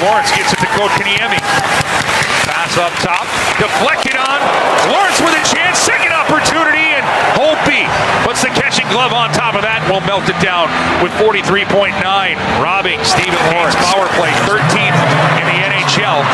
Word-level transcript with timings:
Lorentz 0.00 0.32
gets 0.32 0.52
it 0.52 0.60
to 0.64 0.68
Kotkaniemi. 0.80 1.36
Pass 2.48 2.72
up 2.80 2.92
top, 3.04 3.28
deflected 3.60 4.16
on. 4.16 4.38
Lorentz 4.88 5.20
with 5.20 5.36
a 5.36 5.44
chance, 5.44 5.76
second 5.76 6.16
opportunity, 6.16 6.96
and 6.96 7.04
Holtby 7.36 7.84
puts 8.24 8.40
the 8.40 8.48
catching 8.56 8.88
glove 8.88 9.12
on 9.12 9.28
top 9.36 9.54
of 9.54 9.62
that. 9.62 9.84
Will 9.92 10.00
melt 10.08 10.24
it 10.24 10.40
down 10.40 10.72
with 11.04 11.12
43.9, 11.20 12.00
robbing 12.64 12.96
Steven 13.04 13.36
Lorentz. 13.52 13.76
Power 13.92 14.08
play 14.16 14.32
13th 14.48 14.98
in 15.36 15.44
the 15.52 15.58
NHL. 15.68 16.24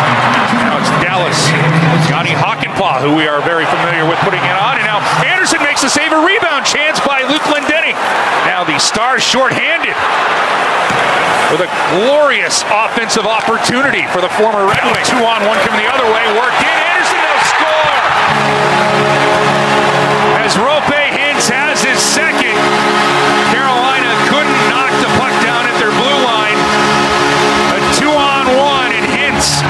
Now 0.63 0.79
it's 0.79 0.93
Dallas. 1.03 1.39
Jani 2.07 2.39
Hakanpää, 2.39 3.03
who 3.03 3.19
we 3.19 3.27
are 3.27 3.43
very 3.43 3.67
familiar 3.67 4.07
with, 4.07 4.19
putting 4.23 4.43
it 4.47 4.57
on, 4.63 4.79
and 4.79 4.87
now 4.87 5.03
Andersen 5.27 5.59
makes 5.67 5.83
the 5.83 5.91
save. 5.91 6.15
A 6.15 6.23
rebound 6.23 6.63
chance 6.65 7.03
by 7.03 7.27
Luke 7.27 7.43
Glendening. 7.51 7.99
Now 8.57 8.65
the 8.65 8.81
Stars 8.81 9.21
shorthanded 9.21 9.93
with 11.53 11.61
a 11.61 11.69
glorious 11.93 12.65
offensive 12.73 13.29
opportunity 13.29 14.09
for 14.09 14.25
the 14.25 14.33
former 14.33 14.65
Red 14.65 14.81
Wing. 14.81 15.05
Two 15.05 15.21
on, 15.21 15.45
one 15.45 15.61
coming 15.61 15.85
the 15.85 15.93
other 15.93 16.09
way. 16.09 16.25
Worked 16.41 16.65
in. 16.65 16.73
Anderson 16.89 17.21
will 17.21 17.45
score. 17.53 18.01
As 20.41 20.57
Roope 20.57 20.89
Hintz 20.89 21.53
has 21.53 21.85
his 21.85 22.01
second. 22.01 22.57
Carolina 23.53 24.09
couldn't 24.33 24.61
knock 24.73 24.89
the 25.05 25.13
puck 25.21 25.37
down 25.45 25.69
at 25.69 25.77
their 25.77 25.93
blue 25.93 26.21
line. 26.25 26.57
A 27.77 27.79
two 28.01 28.09
on 28.09 28.49
one, 28.57 28.89
and 28.97 29.05
Hintz 29.05 29.61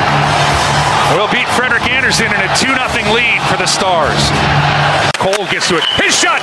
will 1.18 1.26
beat 1.34 1.50
Frederik 1.58 1.90
Andersen 1.90 2.30
in 2.30 2.38
a 2.38 2.50
2 2.54 2.70
0 2.70 2.78
lead 3.10 3.42
for 3.50 3.58
the 3.58 3.66
Stars. 3.66 4.30
Cole 5.18 5.50
gets 5.50 5.66
to 5.74 5.74
it. 5.74 5.84
His 5.98 6.14
shot 6.14 6.38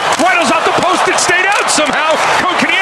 It 1.06 1.20
stayed 1.20 1.46
out 1.46 1.70
somehow. 1.70 2.73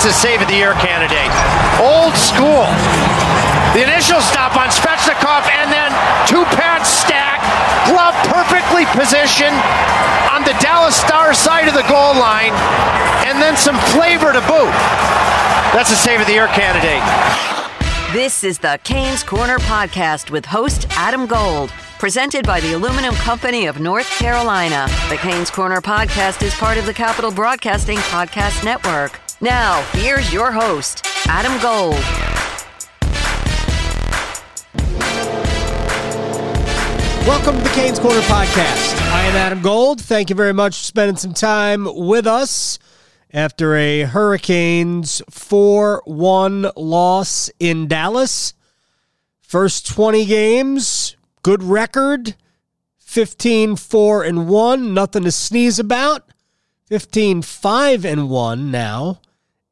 It's 0.00 0.16
a 0.16 0.18
save 0.18 0.40
of 0.40 0.48
the 0.48 0.54
year 0.54 0.72
candidate. 0.80 1.28
Old 1.76 2.16
school. 2.16 2.64
The 3.76 3.84
initial 3.84 4.24
stop 4.24 4.56
on 4.56 4.72
Svechnikov 4.72 5.44
and 5.52 5.68
then 5.68 5.92
two 6.24 6.42
pads 6.56 6.88
stack, 6.88 7.36
glove 7.84 8.16
perfectly 8.32 8.86
positioned 8.96 9.60
on 10.32 10.40
the 10.48 10.56
Dallas 10.58 10.96
Stars 10.96 11.36
side 11.36 11.68
of 11.68 11.74
the 11.74 11.84
goal 11.84 12.16
line, 12.16 12.56
and 13.28 13.42
then 13.42 13.58
some 13.58 13.76
flavor 13.92 14.32
to 14.32 14.40
boot. 14.48 14.72
That's 15.76 15.92
a 15.92 15.96
save 15.96 16.22
of 16.22 16.26
the 16.26 16.32
year 16.32 16.48
candidate. 16.48 17.04
This 18.14 18.42
is 18.42 18.58
the 18.58 18.80
Canes 18.82 19.22
Corner 19.22 19.58
podcast 19.58 20.30
with 20.30 20.46
host 20.46 20.86
Adam 20.92 21.26
Gold, 21.26 21.68
presented 21.98 22.46
by 22.46 22.60
the 22.60 22.72
Aluminum 22.72 23.14
Company 23.16 23.66
of 23.66 23.80
North 23.80 24.08
Carolina. 24.18 24.88
The 25.10 25.16
Canes 25.16 25.50
Corner 25.50 25.82
podcast 25.82 26.42
is 26.42 26.54
part 26.54 26.78
of 26.78 26.86
the 26.86 26.94
Capital 26.94 27.30
Broadcasting 27.30 27.98
Podcast 27.98 28.64
Network. 28.64 29.20
Now, 29.42 29.80
here's 29.92 30.30
your 30.34 30.52
host, 30.52 31.06
Adam 31.26 31.58
Gold. 31.62 31.94
Welcome 37.26 37.56
to 37.56 37.62
the 37.62 37.72
Canes 37.74 37.98
Corner 37.98 38.20
podcast. 38.20 39.00
I 39.10 39.22
am 39.22 39.36
Adam 39.36 39.62
Gold. 39.62 40.02
Thank 40.02 40.28
you 40.28 40.36
very 40.36 40.52
much 40.52 40.76
for 40.76 40.84
spending 40.84 41.16
some 41.16 41.32
time 41.32 41.88
with 41.90 42.26
us 42.26 42.78
after 43.32 43.74
a 43.76 44.02
Hurricanes 44.02 45.22
4 45.30 46.02
1 46.04 46.72
loss 46.76 47.50
in 47.58 47.88
Dallas. 47.88 48.52
First 49.40 49.86
20 49.86 50.26
games, 50.26 51.16
good 51.40 51.62
record 51.62 52.36
15 52.98 53.76
4 53.76 54.22
and 54.22 54.48
1, 54.50 54.92
nothing 54.92 55.24
to 55.24 55.32
sneeze 55.32 55.78
about. 55.78 56.28
15 56.84 57.40
5 57.40 58.04
and 58.04 58.28
1 58.28 58.70
now, 58.70 59.20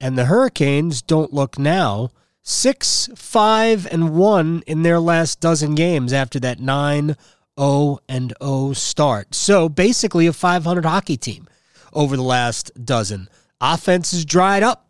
and 0.00 0.16
the 0.16 0.26
Hurricanes 0.26 1.02
don't 1.02 1.32
look 1.32 1.58
now. 1.58 2.10
6 2.42 3.10
5 3.14 3.86
and 3.92 4.16
1 4.16 4.62
in 4.66 4.82
their 4.82 4.98
last 4.98 5.40
dozen 5.40 5.74
games 5.74 6.12
after 6.12 6.40
that 6.40 6.60
9 6.60 7.16
0 7.58 7.98
and 8.08 8.32
0 8.42 8.72
start. 8.72 9.34
So 9.34 9.68
basically 9.68 10.26
a 10.26 10.32
500 10.32 10.84
hockey 10.84 11.16
team 11.16 11.46
over 11.92 12.16
the 12.16 12.22
last 12.22 12.70
dozen. 12.84 13.28
Offense 13.60 14.12
is 14.12 14.24
dried 14.24 14.62
up. 14.62 14.88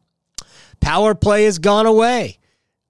Power 0.81 1.15
play 1.15 1.45
has 1.45 1.59
gone 1.59 1.87
away. 1.87 2.39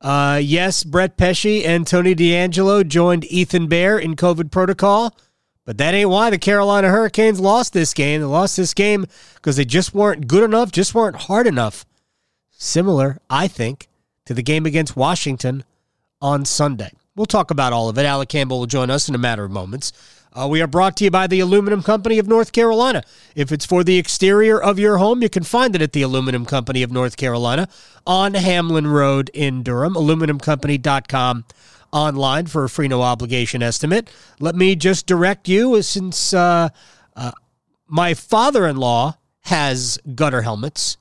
Uh, 0.00 0.40
yes, 0.42 0.84
Brett 0.84 1.16
Pesce 1.16 1.64
and 1.64 1.86
Tony 1.86 2.14
DeAngelo 2.14 2.86
joined 2.86 3.24
Ethan 3.24 3.66
Bear 3.66 3.98
in 3.98 4.14
COVID 4.14 4.50
protocol, 4.50 5.16
but 5.64 5.78
that 5.78 5.94
ain't 5.94 6.10
why 6.10 6.30
the 6.30 6.38
Carolina 6.38 6.88
Hurricanes 6.88 7.40
lost 7.40 7.72
this 7.72 7.94
game. 7.94 8.20
They 8.20 8.26
lost 8.26 8.56
this 8.56 8.74
game 8.74 9.06
because 9.34 9.56
they 9.56 9.64
just 9.64 9.94
weren't 9.94 10.28
good 10.28 10.44
enough, 10.44 10.70
just 10.70 10.94
weren't 10.94 11.16
hard 11.16 11.46
enough. 11.46 11.84
Similar, 12.60 13.18
I 13.30 13.46
think, 13.46 13.86
to 14.26 14.34
the 14.34 14.42
game 14.42 14.66
against 14.66 14.96
Washington 14.96 15.62
on 16.20 16.44
Sunday. 16.44 16.90
We'll 17.14 17.26
talk 17.26 17.52
about 17.52 17.72
all 17.72 17.88
of 17.88 17.96
it. 17.98 18.04
Alec 18.04 18.28
Campbell 18.28 18.58
will 18.58 18.66
join 18.66 18.90
us 18.90 19.08
in 19.08 19.14
a 19.14 19.18
matter 19.18 19.44
of 19.44 19.52
moments. 19.52 19.92
Uh, 20.32 20.48
we 20.50 20.60
are 20.60 20.66
brought 20.66 20.96
to 20.96 21.04
you 21.04 21.10
by 21.10 21.28
the 21.28 21.38
Aluminum 21.38 21.84
Company 21.84 22.18
of 22.18 22.26
North 22.26 22.50
Carolina. 22.50 23.04
If 23.36 23.52
it's 23.52 23.64
for 23.64 23.84
the 23.84 23.96
exterior 23.96 24.60
of 24.60 24.76
your 24.76 24.98
home, 24.98 25.22
you 25.22 25.28
can 25.28 25.44
find 25.44 25.76
it 25.76 25.82
at 25.82 25.92
the 25.92 26.02
Aluminum 26.02 26.44
Company 26.44 26.82
of 26.82 26.90
North 26.90 27.16
Carolina 27.16 27.68
on 28.04 28.34
Hamlin 28.34 28.88
Road 28.88 29.30
in 29.32 29.62
Durham. 29.62 29.94
AluminumCompany.com 29.94 31.44
online 31.92 32.46
for 32.46 32.64
a 32.64 32.68
free 32.68 32.88
no 32.88 33.02
obligation 33.02 33.62
estimate. 33.62 34.10
Let 34.40 34.56
me 34.56 34.74
just 34.74 35.06
direct 35.06 35.48
you 35.48 35.80
since 35.82 36.34
uh, 36.34 36.70
uh, 37.14 37.32
my 37.86 38.14
father 38.14 38.66
in 38.66 38.78
law 38.78 39.14
has 39.42 40.00
gutter 40.16 40.42
helmets 40.42 40.96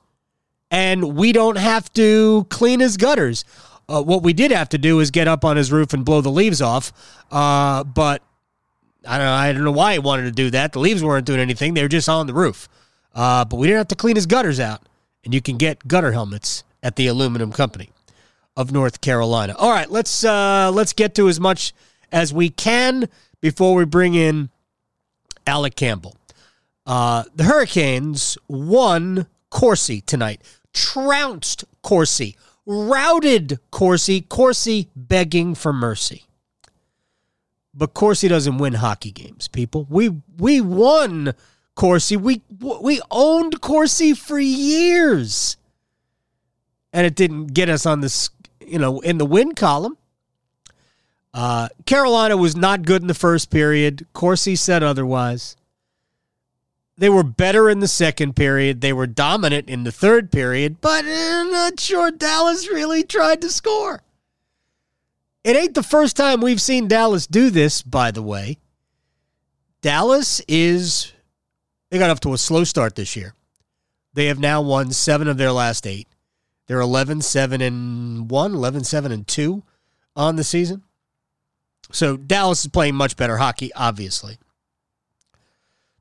and 0.70 1.16
we 1.16 1.32
don't 1.32 1.58
have 1.58 1.92
to 1.94 2.46
clean 2.50 2.80
his 2.80 2.96
gutters. 2.96 3.44
Uh, 3.88 4.02
what 4.02 4.22
we 4.22 4.32
did 4.32 4.50
have 4.50 4.68
to 4.68 4.78
do 4.78 5.00
is 5.00 5.10
get 5.10 5.28
up 5.28 5.44
on 5.44 5.56
his 5.56 5.72
roof 5.72 5.92
and 5.94 6.04
blow 6.04 6.20
the 6.20 6.30
leaves 6.30 6.60
off. 6.60 6.92
Uh, 7.30 7.84
but 7.84 8.22
I 9.06 9.16
don't 9.16 9.26
know. 9.26 9.32
I 9.32 9.52
don't 9.52 9.64
know 9.64 9.72
why 9.72 9.94
he 9.94 9.98
wanted 9.98 10.24
to 10.24 10.30
do 10.32 10.50
that. 10.50 10.72
The 10.72 10.80
leaves 10.80 11.02
weren't 11.02 11.26
doing 11.26 11.40
anything; 11.40 11.74
they 11.74 11.82
were 11.82 11.88
just 11.88 12.08
on 12.08 12.26
the 12.26 12.34
roof. 12.34 12.68
Uh, 13.14 13.44
but 13.44 13.56
we 13.56 13.66
didn't 13.66 13.78
have 13.78 13.88
to 13.88 13.94
clean 13.94 14.16
his 14.16 14.26
gutters 14.26 14.60
out, 14.60 14.82
and 15.24 15.32
you 15.32 15.40
can 15.40 15.56
get 15.56 15.88
gutter 15.88 16.12
helmets 16.12 16.64
at 16.82 16.96
the 16.96 17.06
Aluminum 17.06 17.52
Company 17.52 17.90
of 18.56 18.72
North 18.72 19.00
Carolina. 19.00 19.54
All 19.56 19.70
right, 19.70 19.90
let's 19.90 20.24
uh, 20.24 20.70
let's 20.74 20.92
get 20.92 21.14
to 21.14 21.28
as 21.28 21.40
much 21.40 21.72
as 22.12 22.32
we 22.34 22.50
can 22.50 23.08
before 23.40 23.74
we 23.74 23.84
bring 23.84 24.14
in 24.14 24.50
Alec 25.46 25.76
Campbell. 25.76 26.16
Uh, 26.84 27.24
the 27.34 27.44
Hurricanes 27.44 28.36
won 28.48 29.26
Corsi 29.50 30.00
tonight, 30.00 30.42
trounced 30.78 31.64
Corsi, 31.82 32.36
routed 32.64 33.58
Corsi, 33.70 34.20
Corsi 34.20 34.88
begging 34.94 35.54
for 35.54 35.72
mercy. 35.72 36.24
But 37.74 37.94
Corsi 37.94 38.28
doesn't 38.28 38.58
win 38.58 38.74
hockey 38.74 39.10
games, 39.10 39.48
people. 39.48 39.86
We 39.88 40.10
we 40.38 40.60
won 40.60 41.34
Corsi. 41.74 42.16
We 42.16 42.42
we 42.60 43.00
owned 43.10 43.60
Corsi 43.60 44.14
for 44.14 44.38
years. 44.38 45.56
And 46.92 47.06
it 47.06 47.14
didn't 47.14 47.48
get 47.48 47.68
us 47.68 47.84
on 47.84 48.00
this, 48.00 48.30
you 48.66 48.78
know, 48.78 49.00
in 49.00 49.18
the 49.18 49.26
win 49.26 49.54
column. 49.54 49.98
Uh, 51.34 51.68
Carolina 51.84 52.36
was 52.36 52.56
not 52.56 52.82
good 52.82 53.02
in 53.02 53.08
the 53.08 53.14
first 53.14 53.50
period. 53.50 54.06
Corsi 54.14 54.56
said 54.56 54.82
otherwise. 54.82 55.56
They 56.98 57.08
were 57.08 57.22
better 57.22 57.70
in 57.70 57.78
the 57.78 57.86
second 57.86 58.34
period. 58.34 58.80
They 58.80 58.92
were 58.92 59.06
dominant 59.06 59.70
in 59.70 59.84
the 59.84 59.92
third 59.92 60.32
period, 60.32 60.80
but 60.80 61.04
eh, 61.04 61.30
I'm 61.32 61.50
not 61.50 61.78
sure 61.78 62.10
Dallas 62.10 62.68
really 62.68 63.04
tried 63.04 63.40
to 63.42 63.50
score. 63.50 64.02
It 65.44 65.56
ain't 65.56 65.74
the 65.74 65.84
first 65.84 66.16
time 66.16 66.40
we've 66.40 66.60
seen 66.60 66.88
Dallas 66.88 67.28
do 67.28 67.50
this, 67.50 67.82
by 67.82 68.10
the 68.10 68.20
way. 68.20 68.58
Dallas 69.80 70.42
is, 70.48 71.12
they 71.90 71.98
got 71.98 72.10
off 72.10 72.18
to 72.20 72.32
a 72.32 72.38
slow 72.38 72.64
start 72.64 72.96
this 72.96 73.14
year. 73.14 73.34
They 74.14 74.26
have 74.26 74.40
now 74.40 74.60
won 74.60 74.90
seven 74.90 75.28
of 75.28 75.36
their 75.36 75.52
last 75.52 75.86
eight. 75.86 76.08
They're 76.66 76.80
11 76.80 77.20
7 77.20 77.60
and 77.60 78.28
1, 78.28 78.54
11 78.54 78.82
7 78.82 79.12
and 79.12 79.26
2 79.26 79.62
on 80.16 80.34
the 80.34 80.42
season. 80.42 80.82
So 81.92 82.16
Dallas 82.16 82.64
is 82.64 82.70
playing 82.72 82.96
much 82.96 83.16
better 83.16 83.36
hockey, 83.36 83.72
obviously. 83.74 84.38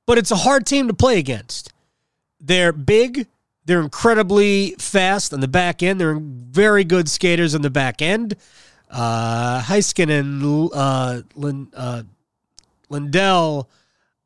But 0.08 0.18
it's 0.18 0.32
a 0.32 0.38
hard 0.38 0.66
team 0.66 0.88
to 0.88 0.94
play 0.96 1.20
against. 1.20 1.72
They're 2.42 2.74
big. 2.74 3.28
They're 3.66 3.82
incredibly 3.82 4.72
fast 4.80 5.34
on 5.34 5.42
the 5.42 5.48
back 5.48 5.84
end. 5.84 6.00
They're 6.00 6.18
very 6.20 6.84
good 6.84 7.10
skaters 7.10 7.54
on 7.54 7.62
the 7.62 7.70
back 7.70 8.02
end. 8.02 8.36
Uh, 8.90 9.62
Heiskanen, 9.62 10.70
uh, 10.74 11.22
uh, 11.76 12.04
Lindell, 12.90 13.70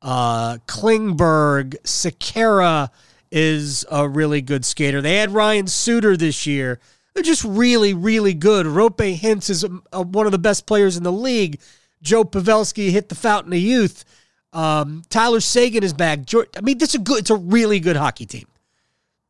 uh, 0.04 0.58
Klingberg, 0.68 1.76
Sekera 1.84 2.90
is 3.32 3.86
a 3.90 4.08
really 4.08 4.42
good 4.42 4.64
skater. 4.64 5.02
They 5.02 5.18
had 5.18 5.32
Ryan 5.32 5.66
Suter 5.66 6.16
this 6.16 6.46
year. 6.46 6.80
They're 7.14 7.24
just 7.24 7.44
really, 7.44 7.94
really 7.94 8.36
good. 8.36 8.68
Roope 8.68 9.18
Hintz 9.18 9.50
is 9.50 9.64
a, 9.64 9.72
a, 9.92 10.04
one 10.04 10.28
of 10.28 10.32
the 10.32 10.38
best 10.38 10.68
players 10.68 10.96
in 10.96 11.04
the 11.04 11.12
league. 11.12 11.60
Joe 12.04 12.24
Pavelski 12.24 12.92
hit 12.92 13.10
the 13.10 13.16
fountain 13.16 13.54
of 13.54 13.60
youth. 13.60 14.06
Um, 14.54 15.04
Tyler 15.10 15.40
Seguin 15.40 15.84
is 15.84 15.94
back. 15.94 16.20
I 16.34 16.62
mean, 16.62 16.78
this 16.78 16.90
is 16.90 16.96
a 16.96 17.00
good. 17.00 17.20
It's 17.20 17.30
a 17.30 17.36
really 17.36 17.80
good 17.80 17.96
hockey 17.96 18.26
team. 18.26 18.48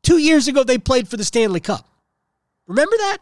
Two 0.04 0.18
years 0.18 0.48
ago, 0.48 0.64
they 0.64 0.78
played 0.78 1.08
for 1.08 1.18
the 1.18 1.24
Stanley 1.24 1.60
Cup. 1.60 1.88
Remember 2.68 2.96
that? 2.98 3.18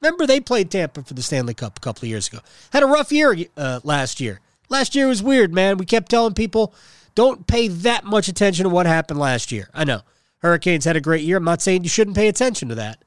Remember 0.00 0.26
they 0.26 0.40
played 0.40 0.70
Tampa 0.70 1.02
for 1.02 1.14
the 1.14 1.22
Stanley 1.22 1.54
Cup 1.54 1.76
a 1.76 1.80
couple 1.80 2.06
of 2.06 2.10
years 2.10 2.28
ago. 2.28 2.38
Had 2.72 2.82
a 2.82 2.86
rough 2.86 3.12
year 3.12 3.36
uh, 3.56 3.80
last 3.82 4.20
year. 4.20 4.40
Last 4.68 4.94
year 4.94 5.08
was 5.08 5.22
weird, 5.22 5.52
man. 5.52 5.76
We 5.78 5.84
kept 5.84 6.10
telling 6.10 6.34
people 6.34 6.74
don't 7.14 7.46
pay 7.46 7.68
that 7.68 8.04
much 8.04 8.28
attention 8.28 8.64
to 8.64 8.70
what 8.70 8.86
happened 8.86 9.18
last 9.18 9.50
year. 9.52 9.68
I 9.74 9.84
know 9.84 10.02
Hurricanes 10.38 10.84
had 10.84 10.96
a 10.96 11.00
great 11.00 11.22
year. 11.22 11.36
I'm 11.36 11.44
not 11.44 11.60
saying 11.60 11.82
you 11.82 11.90
shouldn't 11.90 12.16
pay 12.16 12.28
attention 12.28 12.68
to 12.68 12.76
that. 12.76 13.04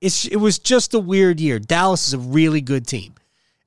It's 0.00 0.26
it 0.26 0.36
was 0.36 0.58
just 0.58 0.94
a 0.94 0.98
weird 0.98 1.40
year. 1.40 1.58
Dallas 1.58 2.08
is 2.08 2.14
a 2.14 2.18
really 2.18 2.60
good 2.60 2.86
team. 2.86 3.14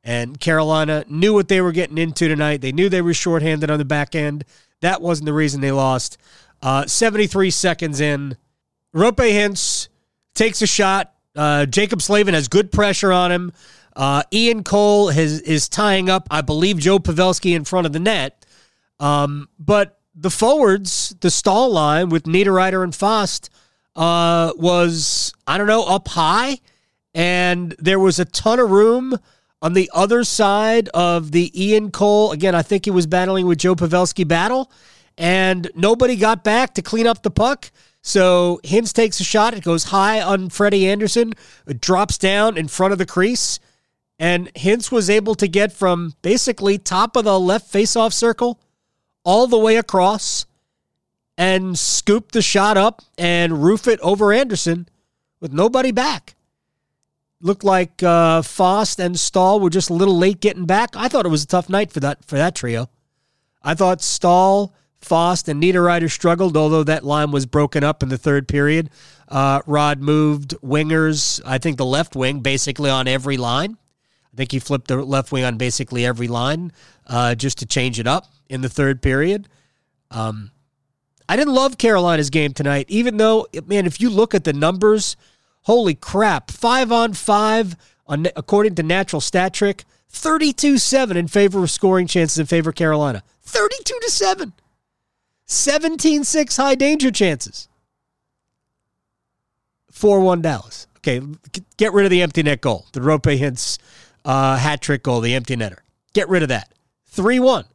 And 0.03 0.39
Carolina 0.39 1.05
knew 1.07 1.33
what 1.33 1.47
they 1.47 1.61
were 1.61 1.71
getting 1.71 1.97
into 1.97 2.27
tonight. 2.27 2.61
They 2.61 2.71
knew 2.71 2.89
they 2.89 3.01
were 3.01 3.13
shorthanded 3.13 3.69
on 3.69 3.79
the 3.79 3.85
back 3.85 4.15
end. 4.15 4.43
That 4.81 5.01
wasn't 5.01 5.27
the 5.27 5.33
reason 5.33 5.61
they 5.61 5.71
lost. 5.71 6.17
Uh, 6.61 6.85
73 6.85 7.49
seconds 7.51 8.01
in, 8.01 8.37
Roope 8.93 9.15
Hintz 9.15 9.87
takes 10.35 10.61
a 10.61 10.67
shot. 10.67 11.13
Uh, 11.35 11.65
Jaccob 11.65 12.01
Slavin 12.01 12.33
has 12.33 12.47
good 12.47 12.71
pressure 12.71 13.11
on 13.11 13.31
him. 13.31 13.53
Uh, 13.95 14.23
Ian 14.31 14.63
Cole 14.63 15.09
has, 15.09 15.39
is 15.41 15.69
tying 15.69 16.09
up, 16.09 16.27
I 16.29 16.41
believe, 16.41 16.79
Joe 16.79 16.99
Pavelski 16.99 17.55
in 17.55 17.63
front 17.63 17.85
of 17.85 17.93
the 17.93 17.99
net. 17.99 18.45
Um, 18.99 19.49
but 19.59 19.99
the 20.15 20.29
forwards, 20.29 21.15
the 21.21 21.29
Staal 21.29 21.71
line 21.71 22.09
with 22.09 22.23
Niederreiter 22.23 22.83
and 22.83 22.93
Fast, 22.93 23.49
uh, 23.95 24.53
was, 24.57 25.33
I 25.47 25.57
don't 25.57 25.67
know, 25.67 25.85
up 25.85 26.07
high. 26.07 26.59
And 27.13 27.75
there 27.79 27.99
was 27.99 28.19
a 28.19 28.25
ton 28.25 28.59
of 28.59 28.71
room 28.71 29.17
on 29.63 29.71
the 29.73 29.89
other 29.93 30.25
side 30.25 30.89
of 30.89 31.31
the 31.31 31.49
Ian 31.59 31.89
Cole. 31.89 32.33
Again, 32.33 32.53
I 32.53 32.61
think 32.61 32.83
he 32.83 32.91
was 32.91 33.07
battling 33.07 33.47
with 33.47 33.59
Joe 33.59 33.75
Pavelski 33.75 34.27
battle. 34.27 34.69
And 35.17 35.71
nobody 35.73 36.17
got 36.17 36.43
back 36.43 36.73
to 36.73 36.81
clean 36.81 37.07
up 37.07 37.23
the 37.23 37.31
puck. 37.31 37.71
So 38.01 38.59
Hintz 38.65 38.91
takes 38.91 39.21
a 39.21 39.23
shot. 39.23 39.53
It 39.53 39.63
goes 39.63 39.85
high 39.85 40.21
on 40.21 40.49
Freddie 40.49 40.89
Andersen. 40.89 41.31
It 41.65 41.79
drops 41.79 42.17
down 42.17 42.57
in 42.57 42.67
front 42.67 42.91
of 42.91 42.99
the 42.99 43.05
crease. 43.05 43.61
And 44.19 44.53
Hintz 44.53 44.91
was 44.91 45.09
able 45.09 45.33
to 45.35 45.47
get 45.47 45.71
from 45.71 46.13
basically 46.21 46.77
top 46.77 47.15
of 47.15 47.23
the 47.23 47.39
left 47.39 47.71
faceoff 47.71 48.11
circle 48.11 48.59
all 49.23 49.47
the 49.47 49.57
way 49.57 49.77
across 49.77 50.45
and 51.37 51.79
scoop 51.79 52.33
the 52.33 52.41
shot 52.41 52.75
up 52.75 53.01
and 53.17 53.63
roof 53.63 53.87
it 53.87 53.99
over 54.01 54.33
Andersen 54.33 54.89
with 55.39 55.53
nobody 55.53 55.91
back. 55.91 56.35
Looked 57.43 57.65
like 57.65 58.01
uh, 58.01 58.41
Fast 58.41 59.01
and 59.01 59.19
Staal 59.19 59.59
were 59.59 59.69
just 59.69 59.89
a 59.89 59.93
little 59.93 60.17
late 60.17 60.39
getting 60.39 60.65
back. 60.65 60.95
I 60.95 61.09
thought 61.09 61.25
it 61.25 61.29
was 61.29 61.43
a 61.43 61.47
tough 61.47 61.67
night 61.67 61.91
for 61.91 61.99
that 61.99 62.23
for 62.23 62.35
that 62.37 62.55
trio. 62.55 62.89
I 63.61 63.73
thought 63.73 64.01
Staal, 64.01 64.73
Fast, 65.01 65.49
and 65.49 65.61
Niederreiter 65.61 66.09
struggled, 66.09 66.55
although 66.55 66.83
that 66.83 67.03
line 67.03 67.31
was 67.31 67.45
broken 67.45 67.83
up 67.83 68.01
in 68.01 68.07
the 68.07 68.17
third 68.17 68.47
period. 68.47 68.89
Uh, 69.27 69.61
Rod 69.67 69.99
moved 69.99 70.55
wingers, 70.61 71.41
I 71.45 71.57
think 71.57 71.77
the 71.77 71.85
left 71.85 72.15
wing, 72.15 72.39
basically 72.39 72.89
on 72.89 73.09
every 73.09 73.35
line. 73.35 73.77
I 74.33 74.37
think 74.37 74.53
he 74.53 74.59
flipped 74.59 74.87
the 74.87 75.03
left 75.03 75.33
wing 75.33 75.43
on 75.43 75.57
basically 75.57 76.05
every 76.05 76.29
line 76.29 76.71
uh, 77.07 77.35
just 77.35 77.57
to 77.57 77.65
change 77.65 77.99
it 77.99 78.07
up 78.07 78.25
in 78.49 78.61
the 78.61 78.69
third 78.69 79.01
period. 79.01 79.49
Um, 80.11 80.51
I 81.27 81.35
didn't 81.35 81.53
love 81.53 81.77
Carolina's 81.77 82.29
game 82.29 82.53
tonight, 82.53 82.85
even 82.89 83.17
though, 83.17 83.47
man, 83.65 83.85
if 83.85 83.99
you 83.99 84.09
look 84.09 84.33
at 84.33 84.43
the 84.43 84.53
numbers, 84.53 85.17
holy 85.63 85.95
crap, 85.95 86.51
five 86.51 86.91
on 86.91 87.13
five, 87.13 87.75
according 88.07 88.75
to 88.75 88.83
Natural 88.83 89.21
Stat 89.21 89.53
Trick, 89.53 89.83
32 90.09 90.77
7 90.77 91.17
in 91.17 91.27
favor 91.27 91.63
of 91.63 91.71
scoring 91.71 92.07
chances 92.07 92.37
in 92.37 92.45
favor 92.45 92.69
of 92.69 92.75
Carolina. 92.75 93.23
32 93.41 93.99
to 94.01 94.11
7. 94.11 94.53
17 95.45 96.23
6 96.23 96.57
high 96.57 96.75
danger 96.75 97.11
chances. 97.11 97.67
4 99.91 100.19
1 100.19 100.41
Dallas. 100.41 100.87
Okay, 100.97 101.21
get 101.77 101.93
rid 101.93 102.05
of 102.05 102.11
the 102.11 102.21
empty 102.21 102.43
net 102.43 102.61
goal. 102.61 102.85
The 102.93 103.01
Roope 103.01 103.37
Hintz 103.37 103.77
uh, 104.23 104.57
hat 104.57 104.81
trick 104.81 105.03
goal, 105.03 105.19
the 105.19 105.35
empty 105.35 105.55
netter. 105.55 105.79
Get 106.13 106.29
rid 106.29 106.43
of 106.43 106.49
that. 106.49 106.71
3 107.07 107.39
1. 107.39 107.65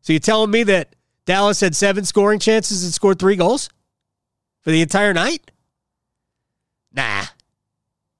So 0.00 0.12
you're 0.12 0.20
telling 0.20 0.50
me 0.50 0.62
that 0.64 0.94
Dallas 1.24 1.60
had 1.60 1.74
seven 1.74 2.04
scoring 2.04 2.38
chances 2.38 2.84
and 2.84 2.94
scored 2.94 3.18
three 3.18 3.36
goals 3.36 3.68
for 4.62 4.70
the 4.70 4.80
entire 4.80 5.12
night? 5.12 5.50
Nah. 6.96 7.26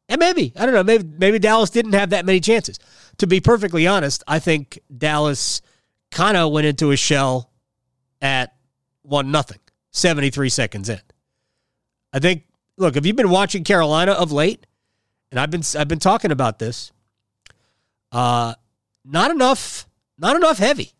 And 0.08 0.20
maybe, 0.20 0.52
I 0.54 0.66
don't 0.66 0.74
know, 0.74 0.84
maybe, 0.84 1.04
maybe 1.18 1.38
Dallas 1.38 1.70
didn't 1.70 1.94
have 1.94 2.10
that 2.10 2.24
many 2.26 2.38
chances. 2.38 2.78
To 3.18 3.26
be 3.26 3.40
perfectly 3.40 3.86
honest, 3.86 4.22
I 4.28 4.38
think 4.38 4.78
Dallas 4.96 5.62
kind 6.10 6.36
of 6.36 6.52
went 6.52 6.66
into 6.66 6.92
a 6.92 6.96
shell 6.96 7.50
at 8.20 8.54
1 9.02 9.30
nothing, 9.30 9.58
73 9.90 10.48
seconds 10.50 10.88
in. 10.88 11.00
I 12.12 12.20
think, 12.20 12.44
look, 12.76 12.96
if 12.96 13.04
you've 13.04 13.16
been 13.16 13.30
watching 13.30 13.64
Carolina 13.64 14.12
of 14.12 14.30
late, 14.30 14.66
and 15.32 15.40
I've 15.40 15.50
been 15.50 15.62
I've 15.76 15.88
been 15.88 15.98
talking 15.98 16.30
about 16.30 16.60
this, 16.60 16.92
uh, 18.12 18.54
not 19.04 19.32
enough, 19.32 19.88
not 20.16 20.36
enough 20.36 20.58
heavy. 20.58 20.92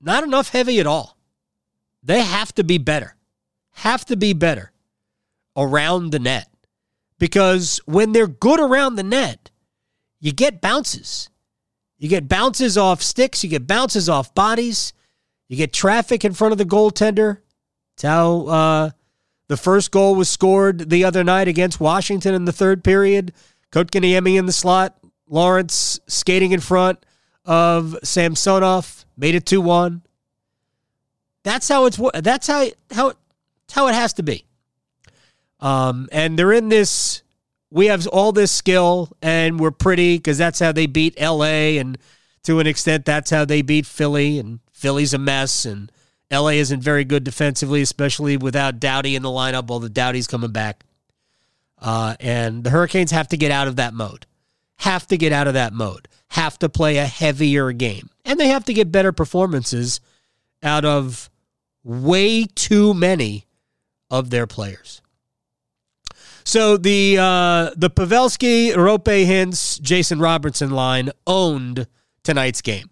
Not 0.00 0.22
enough 0.22 0.50
heavy 0.50 0.78
at 0.78 0.86
all. 0.86 1.16
They 2.02 2.22
have 2.22 2.54
to 2.54 2.64
be 2.64 2.78
better. 2.78 3.16
Have 3.72 4.04
to 4.04 4.16
be 4.16 4.34
better 4.34 4.70
around 5.56 6.10
the 6.10 6.18
net. 6.18 6.48
Because 7.18 7.80
when 7.86 8.12
they're 8.12 8.26
good 8.26 8.60
around 8.60 8.96
the 8.96 9.02
net, 9.02 9.50
you 10.20 10.32
get 10.32 10.60
bounces. 10.60 11.30
You 11.98 12.08
get 12.08 12.28
bounces 12.28 12.76
off 12.76 13.02
sticks, 13.02 13.42
you 13.42 13.48
get 13.48 13.66
bounces 13.66 14.08
off 14.08 14.34
bodies, 14.34 14.92
you 15.48 15.56
get 15.56 15.72
traffic 15.72 16.24
in 16.24 16.34
front 16.34 16.52
of 16.52 16.58
the 16.58 16.64
goaltender. 16.64 17.38
It's 17.94 18.02
how 18.02 18.46
uh, 18.46 18.90
the 19.48 19.56
first 19.56 19.90
goal 19.90 20.14
was 20.14 20.28
scored 20.28 20.90
the 20.90 21.04
other 21.04 21.24
night 21.24 21.48
against 21.48 21.80
Washington 21.80 22.34
in 22.34 22.44
the 22.44 22.52
third 22.52 22.84
period. 22.84 23.32
Kotkaniemi 23.72 24.38
in 24.38 24.46
the 24.46 24.52
slot. 24.52 24.98
Lorentz 25.28 25.98
skating 26.06 26.52
in 26.52 26.60
front 26.60 27.04
of 27.44 27.96
Samsonov 28.02 29.04
made 29.16 29.34
it 29.34 29.44
2-1. 29.44 30.02
That's 31.42 31.68
how 31.68 31.86
it's 31.86 32.00
that's 32.14 32.48
how 32.48 32.66
how 32.92 33.12
how 33.70 33.86
it 33.86 33.94
has 33.94 34.12
to 34.14 34.22
be. 34.22 34.46
Um, 35.66 36.08
and 36.12 36.38
they're 36.38 36.52
in 36.52 36.68
this 36.68 37.22
we 37.70 37.86
have 37.86 38.06
all 38.06 38.30
this 38.30 38.52
skill 38.52 39.10
and 39.20 39.58
we're 39.58 39.72
pretty 39.72 40.16
because 40.16 40.38
that's 40.38 40.60
how 40.60 40.70
they 40.70 40.86
beat 40.86 41.20
LA 41.20 41.78
and 41.80 41.98
to 42.44 42.60
an 42.60 42.68
extent 42.68 43.04
that's 43.04 43.30
how 43.30 43.44
they 43.44 43.62
beat 43.62 43.84
Philly 43.84 44.38
and 44.38 44.60
Philly's 44.72 45.12
a 45.12 45.18
mess 45.18 45.64
and 45.64 45.90
LA 46.30 46.50
isn't 46.50 46.82
very 46.82 47.04
good 47.04 47.24
defensively, 47.24 47.82
especially 47.82 48.36
without 48.36 48.80
Doughty 48.80 49.16
in 49.16 49.22
the 49.22 49.28
lineup. 49.28 49.70
All 49.70 49.80
the 49.80 49.88
Doughty's 49.88 50.26
coming 50.26 50.52
back. 50.52 50.84
Uh, 51.78 52.14
and 52.20 52.64
the 52.64 52.70
Hurricanes 52.70 53.10
have 53.10 53.28
to 53.28 53.36
get 53.36 53.50
out 53.50 53.68
of 53.68 53.76
that 53.76 53.94
mode. 53.94 54.26
Have 54.78 55.06
to 55.08 55.16
get 55.16 55.32
out 55.32 55.46
of 55.46 55.54
that 55.54 55.72
mode. 55.72 56.08
Have 56.28 56.58
to 56.60 56.68
play 56.68 56.96
a 56.96 57.06
heavier 57.06 57.72
game. 57.72 58.10
And 58.24 58.40
they 58.40 58.48
have 58.48 58.64
to 58.64 58.74
get 58.74 58.92
better 58.92 59.12
performances 59.12 60.00
out 60.62 60.84
of 60.84 61.30
way 61.84 62.44
too 62.44 62.92
many 62.94 63.46
of 64.10 64.30
their 64.30 64.46
players. 64.46 65.00
So 66.46 66.76
the 66.76 67.18
uh, 67.18 67.70
the 67.76 67.90
Pavelski, 67.90 68.72
Roope 68.72 69.26
Hintz, 69.26 69.80
Jason 69.80 70.20
Robertson 70.20 70.70
line 70.70 71.10
owned 71.26 71.88
tonight's 72.22 72.62
game. 72.62 72.88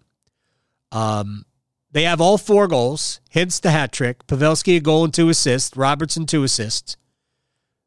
Um, 0.91 1.45
they 1.89 2.03
have 2.03 2.19
all 2.19 2.37
four 2.37 2.67
goals. 2.67 3.21
Hintz 3.33 3.61
the 3.61 3.71
hat 3.71 3.93
trick. 3.93 4.27
Pavelski 4.27 4.75
a 4.75 4.79
goal 4.81 5.05
and 5.05 5.13
two 5.13 5.29
assists. 5.29 5.77
Robertson 5.77 6.25
two 6.25 6.43
assists. 6.43 6.97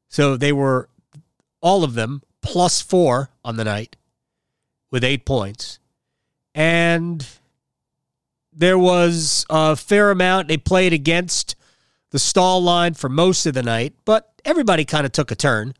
So 0.08 0.38
they 0.38 0.52
were 0.52 0.88
all 1.60 1.84
of 1.84 1.92
them 1.92 2.22
plus 2.40 2.80
four 2.80 3.28
on 3.44 3.56
the 3.56 3.64
night 3.64 3.96
with 4.90 5.04
eight 5.04 5.26
points. 5.26 5.80
And 6.54 7.26
there 8.54 8.78
was 8.78 9.44
a 9.50 9.76
fair 9.76 10.10
amount. 10.10 10.48
They 10.48 10.56
played 10.56 10.94
against 10.94 11.56
the 12.10 12.18
Staal 12.18 12.62
line 12.62 12.94
for 12.94 13.08
most 13.08 13.46
of 13.46 13.54
the 13.54 13.62
night, 13.62 13.94
but 14.04 14.32
everybody 14.44 14.84
kind 14.84 15.04
of 15.04 15.12
took 15.12 15.30
a 15.30 15.34
turn. 15.34 15.74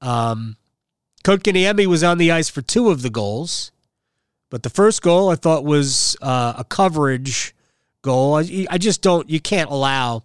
Um, 0.00 0.56
Kotkaniemi 1.24 1.86
was 1.86 2.04
on 2.04 2.18
the 2.18 2.30
ice 2.30 2.48
for 2.50 2.60
two 2.60 2.90
of 2.90 3.02
the 3.02 3.10
goals, 3.10 3.72
but 4.50 4.62
the 4.62 4.70
first 4.70 5.02
goal 5.02 5.30
I 5.30 5.36
thought 5.36 5.64
was 5.64 6.16
uh, 6.20 6.54
a 6.58 6.64
coverage 6.64 7.54
goal. 8.02 8.34
I, 8.36 8.66
I 8.70 8.78
just 8.78 9.02
don't. 9.02 9.28
You 9.28 9.40
can't 9.40 9.70
allow 9.70 10.24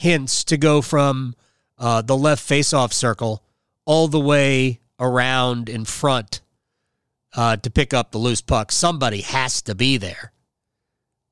Hintz 0.00 0.44
to 0.46 0.56
go 0.56 0.80
from 0.80 1.36
uh, 1.78 2.02
the 2.02 2.16
left 2.16 2.48
faceoff 2.48 2.92
circle 2.92 3.42
all 3.84 4.08
the 4.08 4.20
way 4.20 4.80
around 4.98 5.68
in 5.68 5.84
front 5.84 6.40
uh, 7.36 7.56
to 7.56 7.70
pick 7.70 7.92
up 7.92 8.10
the 8.10 8.18
loose 8.18 8.40
puck. 8.40 8.72
Somebody 8.72 9.20
has 9.20 9.60
to 9.62 9.74
be 9.74 9.98
there, 9.98 10.32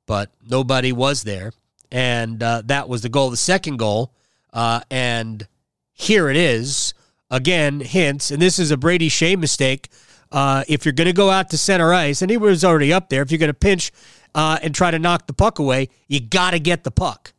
but 0.05 0.31
nobody 0.47 0.91
was 0.91 1.23
there, 1.23 1.51
and 1.93 2.41
uh, 2.41 2.63
that 2.65 2.89
was 2.89 3.03
the 3.03 3.09
goal. 3.09 3.29
The 3.29 3.37
second 3.37 3.77
goal, 3.77 4.11
uh, 4.51 4.81
and 4.89 5.47
here 5.93 6.27
it 6.27 6.35
is 6.35 6.95
again. 7.29 7.81
Hintz, 7.81 8.31
and 8.31 8.41
this 8.41 8.57
is 8.57 8.71
a 8.71 8.77
Brady 8.77 9.09
Skjei 9.09 9.37
mistake. 9.37 9.89
Uh, 10.31 10.63
if 10.67 10.83
you're 10.83 10.93
going 10.93 11.07
to 11.07 11.13
go 11.13 11.29
out 11.29 11.51
to 11.51 11.57
center 11.57 11.93
ice, 11.93 12.23
and 12.23 12.31
he 12.31 12.37
was 12.37 12.65
already 12.65 12.91
up 12.91 13.09
there, 13.09 13.21
if 13.21 13.31
you're 13.31 13.37
going 13.37 13.47
to 13.49 13.53
pinch 13.53 13.91
uh, 14.33 14.57
and 14.63 14.73
try 14.73 14.89
to 14.89 14.97
knock 14.97 15.27
the 15.27 15.33
puck 15.33 15.59
away, 15.59 15.87
you 16.07 16.19
got 16.19 16.51
to 16.51 16.59
get 16.59 16.83
the 16.83 16.89
puck. 16.89 17.31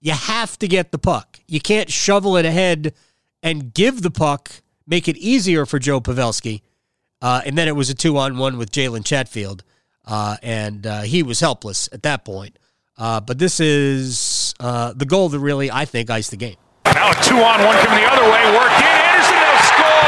You 0.00 0.10
have 0.10 0.58
to 0.58 0.66
get 0.66 0.90
the 0.90 0.98
puck. 0.98 1.38
You 1.46 1.60
can't 1.60 1.88
shovel 1.88 2.36
it 2.36 2.44
ahead 2.44 2.92
and 3.44 3.72
give 3.72 4.02
the 4.02 4.10
puck, 4.10 4.50
make 4.84 5.06
it 5.06 5.16
easier 5.16 5.64
for 5.64 5.78
Joe 5.78 6.00
Pavelski. 6.00 6.62
Uh, 7.20 7.42
and 7.46 7.56
then 7.56 7.68
it 7.68 7.76
was 7.76 7.88
a 7.88 7.94
two 7.94 8.18
on 8.18 8.36
one 8.36 8.58
with 8.58 8.72
Jalen 8.72 9.04
Chatfield. 9.04 9.62
Uh, 10.04 10.36
and 10.42 10.84
he 11.04 11.22
was 11.22 11.38
helpless 11.38 11.88
at 11.92 12.02
that 12.02 12.24
point. 12.24 12.58
Uh, 13.02 13.18
but 13.18 13.36
this 13.36 13.58
is 13.58 14.54
uh, 14.60 14.92
the 14.94 15.04
goal 15.04 15.28
that 15.28 15.40
really, 15.40 15.72
I 15.72 15.86
think, 15.86 16.08
iced 16.08 16.30
the 16.30 16.36
game. 16.36 16.54
Now 16.86 17.10
a 17.10 17.14
two 17.18 17.34
on 17.34 17.58
one 17.66 17.74
coming 17.82 17.98
the 17.98 18.06
other 18.06 18.22
way. 18.30 18.42
Worked 18.54 18.78
in. 18.78 18.94
Anderson 18.94 19.42
will 19.42 19.62
score. 19.66 20.06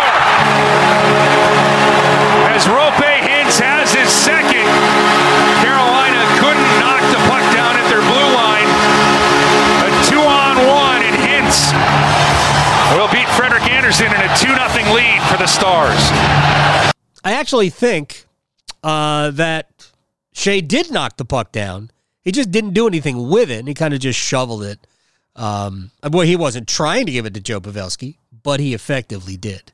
As 2.55 2.71
Roope 2.71 3.11
Hintz 3.19 3.59
has 3.59 3.91
his 3.91 4.07
second. 4.07 4.71
Carolina 5.59 6.23
couldn't 6.39 6.71
knock 6.79 7.03
the 7.11 7.19
puck 7.27 7.43
down 7.51 7.75
at 7.75 7.83
their 7.91 7.99
blue 8.07 8.31
line. 8.31 8.71
A 9.83 9.91
two 10.07 10.23
on 10.23 10.55
one, 10.63 11.03
and 11.03 11.19
Hintz 11.19 11.75
will 12.95 13.11
beat 13.11 13.27
Frederik 13.35 13.67
Andersen 13.75 14.07
in 14.07 14.23
a 14.23 14.31
2 14.39 14.55
0 14.55 14.95
lead 14.95 15.19
for 15.27 15.37
the 15.37 15.51
Stars. 15.51 15.99
I 17.27 17.35
actually 17.35 17.71
think 17.71 18.27
uh, 18.85 19.33
that 19.33 19.91
Skjei 20.33 20.63
did 20.63 20.93
knock 20.93 21.17
the 21.17 21.25
puck 21.25 21.51
down. 21.51 21.91
He 22.25 22.33
just 22.33 22.51
didn't 22.51 22.73
do 22.73 22.87
anything 22.87 23.29
with 23.29 23.51
it. 23.51 23.59
And 23.59 23.69
he 23.69 23.75
kind 23.75 23.95
of 23.95 24.01
just 24.01 24.19
shoveled 24.19 24.65
it. 24.65 24.87
Um, 25.37 25.91
well, 26.09 26.27
he 26.27 26.37
wasn't 26.37 26.69
trying 26.69 27.07
to 27.07 27.13
give 27.13 27.27
it 27.27 27.35
to 27.35 27.41
Joe 27.41 27.61
Pavelski, 27.61 28.17
but 28.43 28.61
he 28.61 28.73
effectively 28.73 29.37
did. 29.37 29.73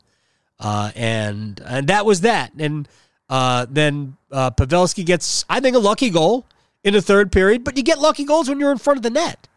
Uh, 0.59 0.91
and 0.95 1.61
and 1.65 1.89
that 1.89 2.05
was 2.05 2.23
that. 2.23 2.53
And 2.59 2.89
uh, 3.29 3.67
then 3.69 4.17
uh, 4.31 4.51
Pavelski 4.51 5.05
gets, 5.05 5.45
I 5.49 5.61
think, 5.61 5.77
a 5.77 5.81
lucky 5.81 6.11
goal 6.11 6.47
in 6.83 6.95
the 6.95 7.03
third 7.03 7.31
period. 7.31 7.65
But 7.65 7.77
you 7.77 7.83
get 7.83 7.99
lucky 7.99 8.25
goals 8.25 8.49
when 8.49 8.59
you're 8.61 8.73
in 8.73 8.79
front 8.79 8.99
of 8.99 9.03
the 9.03 9.11
net. 9.11 9.49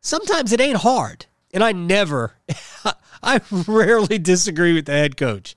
Sometimes 0.00 0.52
it 0.52 0.60
ain't 0.60 0.78
hard. 0.78 1.26
And 1.52 1.64
I 1.64 1.72
never, 1.72 2.34
I 3.22 3.40
rarely 3.66 4.18
disagree 4.18 4.74
with 4.74 4.86
the 4.86 4.92
head 4.92 5.16
coach. 5.16 5.56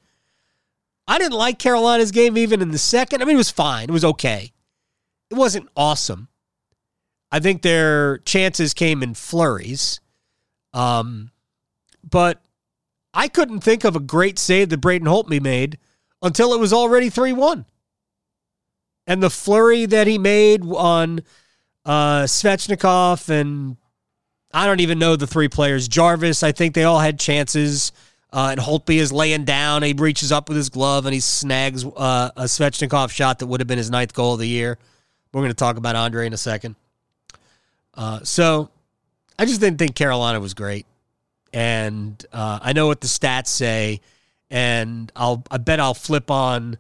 I 1.08 1.18
didn't 1.18 1.38
like 1.38 1.60
Carolina's 1.60 2.12
game 2.12 2.38
even 2.38 2.62
in 2.62 2.72
the 2.72 2.78
second. 2.78 3.22
I 3.22 3.26
mean, 3.26 3.36
it 3.36 3.38
was 3.38 3.50
fine. 3.50 3.90
It 3.90 3.92
was 3.92 4.06
okay. 4.06 4.52
It 5.30 5.36
wasn't 5.36 5.68
awesome. 5.76 6.30
I 7.32 7.40
think 7.40 7.62
their 7.62 8.20
chances 8.20 8.74
came 8.74 9.04
in 9.04 9.14
flurries. 9.14 10.00
Um, 10.74 11.32
but 12.08 12.42
I 13.14 13.28
couldn't 13.28 13.62
think 13.62 13.84
of 13.84 13.96
a 13.96 14.00
great 14.00 14.40
save 14.40 14.70
that 14.70 14.78
Braden 14.78 15.08
Holtby 15.08 15.42
made 15.42 15.78
until 16.22 16.54
it 16.54 16.60
was 16.60 16.74
already 16.74 17.10
3 17.10 17.34
1. 17.34 17.66
And 19.08 19.24
the 19.24 19.30
flurry 19.30 19.86
that 19.88 20.08
he 20.08 20.18
made 20.18 20.64
on 20.64 21.22
uh, 21.86 22.24
Svechnikov 22.24 23.30
and 23.30 23.78
I 24.52 24.66
don't 24.66 24.80
even 24.80 25.00
know 25.00 25.16
the 25.16 25.28
three 25.28 25.48
players. 25.48 25.88
Jarvis, 25.88 26.44
I 26.44 26.52
think 26.52 26.74
they 26.74 26.84
all 26.84 27.00
had 27.00 27.20
chances. 27.20 27.92
Uh, 28.32 28.50
and 28.52 28.60
Holtby 28.60 28.98
is 28.98 29.12
laying 29.12 29.44
down. 29.44 29.82
He 29.82 29.94
reaches 29.94 30.32
up 30.32 30.50
with 30.50 30.58
his 30.58 30.70
glove 30.70 31.06
and 31.06 31.14
he 31.14 31.20
snags 31.20 31.84
uh, 31.84 32.32
a 32.36 32.44
Svechnikov 32.44 33.10
shot 33.10 33.40
that 33.40 33.48
would 33.48 33.60
have 33.60 33.68
been 33.68 33.78
his 33.78 33.90
ninth 33.90 34.14
goal 34.14 34.34
of 34.34 34.40
the 34.40 34.48
year. 34.48 34.78
We're 35.34 35.42
going 35.42 35.52
to 35.52 35.56
talk 35.56 35.78
about 35.78 35.96
Andre 35.96 36.28
in 36.28 36.34
a 36.34 36.38
second. 36.38 36.76
Uh, 37.94 38.20
so 38.24 38.70
I 39.38 39.46
just 39.46 39.62
didn't 39.62 39.80
think 39.80 39.96
Carolina 39.96 40.40
was 40.40 40.54
great. 40.54 40.86
And 41.52 42.24
uh, 42.32 42.60
I 42.62 42.74
know 42.74 42.88
what 42.88 43.02
the 43.02 43.08
stats 43.08 43.48
say. 43.48 44.02
And 44.50 45.12
I'll 45.16 45.44
I 45.52 45.58
bet 45.58 45.80
I'll 45.80 45.94
flip 45.94 46.32
on 46.32 46.78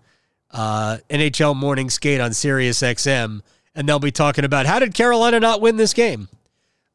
uh, 0.51 0.97
NHL 1.09 1.55
Morning 1.55 1.89
Skate 1.89 2.19
on 2.19 2.33
Sirius 2.33 2.81
XM 2.81 3.41
and 3.75 3.87
they'll 3.87 3.99
be 3.99 4.11
talking 4.11 4.43
about 4.43 4.65
how 4.65 4.79
did 4.79 4.93
Carolina 4.93 5.39
not 5.39 5.61
win 5.61 5.77
this 5.77 5.93
game? 5.93 6.27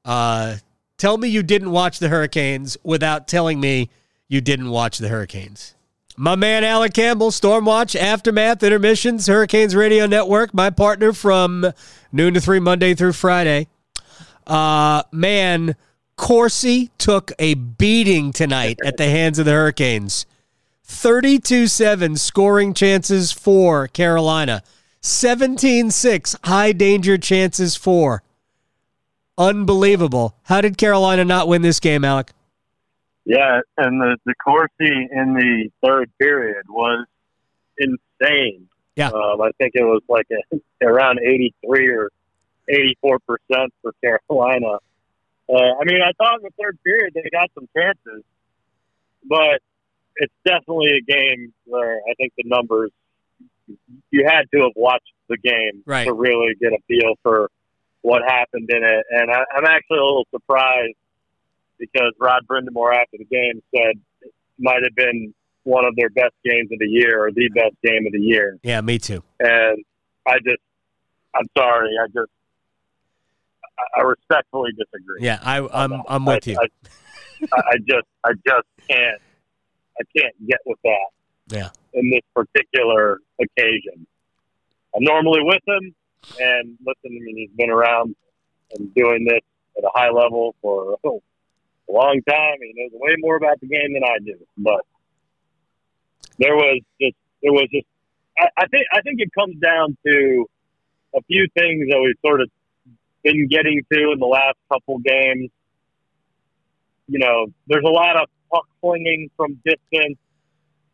Uh, 0.05 0.57
tell 0.99 1.17
me 1.17 1.29
you 1.29 1.43
didn't 1.43 1.71
watch 1.71 1.99
the 1.99 2.09
Hurricanes 2.09 2.77
without 2.83 3.27
telling 3.27 3.61
me 3.61 3.89
you 4.29 4.41
didn't 4.41 4.69
watch 4.69 4.99
the 4.99 5.09
Hurricanes. 5.09 5.75
My 6.17 6.37
man 6.37 6.63
Alec 6.63 6.93
Campbell, 6.93 7.31
Stormwatch, 7.31 7.99
Aftermath, 7.99 8.63
Intermissions, 8.63 9.27
Hurricanes 9.27 9.75
Radio 9.75 10.07
Network, 10.07 10.55
my 10.55 10.71
partner 10.71 11.13
from 11.13 11.73
noon 12.13 12.35
to 12.35 12.41
three 12.41 12.61
Monday 12.61 12.95
through 12.95 13.15
Friday. 13.15 13.67
Uh, 14.47 15.03
man, 15.13 15.77
Corsi 16.17 16.91
took 16.99 17.33
a 17.39 17.55
beating 17.55 18.33
tonight 18.33 18.79
at 18.85 18.97
the 18.97 19.07
hands 19.07 19.39
of 19.39 19.47
the 19.47 19.53
Hurricanes. 19.53 20.27
32 20.85 21.67
7 21.67 22.17
scoring 22.17 22.75
chances 22.75 23.33
for 23.33 23.89
Carolina, 23.89 24.63
17 25.01 25.91
6 25.91 26.37
high 26.45 26.73
danger 26.73 27.19
chances 27.19 27.75
for. 27.75 28.23
Unbelievable. 29.37 30.37
How 30.45 30.61
did 30.61 30.79
Carolina 30.79 31.25
not 31.25 31.49
win 31.49 31.63
this 31.63 31.81
game, 31.81 32.05
Alec? 32.05 32.33
Yeah, 33.25 33.61
and 33.79 34.01
the 34.01 34.17
the 34.27 34.35
Corsi 34.35 35.09
in 35.11 35.35
the 35.35 35.71
third 35.83 36.11
period 36.21 36.65
was 36.69 37.07
insane. 37.79 38.69
Yeah, 38.97 39.09
um, 39.09 39.41
I 39.41 39.51
think 39.59 39.73
it 39.75 39.83
was 39.83 40.03
like 40.09 40.27
a, 40.31 40.87
around 40.87 41.21
eighty 41.21 41.55
three 41.65 41.89
or 41.89 42.11
eighty 42.69 42.97
four 43.01 43.19
percent 43.21 43.73
for 43.83 43.93
Carolina. 44.03 44.79
Uh, 45.49 45.73
I 45.81 45.85
mean, 45.85 46.01
I 46.03 46.13
thought 46.17 46.41
in 46.41 46.43
the 46.43 46.53
third 46.61 46.79
period 46.85 47.13
they 47.15 47.29
got 47.31 47.51
some 47.55 47.69
chances, 47.77 48.25
but 49.29 49.61
it's 50.17 50.33
definitely 50.45 50.99
a 50.99 51.03
game 51.03 51.53
where 51.67 51.99
I 51.99 52.15
think 52.15 52.33
the 52.37 52.45
numbers 52.47 52.91
you 54.11 54.25
had 54.27 54.45
to 54.53 54.63
have 54.63 54.73
watched 54.77 55.13
the 55.29 55.39
game 55.39 55.83
right. 55.87 56.05
to 56.05 56.13
really 56.13 56.55
get 56.61 56.73
a 56.73 56.79
feel 56.87 57.15
for 57.23 57.51
what 58.03 58.23
happened 58.27 58.69
in 58.71 58.85
it. 58.85 59.07
And 59.11 59.31
I, 59.31 59.45
I'm 59.57 59.65
actually 59.65 59.99
a 59.99 60.05
little 60.05 60.27
surprised 60.31 60.95
because 61.79 62.13
Rod 62.21 62.43
Brind'Amour 62.47 62.95
after 62.95 63.17
the 63.19 63.25
game 63.25 63.63
said 63.75 63.95
it 64.23 64.33
might 64.59 64.83
have 64.83 64.95
been 64.95 65.35
one 65.65 65.85
of 65.87 65.97
their 65.97 66.11
best 66.11 66.35
games 66.45 66.71
of 66.71 66.79
the 66.79 66.87
year 66.87 67.25
or 67.25 67.33
the 67.33 67.49
best 67.55 67.75
game 67.83 68.07
of 68.07 68.13
the 68.13 68.21
year. 68.21 68.59
Yeah, 68.63 68.81
me 68.83 68.99
too. 68.99 69.23
And 69.41 69.83
I 70.27 70.37
just, 70.45 70.61
I'm 71.35 71.47
sorry, 71.57 71.91
I 72.03 72.07
just, 72.09 72.31
I 73.97 74.03
respectfully 74.03 74.71
disagree. 74.73 75.21
Yeah, 75.21 75.39
I, 75.43 75.59
um, 75.59 75.93
I'm, 75.93 76.03
I'm 76.09 76.25
with 76.25 76.49
I, 76.49 76.51
you. 76.51 76.59
I, 77.53 77.57
I 77.57 77.77
just, 77.79 78.07
I 78.25 78.33
just 78.47 78.67
can't, 78.89 79.21
I 80.01 80.03
can't 80.17 80.49
get 80.49 80.59
with 80.67 80.79
that. 80.85 81.07
Yeah. 81.49 81.69
In 81.93 82.11
this 82.11 82.23
particular 82.35 83.19
occasion, 83.41 84.07
I'm 84.95 85.03
normally 85.03 85.41
with 85.43 85.63
him, 85.67 85.95
and 86.41 86.79
listen, 86.81 87.07
I 87.07 87.21
mean, 87.25 87.37
he's 87.37 87.57
been 87.57 87.71
around 87.71 88.15
and 88.73 88.95
doing 88.95 89.25
this 89.25 89.41
at 89.77 89.85
a 89.85 89.91
high 89.95 90.11
level 90.11 90.55
for 90.63 90.97
a 91.05 91.11
long 91.93 92.21
time. 92.29 92.57
He 92.61 92.73
knows 92.75 92.91
way 92.95 93.15
more 93.19 93.37
about 93.37 93.61
the 93.61 93.67
game 93.67 93.95
than 93.95 94.05
I 94.05 94.19
do. 94.25 94.39
But 94.57 94.81
there 96.39 96.55
was 96.55 96.81
just, 97.01 97.17
there 97.43 97.53
was 97.53 97.69
just, 97.73 97.87
I, 98.39 98.47
I 98.57 98.67
think, 98.69 98.87
I 98.93 99.01
think 99.03 99.21
it 99.21 99.31
comes 99.39 99.57
down 99.61 99.97
to 100.07 100.47
a 101.15 101.23
few 101.25 101.47
things 101.57 101.89
that 101.91 102.01
we've 102.03 102.17
sort 102.25 102.41
of 102.41 102.51
been 103.25 103.49
getting 103.49 103.81
to 103.93 104.13
in 104.13 104.19
the 104.21 104.27
last 104.27 104.57
couple 104.73 104.99
games. 104.99 105.51
You 107.09 107.19
know, 107.19 107.47
there's 107.67 107.85
a 107.85 107.91
lot 107.91 108.17
of 108.17 108.29
puck 108.53 108.67
flinging 108.81 109.31
from 109.37 109.61
distance. 109.65 110.19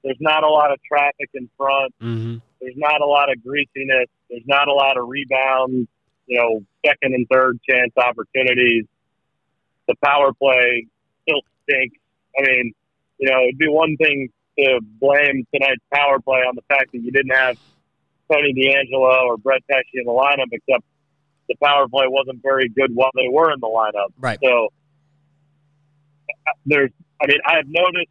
There's 0.02 0.16
not 0.20 0.44
a 0.44 0.48
lot 0.48 0.72
of 0.72 0.78
traffic 0.82 1.28
in 1.34 1.50
front. 1.58 1.92
Mm-hmm. 2.00 2.36
There's 2.60 2.76
not 2.76 3.00
a 3.00 3.06
lot 3.06 3.30
of 3.30 3.42
greasiness. 3.42 4.08
There's 4.30 4.46
not 4.46 4.68
a 4.68 4.72
lot 4.72 4.96
of 4.96 5.08
rebounds, 5.08 5.88
you 6.26 6.38
know, 6.38 6.64
second 6.86 7.14
and 7.14 7.26
third 7.30 7.60
chance 7.68 7.92
opportunities. 7.96 8.86
The 9.88 9.94
power 10.02 10.32
play 10.32 10.86
still 11.22 11.40
stinks. 11.64 11.98
I 12.38 12.42
mean, 12.42 12.72
you 13.18 13.30
know, 13.30 13.42
it'd 13.42 13.58
be 13.58 13.68
one 13.68 13.96
thing 13.96 14.28
to 14.58 14.80
blame 15.00 15.46
tonight's 15.52 15.82
power 15.92 16.20
play 16.20 16.40
on 16.40 16.54
the 16.54 16.62
fact 16.68 16.92
that 16.92 17.02
you 17.02 17.10
didn't 17.10 17.34
have 17.34 17.58
Tony 18.30 18.54
DeAngelo 18.54 19.24
or 19.24 19.36
Brett 19.36 19.62
Pesce 19.70 19.84
in 19.94 20.04
the 20.04 20.12
lineup, 20.12 20.48
except 20.52 20.84
the 21.50 21.56
power 21.62 21.88
play 21.88 22.06
wasn't 22.06 22.40
very 22.42 22.68
good 22.68 22.94
while 22.94 23.10
they 23.16 23.28
were 23.28 23.52
in 23.52 23.58
the 23.58 23.66
lineup. 23.66 24.12
Right. 24.18 24.38
So 24.42 24.68
there's, 26.64 26.90
I 27.20 27.26
mean, 27.26 27.38
I've 27.44 27.66
noticed 27.66 28.10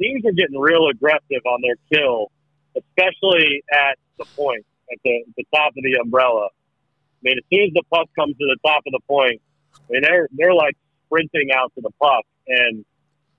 teams 0.00 0.24
are 0.24 0.32
getting 0.32 0.58
real 0.58 0.88
aggressive 0.88 1.44
on 1.44 1.60
their 1.60 1.76
kill, 1.92 2.32
especially 2.74 3.62
at 3.70 3.98
the 4.18 4.24
point, 4.34 4.64
at 4.90 4.98
the, 5.04 5.24
the 5.36 5.44
top 5.54 5.72
of 5.76 5.84
the 5.84 6.00
umbrella. 6.02 6.48
I 6.48 7.20
mean, 7.22 7.36
as 7.36 7.44
soon 7.52 7.66
as 7.66 7.72
the 7.74 7.82
puck 7.92 8.08
comes 8.18 8.34
to 8.38 8.44
the 8.44 8.56
top 8.66 8.82
of 8.86 8.92
the 8.92 9.00
point, 9.06 9.42
I 9.74 9.92
mean, 9.92 10.02
they're 10.02 10.28
they're 10.32 10.54
like 10.54 10.76
sprinting 11.06 11.50
out 11.54 11.72
to 11.74 11.82
the 11.82 11.90
puck, 12.00 12.24
and 12.48 12.84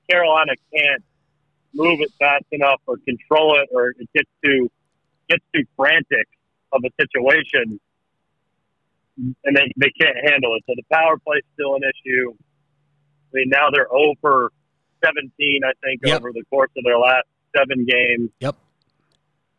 Carolina 0.09 0.53
can't 0.73 1.03
move 1.73 1.99
it 2.01 2.11
fast 2.19 2.45
enough 2.51 2.79
or 2.85 2.97
control 2.97 3.59
it, 3.59 3.69
or 3.71 3.89
it 3.89 4.09
gets 4.13 4.29
too 4.43 4.69
gets 5.29 5.43
too 5.53 5.63
frantic 5.75 6.27
of 6.71 6.81
a 6.85 6.89
situation, 7.01 7.79
and 9.17 9.55
they 9.55 9.71
they 9.77 9.91
can't 9.99 10.17
handle 10.29 10.55
it. 10.55 10.63
So 10.67 10.73
the 10.75 10.83
power 10.91 11.17
play 11.17 11.37
is 11.37 11.43
still 11.53 11.75
an 11.75 11.81
issue. 11.83 12.33
I 12.33 13.31
mean, 13.33 13.49
now 13.49 13.69
they're 13.73 13.91
over 13.93 14.51
17, 15.03 15.61
I 15.65 15.71
think, 15.83 16.01
Yep. 16.03 16.19
over 16.21 16.31
the 16.31 16.43
course 16.49 16.69
of 16.77 16.83
their 16.83 16.97
last 16.97 17.25
seven 17.55 17.85
games 17.85 18.29
Yep. 18.39 18.55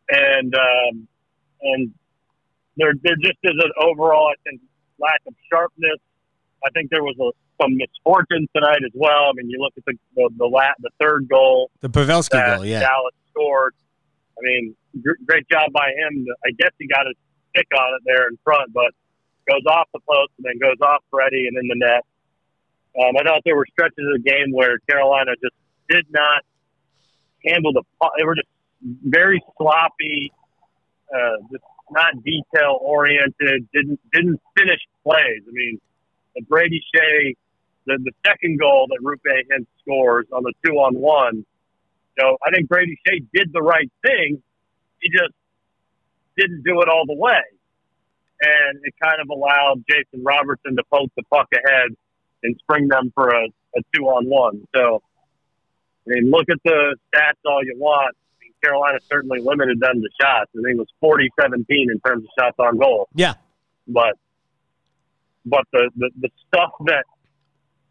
and 0.08 0.54
um, 0.54 1.08
and 1.62 1.92
there 2.76 2.92
there 3.02 3.16
just 3.16 3.38
is 3.44 3.54
an 3.62 3.70
overall 3.80 4.28
I 4.32 4.34
think 4.48 4.60
lack 4.98 5.20
of 5.26 5.34
sharpness. 5.50 5.98
I 6.66 6.70
think 6.70 6.90
there 6.90 7.02
was 7.04 7.14
a, 7.20 7.30
some 7.62 7.76
misfortune 7.76 8.48
tonight 8.56 8.80
as 8.84 8.90
well. 8.94 9.28
I 9.28 9.32
mean, 9.34 9.50
you 9.50 9.58
look 9.60 9.74
at 9.76 9.84
the 9.86 9.94
the 10.16 10.30
the, 10.38 10.46
la- 10.46 10.74
the 10.80 10.90
third 11.00 11.28
goal 11.28 11.70
The 11.80 11.88
Pavelski 11.90 12.56
goal, 12.56 12.64
yeah. 12.64 12.80
Dallas 12.80 13.14
scored. 13.30 13.74
I 14.36 14.40
mean, 14.42 14.74
gr- 15.02 15.20
great 15.26 15.48
job 15.48 15.70
by 15.72 15.90
him. 15.96 16.26
I 16.44 16.50
guess 16.58 16.70
he 16.78 16.88
got 16.88 17.06
his 17.06 17.14
stick 17.50 17.68
on 17.78 17.94
it 17.94 18.02
there 18.04 18.26
in 18.28 18.36
front, 18.42 18.72
but 18.72 18.90
goes 19.48 19.64
off 19.68 19.88
the 19.92 20.00
post 20.00 20.32
and 20.38 20.44
then 20.44 20.58
goes 20.58 20.80
off 20.80 21.02
Freddie 21.10 21.46
and 21.48 21.56
in 21.58 21.68
the 21.68 21.76
net. 21.76 22.04
Um, 22.96 23.16
I 23.18 23.24
thought 23.24 23.42
there 23.44 23.56
were 23.56 23.66
stretches 23.72 24.06
of 24.06 24.22
the 24.22 24.30
game 24.30 24.52
where 24.52 24.78
Carolina 24.88 25.32
just 25.42 25.54
did 25.88 26.06
not 26.10 26.42
handle 27.44 27.72
the. 27.72 27.82
They 28.18 28.24
were 28.24 28.36
just 28.36 28.48
very 29.02 29.42
sloppy, 29.56 30.32
uh, 31.12 31.42
just 31.50 31.64
not 31.90 32.22
detail 32.22 32.78
oriented. 32.80 33.68
Didn't 33.72 34.00
didn't 34.12 34.40
finish 34.56 34.80
plays. 35.02 35.42
I 35.48 35.52
mean, 35.52 35.80
the 36.36 36.42
Brady 36.42 36.80
Skjei, 36.94 37.34
the 37.86 37.98
the 38.04 38.12
second 38.24 38.60
goal 38.60 38.86
that 38.90 39.00
Roope 39.02 39.20
Hintz 39.50 39.66
scores 39.80 40.26
on 40.32 40.42
the 40.42 40.52
two 40.64 40.74
on 40.74 40.94
one. 40.94 41.44
Know, 42.16 42.38
I 42.46 42.50
think 42.50 42.68
Brady 42.68 42.96
Skjei 43.04 43.26
did 43.34 43.52
the 43.52 43.60
right 43.60 43.90
thing. 44.06 44.40
He 45.00 45.10
just 45.10 45.34
didn't 46.36 46.62
do 46.64 46.80
it 46.80 46.88
all 46.88 47.04
the 47.06 47.14
way, 47.16 47.42
and 48.44 48.80
it 48.82 48.94
kind 49.02 49.20
of 49.20 49.28
allowed 49.30 49.84
Jason 49.88 50.24
Robertson 50.24 50.76
to 50.76 50.82
poke 50.92 51.10
the 51.16 51.22
puck 51.30 51.48
ahead 51.52 51.90
and 52.42 52.56
spring 52.58 52.88
them 52.88 53.12
for 53.14 53.28
a, 53.28 53.46
a 53.46 53.80
two 53.94 54.04
on 54.04 54.26
one. 54.28 54.66
So, 54.74 55.02
I 56.06 56.14
mean, 56.14 56.30
look 56.30 56.48
at 56.50 56.58
the 56.64 56.96
stats 57.08 57.40
all 57.46 57.64
you 57.64 57.74
want. 57.78 58.14
I 58.14 58.44
mean, 58.44 58.52
Carolina 58.62 58.98
certainly 59.10 59.40
limited 59.40 59.80
them 59.80 60.02
to 60.02 60.08
shots. 60.20 60.50
I 60.56 60.62
think 60.62 60.76
it 60.76 60.78
was 60.78 60.92
40 61.00 61.30
17 61.40 61.90
in 61.90 62.00
terms 62.00 62.24
of 62.24 62.30
shots 62.38 62.56
on 62.58 62.78
goal. 62.78 63.08
Yeah. 63.14 63.34
But 63.88 64.14
but 65.46 65.64
the, 65.72 65.90
the, 65.96 66.10
the 66.20 66.30
stuff 66.48 66.72
that 66.86 67.04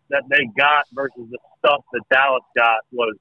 that 0.10 0.24
they 0.30 0.46
got 0.58 0.86
versus 0.94 1.28
the 1.30 1.40
stuff 1.60 1.84
that 1.94 2.02
Dallas 2.12 2.44
got 2.56 2.80
was, 2.92 3.16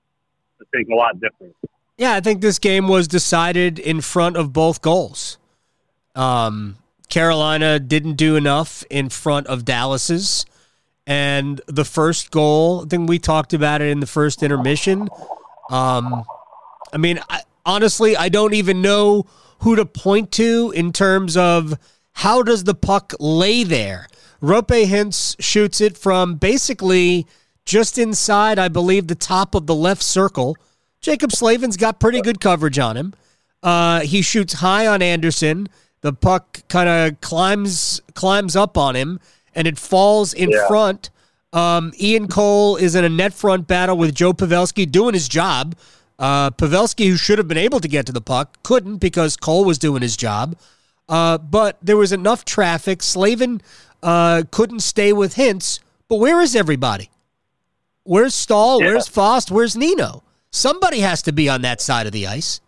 I 0.61 0.65
think, 0.73 0.89
a 0.91 0.95
lot 0.95 1.19
different. 1.21 1.55
Yeah, 1.97 2.15
I 2.15 2.21
think 2.21 2.41
this 2.41 2.59
game 2.59 2.89
was 2.89 3.07
decided 3.07 3.79
in 3.79 4.01
front 4.01 4.37
of 4.37 4.53
both 4.53 4.83
goals. 4.83 5.39
Um, 6.15 6.77
Carolina 7.13 7.79
didn't 7.79 8.15
do 8.15 8.37
enough 8.37 8.85
in 8.89 9.11
front 9.11 9.47
of 9.47 9.67
Dallas's. 9.67 10.47
And 11.07 11.61
the 11.67 11.85
first 11.85 12.31
goal, 12.31 12.85
I 12.87 12.89
think 12.89 13.07
we 13.07 13.19
talked 13.19 13.53
about 13.53 13.83
it 13.83 13.89
in 13.89 14.01
the 14.01 14.07
first 14.07 14.43
intermission. 14.43 15.11
Um, 15.71 16.25
I 16.91 16.97
mean, 16.97 17.21
I, 17.29 17.43
honestly, 17.67 18.17
I 18.17 18.31
don't 18.31 18.55
even 18.55 18.81
know 18.81 19.27
who 19.59 19.77
to 19.77 19.85
point 19.85 20.33
to 20.33 20.73
in 20.75 20.91
terms 20.91 21.37
of 21.37 21.79
how 22.13 22.43
does 22.43 22.65
the 22.65 22.75
puck 22.75 23.13
lay 23.21 23.63
there. 23.63 24.07
Roope 24.41 24.87
Hintz 24.87 25.37
shoots 25.39 25.83
it 25.83 25.99
from 25.99 26.37
basically 26.37 27.27
just 27.67 27.99
inside, 27.99 28.59
I 28.59 28.69
believe, 28.69 29.09
the 29.09 29.15
top 29.15 29.55
of 29.55 29.67
the 29.67 29.75
left 29.75 30.03
circle. 30.03 30.57
Jaccob 31.03 31.33
Slavin's 31.33 31.77
got 31.77 32.01
pretty 32.01 32.23
good 32.23 32.41
coverage 32.41 32.79
on 32.79 32.97
him. 32.97 33.13
Uh, 33.63 34.01
he 34.01 34.23
shoots 34.23 34.55
high 34.55 34.87
on 34.87 35.03
Andersen. 35.03 35.69
The 36.03 36.13
puck 36.13 36.63
kind 36.69 36.89
of 36.89 37.21
climbs 37.21 38.01
climbs 38.15 38.55
up 38.57 38.77
on 38.77 38.95
him, 38.95 39.19
and 39.55 39.67
it 39.67 39.79
falls 39.79 40.33
in 40.35 40.51
Yeah. 40.51 40.67
front. 40.69 41.11
Um, 41.53 41.93
Ian 42.01 42.29
Cole 42.29 42.77
is 42.77 42.95
in 42.95 43.05
a 43.05 43.09
net 43.09 43.35
front 43.35 43.67
battle 43.67 43.97
with 43.97 44.15
Joe 44.15 44.33
Pavelski 44.33 44.91
doing 44.91 45.15
his 45.15 45.29
job. 45.29 45.75
Uh, 46.19 46.51
Pavelski, 46.51 47.09
who 47.09 47.17
should 47.17 47.39
have 47.39 47.49
been 47.49 47.59
able 47.59 47.81
to 47.81 47.89
get 47.89 48.07
to 48.07 48.13
the 48.13 48.21
puck, 48.21 48.57
couldn't 48.63 48.97
because 48.99 49.37
Cole 49.37 49.65
was 49.65 49.79
doing 49.79 50.03
his 50.03 50.17
job. 50.17 50.57
Uh, 51.09 51.37
but 51.39 51.77
there 51.83 51.97
was 51.97 52.13
enough 52.13 52.45
traffic. 52.45 53.03
Slavin 53.03 53.61
uh, 54.03 54.43
couldn't 54.51 54.81
stay 54.81 55.13
with 55.13 55.35
Hintz. 55.35 55.79
But 56.09 56.17
where 56.17 56.41
is 56.41 56.57
everybody? 56.57 57.11
Where's 58.05 58.35
Staal? 58.35 58.81
Yeah. 58.81 58.89
Where's 58.89 59.09
Fast? 59.09 59.51
Where's 59.51 59.77
Nino? 59.77 60.23
Somebody 60.51 61.01
has 61.01 61.23
to 61.23 61.33
be 61.33 61.49
on 61.49 61.63
that 61.63 61.81
side 61.81 62.07
of 62.07 62.13
the 62.13 62.27
ice. 62.27 62.61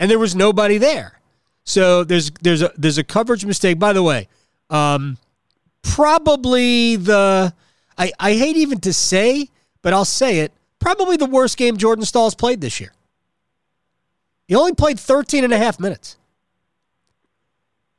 And 0.00 0.10
there 0.10 0.18
was 0.18 0.34
nobody 0.34 0.78
there. 0.78 1.20
So 1.64 2.04
there's 2.04 2.30
there's 2.42 2.62
a 2.62 2.72
there's 2.76 2.98
a 2.98 3.04
coverage 3.04 3.44
mistake. 3.44 3.78
By 3.78 3.92
the 3.92 4.02
way, 4.02 4.28
um, 4.70 5.18
probably 5.82 6.96
the 6.96 7.54
I, 7.96 8.12
I 8.18 8.34
hate 8.34 8.56
even 8.56 8.80
to 8.80 8.92
say, 8.92 9.48
but 9.82 9.92
I'll 9.92 10.04
say 10.04 10.40
it, 10.40 10.52
probably 10.78 11.16
the 11.16 11.26
worst 11.26 11.56
game 11.56 11.76
Jordan 11.76 12.04
Staal's 12.04 12.34
played 12.34 12.60
this 12.60 12.80
year. 12.80 12.92
He 14.48 14.54
only 14.54 14.74
played 14.74 14.98
13 14.98 15.44
and 15.44 15.52
a 15.52 15.58
half 15.58 15.78
minutes. 15.78 16.16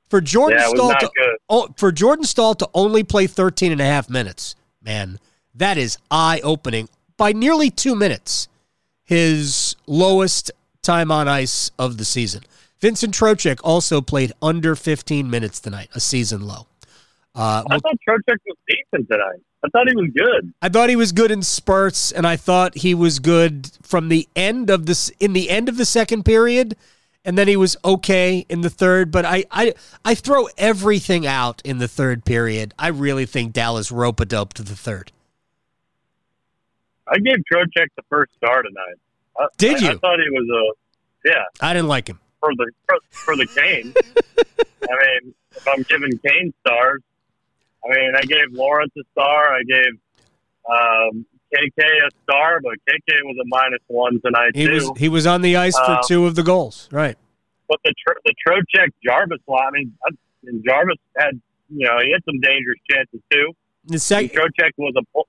For 0.10 0.22
Jordan 0.22 0.60
Yeah, 0.60 0.68
Staal 0.68 0.90
to, 1.00 1.12
oh, 1.50 1.68
for 1.76 1.92
Jordan 1.92 2.26
Staal 2.26 2.54
to 2.56 2.70
only 2.76 3.04
play 3.04 3.26
13 3.26 3.72
and 3.72 3.82
a 3.82 3.86
half 3.86 4.10
minutes, 4.10 4.56
man, 4.84 5.20
that 5.56 5.78
is 5.78 5.98
eye-opening. 6.12 6.90
By 7.18 7.32
nearly 7.32 7.72
2 7.72 7.96
minutes, 7.96 8.48
his 9.04 9.76
lowest 9.88 10.52
time 10.84 11.12
on 11.12 11.28
ice 11.28 11.72
of 11.80 11.98
the 11.98 12.06
season. 12.06 12.44
Vincent 12.84 13.16
Trocheck 13.16 13.62
also 13.64 14.02
played 14.02 14.34
under 14.42 14.76
15 14.76 15.30
minutes 15.30 15.62
tonight, 15.62 15.88
a 15.96 16.02
season 16.02 16.46
low. 16.46 16.68
Uh, 17.34 17.64
I 17.70 17.78
thought 17.78 17.96
Trocheck 18.06 18.36
was 18.46 18.58
decent 18.68 19.08
tonight. 19.10 19.40
I 19.64 19.70
thought 19.70 19.88
he 19.88 19.96
was 19.96 20.10
good. 20.14 20.54
I 20.62 20.68
thought 20.68 20.90
he 20.90 20.98
was 20.98 21.14
good 21.14 21.32
in 21.32 21.44
spurts, 21.44 22.12
and 22.12 22.28
I 22.28 22.36
thought 22.36 22.76
he 22.76 22.94
was 22.94 23.20
good 23.20 23.72
from 23.82 24.10
the 24.10 24.28
end 24.36 24.70
of 24.70 24.86
this 24.86 25.08
in 25.22 25.32
the 25.32 25.50
end 25.50 25.70
of 25.70 25.78
the 25.78 25.86
second 25.86 26.26
period, 26.26 26.76
and 27.24 27.38
then 27.38 27.48
he 27.48 27.56
was 27.56 27.78
okay 27.86 28.46
in 28.50 28.60
the 28.60 28.70
third. 28.70 29.12
But 29.12 29.24
I 29.24 29.46
I, 29.50 29.76
I 30.04 30.14
throw 30.14 30.50
everything 30.58 31.26
out 31.26 31.62
in 31.64 31.78
the 31.78 31.88
third 31.88 32.26
period. 32.26 32.74
I 32.78 32.90
really 32.90 33.26
think 33.26 33.54
Dallas 33.54 33.94
rope 33.94 34.20
a 34.20 34.26
dope 34.26 34.52
to 34.56 34.62
the 34.62 34.76
third. 34.76 35.14
I 37.08 37.18
gave 37.20 37.38
Trocheck 37.50 37.88
the 37.96 38.04
first 38.10 38.34
star 38.36 38.62
tonight. 38.62 39.00
I, 39.40 39.48
Did 39.58 39.82
I, 39.86 39.92
I 39.92 39.96
thought 39.96 40.20
he 40.20 40.30
was 40.30 40.76
a 41.24 41.30
yeah 41.30 41.44
I 41.62 41.74
didn't 41.74 41.88
like 41.88 42.10
him. 42.10 42.20
For 42.44 42.52
the 42.58 42.72
for, 42.86 42.98
for 43.12 43.36
the 43.38 43.48
Canes. 43.48 43.96
I 44.84 45.22
mean, 45.22 45.34
if 45.56 45.66
I'm 45.66 45.82
giving 45.84 46.18
Kane 46.26 46.54
stars, 46.60 47.02
I 47.86 47.96
mean, 47.96 48.12
I 48.18 48.22
gave 48.24 48.52
Lorentz 48.52 48.94
a 48.98 49.04
star. 49.14 49.54
I 49.54 49.62
gave 49.64 49.94
um, 50.70 51.26
KK 51.56 51.84
a 51.84 52.10
star, 52.24 52.60
but 52.62 52.74
KK 52.90 53.14
was 53.24 53.38
a 53.42 53.48
minus 53.48 53.80
one 53.88 54.20
tonight 54.22 54.52
He 54.56 54.66
too. 54.66 54.74
was 54.74 54.92
he 54.98 55.08
was 55.08 55.26
on 55.26 55.42
the 55.42 55.56
ice 55.56 55.78
for 55.78 55.92
Um, 55.92 56.00
two 56.06 56.26
of 56.26 56.36
the 56.36 56.44
goals. 56.44 56.90
Right. 56.92 57.18
But 57.70 57.80
the 57.86 57.94
tr- 58.06 58.20
the 58.26 58.34
Trocheck 58.46 58.90
Jarvis 59.06 59.40
line, 59.48 59.62
I 59.68 59.72
mean, 59.72 59.98
I- 60.06 60.18
and 60.46 60.62
Jarvis 60.68 60.98
had 61.18 61.40
you 61.70 61.86
know 61.88 61.98
he 62.04 62.12
had 62.12 62.24
some 62.26 62.42
dangerous 62.42 62.80
chances 62.92 63.22
too. 63.32 63.54
The 63.86 64.00
second 64.00 64.30
Trocheck 64.38 64.72
was 64.78 64.94
a 64.98 65.04
pl- 65.14 65.28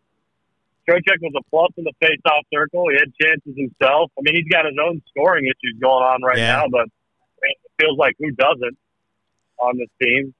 Trocheck 0.91 1.21
was 1.23 1.33
a 1.39 1.43
plus 1.49 1.71
in 1.79 1.85
the 1.85 1.93
face-off 2.01 2.45
circle. 2.53 2.89
He 2.91 2.97
had 2.99 3.11
chances 3.23 3.55
himself. 3.57 4.11
I 4.19 4.23
mean, 4.23 4.35
he's 4.35 4.49
got 4.53 4.67
his 4.67 4.75
own 4.85 5.01
scoring 5.11 5.45
issues 5.47 5.79
going 5.81 6.03
on 6.05 6.23
right 6.23 6.37
Yeah. 6.37 6.57
now, 6.57 6.65
but 6.69 6.81
I 6.81 6.83
mean, 6.83 6.89
it 6.89 6.94
feels 7.81 7.99
like 7.99 8.15
who 8.19 8.31
doesn't 8.33 8.77
on 9.59 9.79
this 9.79 9.89
team. 10.03 10.35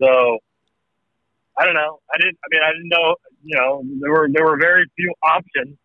So 0.00 0.38
I 1.58 1.64
don't 1.64 1.74
know. 1.74 2.00
I 2.12 2.18
didn't. 2.18 2.38
I 2.44 2.46
mean, 2.50 2.60
I 2.64 2.72
didn't 2.72 2.88
know. 2.88 3.16
You 3.44 3.56
know, 3.56 3.82
there 4.00 4.10
were 4.12 4.28
there 4.32 4.44
were 4.44 4.56
very 4.58 4.84
few 4.96 5.12
options. 5.22 5.76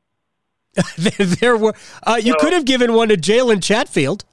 there 1.39 1.57
were 1.57 1.73
uh, 2.03 2.19
you 2.21 2.33
So- 2.33 2.37
could 2.39 2.53
have 2.53 2.65
given 2.65 2.93
one 2.93 3.09
to 3.09 3.17
Jalen 3.17 3.63
Chatfield. 3.63 4.25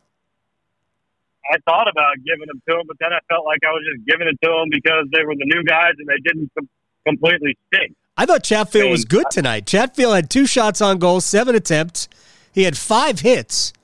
I 1.52 1.58
thought 1.66 1.88
about 1.88 2.14
giving 2.24 2.46
them 2.46 2.62
to 2.70 2.80
him, 2.80 2.86
but 2.86 2.96
then 3.00 3.12
I 3.12 3.18
felt 3.28 3.44
like 3.44 3.58
I 3.66 3.70
was 3.70 3.82
just 3.92 4.06
giving 4.06 4.26
it 4.28 4.38
to 4.42 4.50
him 4.50 4.68
because 4.70 5.04
they 5.12 5.24
were 5.26 5.34
the 5.34 5.44
new 5.44 5.62
guys 5.64 5.92
and 5.98 6.08
they 6.08 6.16
didn't 6.24 6.50
com- 6.58 6.68
completely 7.06 7.54
stink. 7.68 7.94
I 8.16 8.24
thought 8.24 8.42
Chatfield 8.44 8.82
I 8.82 8.84
mean, 8.86 8.92
was 8.92 9.04
good 9.04 9.26
tonight. 9.30 9.66
Chatfield 9.66 10.14
had 10.14 10.30
two 10.30 10.46
shots 10.46 10.80
on 10.80 10.98
goal, 10.98 11.20
seven 11.20 11.54
attempts. 11.54 12.08
He 12.54 12.62
had 12.62 12.78
five 12.78 13.20
hits, 13.20 13.74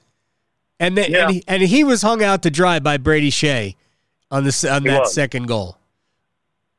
and 0.80 0.96
then 0.98 1.10
Yeah. 1.12 1.22
and, 1.26 1.30
he, 1.34 1.44
and 1.46 1.62
he 1.62 1.84
was 1.84 2.02
hung 2.02 2.22
out 2.24 2.42
to 2.42 2.50
dry 2.50 2.80
by 2.80 2.96
Brady 2.96 3.30
Skjei 3.30 3.76
on 4.32 4.42
this 4.44 4.64
on 4.64 4.82
He 4.82 4.88
that 4.88 5.00
was. 5.02 5.14
second 5.14 5.46
goal, 5.46 5.76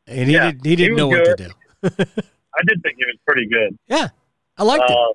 and 0.08 0.28
he 0.28 0.36
Yeah, 0.36 0.52
did 0.52 0.66
he 0.66 0.76
didn't 0.76 0.92
he 0.94 0.98
know 0.98 1.08
was 1.08 1.20
what 1.20 1.38
to 1.38 1.48
do. 1.48 1.50
I 2.54 2.62
did 2.68 2.82
think 2.84 2.98
he 2.98 3.06
was 3.06 3.16
pretty 3.26 3.48
good. 3.48 3.78
Yeah, 3.88 4.10
I 4.58 4.64
liked 4.64 4.84
it. 4.90 4.98
Uh, 4.98 5.14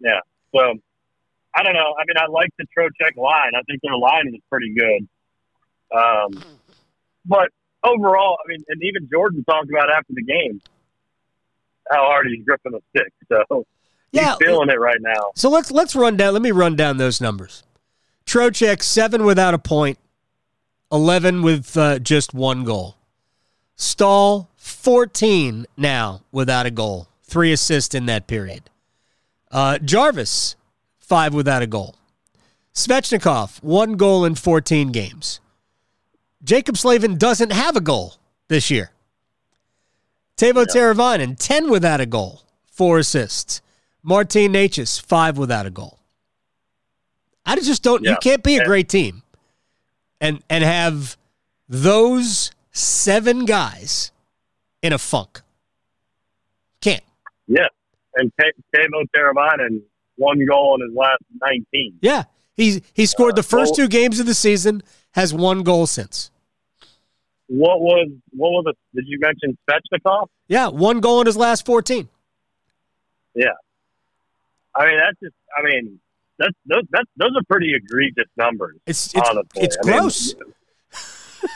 yeah. 0.00 0.20
So 0.54 0.74
I 1.54 1.62
don't 1.62 1.74
know. 1.74 1.94
I 1.98 2.04
mean, 2.06 2.16
I 2.18 2.26
like 2.30 2.50
the 2.58 2.66
Trocheck 2.76 3.16
line. 3.16 3.52
I 3.56 3.62
think 3.66 3.80
their 3.82 3.96
line 3.96 4.28
is 4.28 4.40
pretty 4.50 4.74
good. 4.74 5.08
Um, 5.96 6.42
but 7.26 7.48
overall, 7.84 8.38
I 8.44 8.48
mean, 8.48 8.62
and 8.68 8.82
even 8.82 9.08
Jordan 9.10 9.44
talked 9.44 9.68
about 9.70 9.90
after 9.90 10.12
the 10.14 10.22
game 10.22 10.60
how 11.90 12.04
hard 12.06 12.26
he's 12.28 12.44
gripping 12.44 12.72
the 12.72 12.80
stick. 12.96 13.12
So 13.50 13.64
Yeah. 14.12 14.36
he's 14.38 14.46
feeling 14.46 14.68
it 14.68 14.78
right 14.78 15.00
now. 15.00 15.32
So 15.34 15.50
let's 15.50 15.70
let's 15.70 15.96
run 15.96 16.16
down. 16.16 16.32
Let 16.32 16.42
me 16.42 16.50
run 16.50 16.76
down 16.76 16.98
those 16.98 17.20
numbers. 17.20 17.62
Trocheck 18.26 18.82
seven 18.82 19.24
without 19.24 19.54
a 19.54 19.58
point, 19.58 19.98
eleven 20.90 21.42
with 21.42 21.76
uh, 21.76 21.98
just 21.98 22.34
one 22.34 22.64
goal. 22.64 22.96
Staal 23.76 24.48
fourteen 24.56 25.66
now 25.76 26.22
without 26.30 26.66
a 26.66 26.70
goal, 26.70 27.08
three 27.24 27.52
assists 27.52 27.94
in 27.94 28.06
that 28.06 28.26
period. 28.26 28.70
Uh, 29.50 29.78
Jarvis 29.78 30.56
five 30.98 31.34
without 31.34 31.62
a 31.62 31.66
goal. 31.66 31.96
Svechnikov 32.74 33.62
one 33.62 33.94
goal 33.94 34.24
in 34.24 34.34
fourteen 34.34 34.92
games. 34.92 35.40
Jaccob 36.44 36.76
Slavin 36.76 37.16
doesn't 37.16 37.52
have 37.52 37.76
a 37.76 37.80
goal 37.80 38.14
this 38.48 38.70
year. 38.70 38.90
Teuvo 40.36 40.66
Teravainen, 40.66 41.36
10 41.38 41.70
without 41.70 42.00
a 42.00 42.06
goal, 42.06 42.42
four 42.64 42.98
assists. 42.98 43.61
Martin 44.02 44.52
Necas, 44.52 45.00
five 45.00 45.38
without 45.38 45.66
a 45.66 45.70
goal. 45.70 45.98
I 47.44 47.56
just 47.56 47.82
don't, 47.82 48.04
you 48.04 48.16
can't 48.22 48.42
be 48.42 48.56
a 48.56 48.64
great 48.64 48.88
team 48.88 49.22
and, 50.20 50.42
and 50.48 50.62
have 50.62 51.16
those 51.68 52.52
seven 52.70 53.44
guys 53.44 54.12
in 54.80 54.92
a 54.92 54.98
funk. 54.98 55.40
Can't. 56.80 57.02
Yeah. 57.46 57.66
And 58.14 58.32
Teuvo 58.40 59.04
Teravainen, 59.16 59.82
one 60.16 60.44
goal 60.46 60.76
in 60.80 60.88
his 60.88 60.96
last 60.96 61.22
19. 61.40 61.98
Yeah. 62.00 62.24
He's, 62.54 62.80
he 62.92 63.06
scored 63.06 63.32
uh, 63.32 63.36
the 63.36 63.42
first 63.42 63.70
well- 63.70 63.86
two 63.86 63.88
games 63.88 64.20
of 64.20 64.26
the 64.26 64.34
season, 64.34 64.82
has 65.12 65.34
one 65.34 65.62
goal 65.62 65.86
since. 65.86 66.30
What 67.48 67.80
was, 67.80 68.08
what 68.30 68.50
was 68.50 68.64
it? 68.68 68.76
Did 68.94 69.04
you 69.08 69.18
mention 69.20 69.58
Svechnikov? 69.68 70.28
Yeah, 70.48 70.68
one 70.68 71.00
goal 71.00 71.20
in 71.20 71.26
his 71.26 71.36
last 71.36 71.66
14. 71.66 72.08
Yeah. 73.34 73.46
I 74.74 74.86
mean, 74.86 74.98
that's 74.98 75.18
just, 75.22 75.34
I 75.56 75.62
mean, 75.62 76.00
that's, 76.38 76.54
those, 76.66 76.82
that's, 76.90 77.10
those 77.16 77.30
are 77.36 77.44
pretty 77.48 77.74
egregious 77.74 78.30
numbers. 78.36 78.78
It's, 78.86 79.14
it's, 79.14 79.28
honestly. 79.28 79.62
it's 79.62 79.76
I 79.82 79.86
mean, 79.86 79.98
gross. 79.98 80.34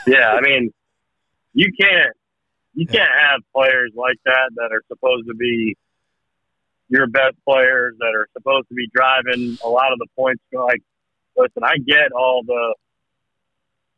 yeah, 0.06 0.32
I 0.32 0.40
mean, 0.40 0.72
you 1.54 1.72
can't 1.80 2.14
you 2.74 2.86
can't 2.86 3.10
have 3.10 3.40
players 3.54 3.92
like 3.96 4.18
that 4.26 4.50
that 4.56 4.70
are 4.70 4.82
supposed 4.88 5.26
to 5.28 5.34
be 5.34 5.74
your 6.88 7.06
best 7.06 7.34
players 7.48 7.94
that 7.98 8.12
are 8.14 8.28
supposed 8.36 8.68
to 8.68 8.74
be 8.74 8.86
driving 8.94 9.56
a 9.64 9.68
lot 9.68 9.92
of 9.92 9.98
the 9.98 10.06
points. 10.14 10.42
Like, 10.52 10.82
listen, 11.36 11.64
I 11.64 11.78
get 11.78 12.12
all 12.12 12.42
the, 12.46 12.74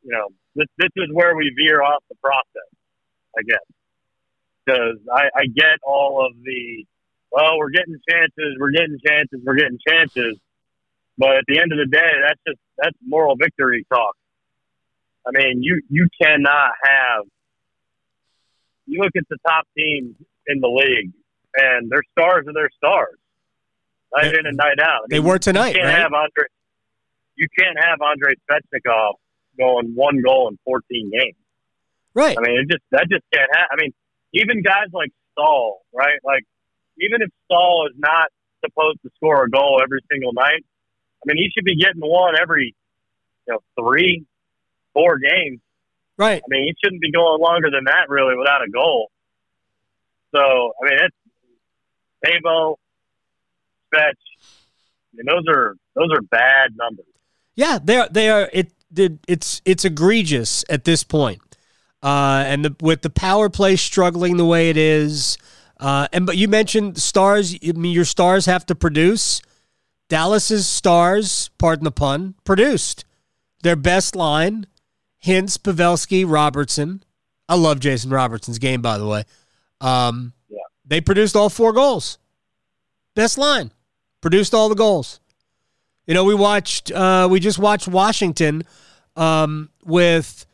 you 0.04 0.12
know, 0.12 0.28
this 0.54 0.66
this 0.78 0.90
is 0.96 1.08
where 1.12 1.36
we 1.36 1.52
veer 1.58 1.82
off 1.82 2.04
the 2.08 2.14
process, 2.22 2.70
I 3.36 3.42
guess, 3.42 3.66
because 4.64 4.98
I, 5.12 5.28
I 5.34 5.46
get 5.46 5.82
all 5.82 6.24
of 6.24 6.32
the, 6.44 6.84
well, 7.30 7.58
we're 7.58 7.70
getting 7.70 7.96
chances, 8.08 8.56
we're 8.58 8.70
getting 8.70 8.98
chances, 9.06 9.40
we're 9.44 9.56
getting 9.56 9.78
chances, 9.86 10.38
but 11.16 11.36
at 11.36 11.44
the 11.48 11.58
end 11.58 11.72
of 11.72 11.78
the 11.78 11.86
day, 11.86 12.10
that's 12.26 12.40
just 12.46 12.58
that's 12.78 12.96
moral 13.04 13.36
victory 13.36 13.84
talk. 13.92 14.14
I 15.26 15.30
mean, 15.32 15.62
you 15.62 15.82
you 15.90 16.08
cannot 16.20 16.72
have. 16.82 17.24
You 18.86 19.02
look 19.02 19.12
at 19.16 19.24
the 19.28 19.36
top 19.46 19.66
teams 19.76 20.14
in 20.46 20.60
the 20.60 20.68
league, 20.68 21.12
and 21.54 21.90
their 21.90 22.02
stars 22.12 22.46
are 22.48 22.54
their 22.54 22.70
stars, 22.76 23.18
night 24.16 24.34
in 24.34 24.46
and 24.46 24.56
night 24.56 24.80
out. 24.80 25.02
I 25.04 25.06
They 25.10 25.20
were 25.20 25.38
tonight, 25.38 25.74
You 25.74 25.80
can't 25.82 25.86
right? 25.86 25.98
have 25.98 26.12
Andre. 26.14 26.44
You 27.36 27.46
can't 27.58 27.76
have 27.84 28.00
Andre 28.00 28.32
Svechnikov 28.50 29.14
going 29.58 29.92
one 29.94 30.22
goal 30.22 30.48
in 30.48 30.58
14 30.64 31.10
games. 31.10 31.36
Right. 32.14 32.36
I 32.38 32.40
mean, 32.40 32.58
it 32.60 32.70
just 32.70 32.82
that 32.92 33.06
just 33.10 33.24
can't 33.34 33.50
happen. 33.52 33.68
I 33.72 33.76
mean, 33.82 33.92
even 34.32 34.62
guys 34.62 34.86
like 34.92 35.10
Staal, 35.32 35.80
right? 35.92 36.18
Like, 36.24 36.44
even 37.00 37.22
if 37.22 37.30
Staal 37.44 37.88
is 37.90 37.96
not 37.98 38.28
supposed 38.64 38.98
to 39.02 39.10
score 39.16 39.44
a 39.44 39.50
goal 39.50 39.80
every 39.82 40.00
single 40.10 40.32
night, 40.32 40.64
I 40.64 41.22
mean, 41.26 41.36
he 41.36 41.50
should 41.54 41.64
be 41.64 41.76
getting 41.76 42.00
one 42.00 42.34
every, 42.40 42.74
you 43.46 43.54
know, 43.54 43.60
three, 43.78 44.24
four 44.94 45.18
games. 45.18 45.60
Right. 46.16 46.42
I 46.42 46.46
mean, 46.48 46.64
he 46.64 46.74
shouldn't 46.82 47.00
be 47.00 47.12
going 47.12 47.40
longer 47.40 47.70
than 47.70 47.84
that 47.84 48.08
really 48.08 48.36
without 48.36 48.62
a 48.62 48.70
goal. 48.70 49.10
So, 50.34 50.40
I 50.40 50.88
mean, 50.88 50.98
it's 51.04 51.16
Teuvo, 52.24 52.76
Fetch. 53.94 54.16
I 55.12 55.16
mean, 55.16 55.26
those 55.26 55.44
are 55.48 55.74
those 55.94 56.08
are 56.12 56.20
bad 56.22 56.70
numbers. 56.76 57.06
Yeah, 57.54 57.78
they 57.82 57.96
are. 57.96 58.08
They 58.10 58.30
are. 58.30 58.50
It. 58.52 58.72
it 58.96 59.18
it's 59.26 59.62
it's 59.64 59.84
egregious 59.84 60.64
at 60.68 60.84
this 60.84 61.04
point. 61.04 61.40
Uh, 62.02 62.44
and 62.46 62.64
the, 62.64 62.76
with 62.80 63.02
the 63.02 63.10
power 63.10 63.50
play 63.50 63.74
struggling 63.74 64.36
the 64.36 64.44
way 64.44 64.70
it 64.70 64.76
is, 64.76 65.36
uh, 65.80 66.08
and 66.12 66.26
but 66.26 66.36
you 66.36 66.48
mentioned 66.48 66.98
stars. 66.98 67.54
I 67.54 67.72
mean, 67.72 67.92
your 67.92 68.04
stars 68.04 68.46
have 68.46 68.66
to 68.66 68.74
produce. 68.74 69.40
Dallas's 70.08 70.66
stars, 70.66 71.50
pardon 71.58 71.84
the 71.84 71.90
pun, 71.90 72.34
produced 72.44 73.04
their 73.62 73.76
best 73.76 74.16
line. 74.16 74.66
Hintz, 75.24 75.58
Pavelski, 75.58 76.24
Robertson. 76.26 77.02
I 77.48 77.56
love 77.56 77.80
Jason 77.80 78.10
Robertson's 78.10 78.58
game, 78.58 78.80
by 78.82 78.98
the 78.98 79.06
way. 79.06 79.24
Um, 79.80 80.32
Yeah. 80.48 80.58
They 80.86 81.00
produced 81.00 81.36
all 81.36 81.48
four 81.50 81.72
goals. 81.72 82.18
Best 83.14 83.36
line. 83.36 83.72
Produced 84.20 84.54
all 84.54 84.68
the 84.68 84.74
goals. 84.74 85.20
You 86.06 86.14
know, 86.14 86.24
we 86.24 86.34
watched, 86.34 86.90
uh, 86.90 87.28
we 87.30 87.40
just 87.40 87.58
watched 87.58 87.88
Washington 87.88 88.62
um, 89.16 89.70
with 89.84 90.46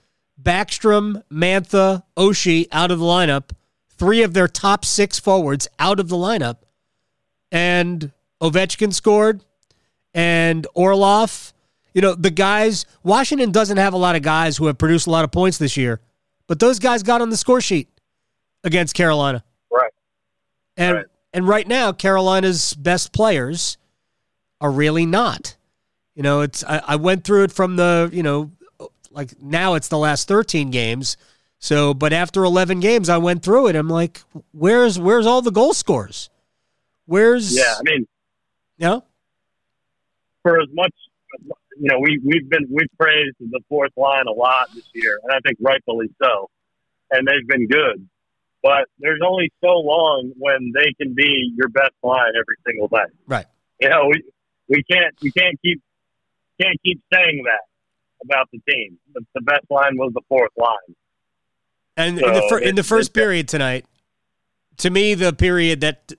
Backstrom, 0.42 1.22
Mantha, 1.30 2.02
Oshie 2.16 2.66
out 2.72 2.90
of 2.90 2.98
the 2.98 3.04
lineup, 3.04 3.50
three 3.98 4.22
of 4.22 4.35
their 4.35 4.48
top 4.48 4.85
six 4.85 5.18
forwards 5.18 5.68
out 5.78 6.00
of 6.00 6.09
the 6.09 6.16
lineup, 6.16 6.59
and 7.52 8.12
Ovechkin 8.42 8.92
scored, 8.92 9.44
and 10.12 10.66
Orlov. 10.74 11.52
You 11.94 12.02
know, 12.02 12.14
the 12.14 12.30
guys, 12.30 12.87
Washington 13.04 13.52
doesn't 13.52 13.76
have 13.76 13.92
a 13.94 13.96
lot 13.96 14.16
of 14.16 14.22
guys 14.22 14.57
who 14.57 14.66
have 14.66 14.78
produced 14.78 15.07
a 15.07 15.11
lot 15.11 15.24
of 15.24 15.30
points 15.30 15.59
this 15.59 15.76
year, 15.76 16.00
but 16.48 16.59
those 16.59 16.78
guys 16.80 17.02
got 17.04 17.22
on 17.22 17.30
the 17.30 17.37
score 17.37 17.61
sheet 17.61 17.88
against 18.64 18.94
Carolina. 18.94 19.44
Right. 19.70 19.92
And 20.76 20.96
Right. 20.96 21.07
and 21.33 21.46
right 21.46 21.68
now, 21.68 21.92
Carolina's 21.92 22.74
best 22.74 23.12
players 23.12 23.78
are 24.61 24.70
really 24.72 25.07
not. 25.07 25.57
You 26.16 26.22
know, 26.24 26.40
it's 26.40 26.64
I, 26.64 26.83
I 26.85 26.96
went 26.96 27.22
through 27.24 27.44
it 27.44 27.52
from 27.52 27.76
the 27.76 28.11
you 28.12 28.24
know, 28.24 28.50
like 29.11 29.40
now 29.40 29.74
it's 29.74 29.87
the 29.88 29.98
last 29.98 30.26
thirteen 30.26 30.70
games. 30.72 31.16
So, 31.64 31.94
but 31.94 32.12
after 32.12 32.44
eleven 32.44 32.79
games, 32.79 33.09
I 33.09 33.16
went 33.16 33.42
through 33.42 33.68
it. 33.68 33.74
I'm 33.74 33.88
like, 33.88 34.20
where's 34.53 34.98
where's 34.98 35.24
all 35.24 35.40
the 35.40 35.50
goal 35.50 35.72
scores? 35.72 36.29
Where's 37.07 37.57
Yeah, 37.57 37.77
I 37.79 37.83
mean, 37.85 38.07
you 38.77 38.87
know? 38.87 39.05
for 40.42 40.61
as 40.61 40.68
much, 40.74 40.92
you 41.40 41.88
know, 41.88 42.00
we 42.00 42.20
we've 42.22 42.50
been 42.50 42.66
we've 42.70 42.92
praised 43.00 43.37
the 43.40 43.61
fourth 43.70 43.92
line 43.96 44.27
a 44.27 44.31
lot 44.31 44.74
this 44.74 44.87
year, 44.92 45.18
and 45.22 45.33
I 45.33 45.38
think 45.40 45.57
rightfully 45.59 46.11
so, 46.22 46.50
and 47.11 47.27
they've 47.27 47.48
been 47.48 47.66
good. 47.66 48.07
But 48.62 48.85
there's 48.98 49.22
only 49.27 49.50
so 49.62 49.72
long 49.79 50.33
when 50.37 50.70
they 50.74 50.92
can 51.03 51.14
be 51.14 51.50
your 51.57 51.70
best 51.70 51.94
line 52.03 52.33
every 52.38 52.57
single 52.66 52.88
day. 52.88 53.11
Right. 53.27 53.46
You 53.81 53.88
know, 53.88 54.11
we 54.11 54.22
we 54.68 54.83
can't 54.83 55.14
we 55.22 55.33
can't 55.33 55.59
keep 55.62 55.81
can't 56.61 56.79
keep 56.85 57.00
saying 57.11 57.42
that 57.46 57.64
about 58.22 58.50
the 58.53 58.61
team. 58.70 58.98
The, 59.14 59.22
the 59.35 59.40
best 59.40 59.64
line 59.70 59.96
was 59.96 60.12
the 60.12 60.22
fourth 60.29 60.53
line. 60.59 60.94
And 61.96 62.18
in 62.18 62.33
the 62.33 62.40
So 62.40 62.48
fir- 62.48 62.59
in 62.59 62.74
the 62.74 62.83
first 62.83 63.12
period 63.12 63.48
tonight, 63.48 63.87
to 64.78 64.90
me, 64.90 65.14
the 65.14 65.33
period 65.33 65.80
that 65.83 66.12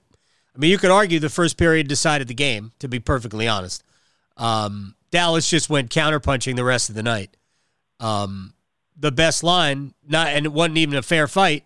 I 0.54 0.58
mean, 0.58 0.70
you 0.70 0.78
could 0.78 0.90
argue 0.90 1.18
the 1.18 1.28
first 1.28 1.58
period 1.58 1.88
decided 1.88 2.28
the 2.28 2.34
game. 2.34 2.72
To 2.78 2.88
be 2.88 2.98
perfectly 2.98 3.46
honest, 3.46 3.84
um, 4.36 4.94
Dallas 5.10 5.50
just 5.50 5.68
went 5.68 5.90
counterpunching 5.90 6.56
the 6.56 6.64
rest 6.64 6.88
of 6.88 6.94
the 6.94 7.02
night. 7.02 7.36
Um, 8.00 8.54
the 8.96 9.12
best 9.12 9.42
line, 9.42 9.92
not 10.06 10.28
and 10.28 10.46
it 10.46 10.52
wasn't 10.52 10.78
even 10.78 10.96
a 10.96 11.02
fair 11.02 11.28
fight, 11.28 11.64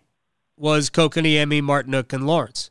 was 0.57 0.89
Kotkaniemi, 0.89 1.61
Martinook, 1.61 2.11
and 2.11 2.27
Lorentz. 2.27 2.69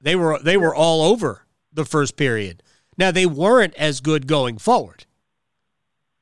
They 0.00 0.14
were 0.14 0.38
they 0.38 0.56
were 0.56 0.74
all 0.74 1.02
over 1.02 1.46
the 1.72 1.84
first 1.84 2.16
period. 2.16 2.62
Now 2.96 3.10
they 3.10 3.26
weren't 3.26 3.74
as 3.74 4.00
good 4.00 4.26
going 4.26 4.58
forward. 4.58 5.05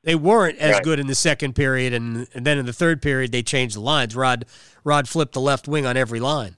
They 0.04 0.14
weren't 0.14 0.58
as 0.58 0.74
Right. 0.74 0.84
good 0.84 1.00
in 1.00 1.06
the 1.06 1.14
second 1.14 1.54
period, 1.54 1.92
and, 1.94 2.28
and 2.34 2.46
then 2.46 2.58
in 2.58 2.66
the 2.66 2.72
third 2.74 3.00
period 3.02 3.32
they 3.32 3.42
changed 3.42 3.74
the 3.74 3.80
lines. 3.80 4.14
Rod 4.14 4.44
Rod 4.84 5.08
flipped 5.08 5.32
the 5.32 5.40
left 5.40 5.66
wing 5.66 5.86
on 5.86 5.96
every 5.96 6.20
line, 6.20 6.56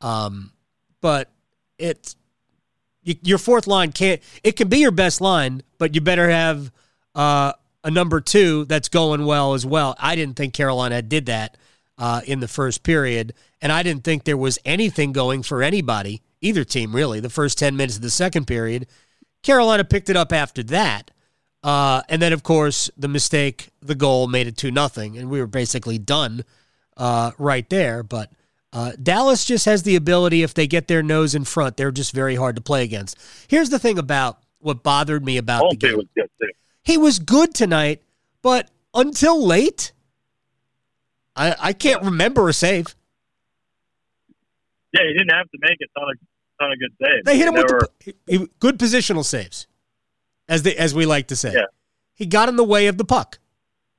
um, 0.00 0.52
but 1.02 1.30
it 1.78 2.14
you, 3.02 3.14
your 3.22 3.38
fourth 3.38 3.66
line 3.66 3.92
can't. 3.92 4.22
It 4.42 4.56
can 4.56 4.68
be 4.68 4.78
your 4.78 4.90
best 4.90 5.20
line, 5.20 5.62
but 5.76 5.94
you 5.94 6.00
better 6.00 6.30
have 6.30 6.72
uh, 7.14 7.52
a 7.84 7.90
number 7.90 8.20
two 8.22 8.64
that's 8.64 8.88
going 8.88 9.24
well 9.26 9.52
as 9.54 9.66
well. 9.66 9.94
I 9.98 10.16
didn't 10.16 10.36
think 10.36 10.54
Carolina 10.54 11.02
did 11.02 11.26
that 11.26 11.58
uh, 11.98 12.22
in 12.24 12.40
the 12.40 12.48
first 12.48 12.82
period, 12.82 13.34
and 13.60 13.70
I 13.70 13.82
didn't 13.82 14.02
think 14.04 14.24
there 14.24 14.36
was 14.36 14.58
anything 14.64 15.12
going 15.12 15.42
for 15.42 15.62
anybody, 15.62 16.22
either 16.40 16.64
team 16.64 16.96
really. 16.96 17.20
The 17.20 17.28
first 17.30 17.58
ten 17.58 17.76
minutes 17.76 17.96
of 17.96 18.02
the 18.02 18.10
second 18.10 18.46
period, 18.46 18.86
Carolina 19.42 19.84
picked 19.84 20.08
it 20.08 20.16
up 20.16 20.32
after 20.32 20.62
that. 20.64 21.10
Uh, 21.62 22.02
and 22.08 22.22
then, 22.22 22.32
of 22.32 22.42
course, 22.42 22.90
the 22.96 23.08
mistake, 23.08 23.68
the 23.82 23.94
goal 23.94 24.26
made 24.28 24.46
it 24.46 24.56
2 24.56 24.70
nothing, 24.70 25.18
and 25.18 25.28
we 25.28 25.40
were 25.40 25.46
basically 25.46 25.98
done 25.98 26.44
uh, 26.96 27.32
right 27.38 27.68
there. 27.68 28.02
But 28.02 28.30
uh, 28.72 28.92
Dallas 29.02 29.44
just 29.44 29.64
has 29.64 29.82
the 29.82 29.96
ability, 29.96 30.42
if 30.42 30.54
they 30.54 30.66
get 30.66 30.86
their 30.88 31.02
nose 31.02 31.34
in 31.34 31.44
front, 31.44 31.76
they're 31.76 31.90
just 31.90 32.12
very 32.14 32.36
hard 32.36 32.54
to 32.56 32.62
play 32.62 32.84
against. 32.84 33.16
Here's 33.48 33.70
the 33.70 33.78
thing 33.78 33.98
about 33.98 34.38
what 34.60 34.82
bothered 34.82 35.24
me 35.24 35.36
about 35.36 35.70
the 35.70 35.76
game. 35.76 35.96
was 35.96 36.06
good 36.16 36.28
too. 36.40 36.48
He 36.84 36.96
was 36.96 37.18
good 37.18 37.54
tonight, 37.54 38.02
but 38.40 38.70
until 38.94 39.44
late, 39.44 39.92
I, 41.36 41.54
I 41.60 41.72
can't 41.72 42.02
remember 42.02 42.48
a 42.48 42.52
save. 42.52 42.94
Yeah, 44.92 45.02
he 45.06 45.12
didn't 45.12 45.30
have 45.34 45.50
to 45.50 45.58
make 45.60 45.78
a 45.82 45.98
ton 46.00 46.10
of 46.10 46.18
ton 46.60 46.72
of 46.72 46.78
good 46.78 46.92
saves. 47.02 47.24
They 47.24 47.36
hit 47.36 47.48
him 47.48 47.54
They 47.54 47.62
with 47.62 47.72
were- 47.72 47.88
the, 48.04 48.14
he- 48.26 48.38
he- 48.38 48.48
good 48.58 48.78
positional 48.78 49.24
saves, 49.24 49.66
as 50.48 50.62
they, 50.62 50.74
as 50.76 50.94
we 50.94 51.06
like 51.06 51.28
to 51.28 51.36
say. 51.36 51.52
Yeah. 51.52 51.66
He 52.14 52.26
got 52.26 52.48
in 52.48 52.56
the 52.56 52.64
way 52.64 52.86
of 52.88 52.98
the 52.98 53.04
puck. 53.04 53.38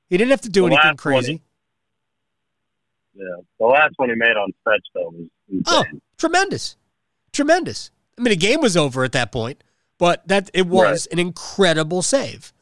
He 0.08 0.16
didn't 0.16 0.30
have 0.30 0.40
to 0.42 0.48
do 0.48 0.62
The 0.68 0.74
anything 0.74 0.96
crazy. 0.96 1.42
yeah. 3.14 3.24
The 3.58 3.66
last 3.66 3.94
one 3.96 4.08
he 4.08 4.14
made 4.16 4.36
on 4.36 4.52
stretch 4.60 4.86
though 4.94 5.12
was 5.48 5.62
Oh, 5.66 5.84
tremendous, 6.18 6.76
tremendous. 7.32 7.90
I 8.18 8.22
mean, 8.22 8.30
the 8.30 8.36
game 8.36 8.60
was 8.60 8.76
over 8.76 9.04
at 9.04 9.12
that 9.12 9.32
point, 9.32 9.62
but 9.98 10.26
that 10.28 10.50
it 10.54 10.66
was 10.66 11.06
an 11.06 11.18
incredible 11.18 12.02
save. 12.02 12.52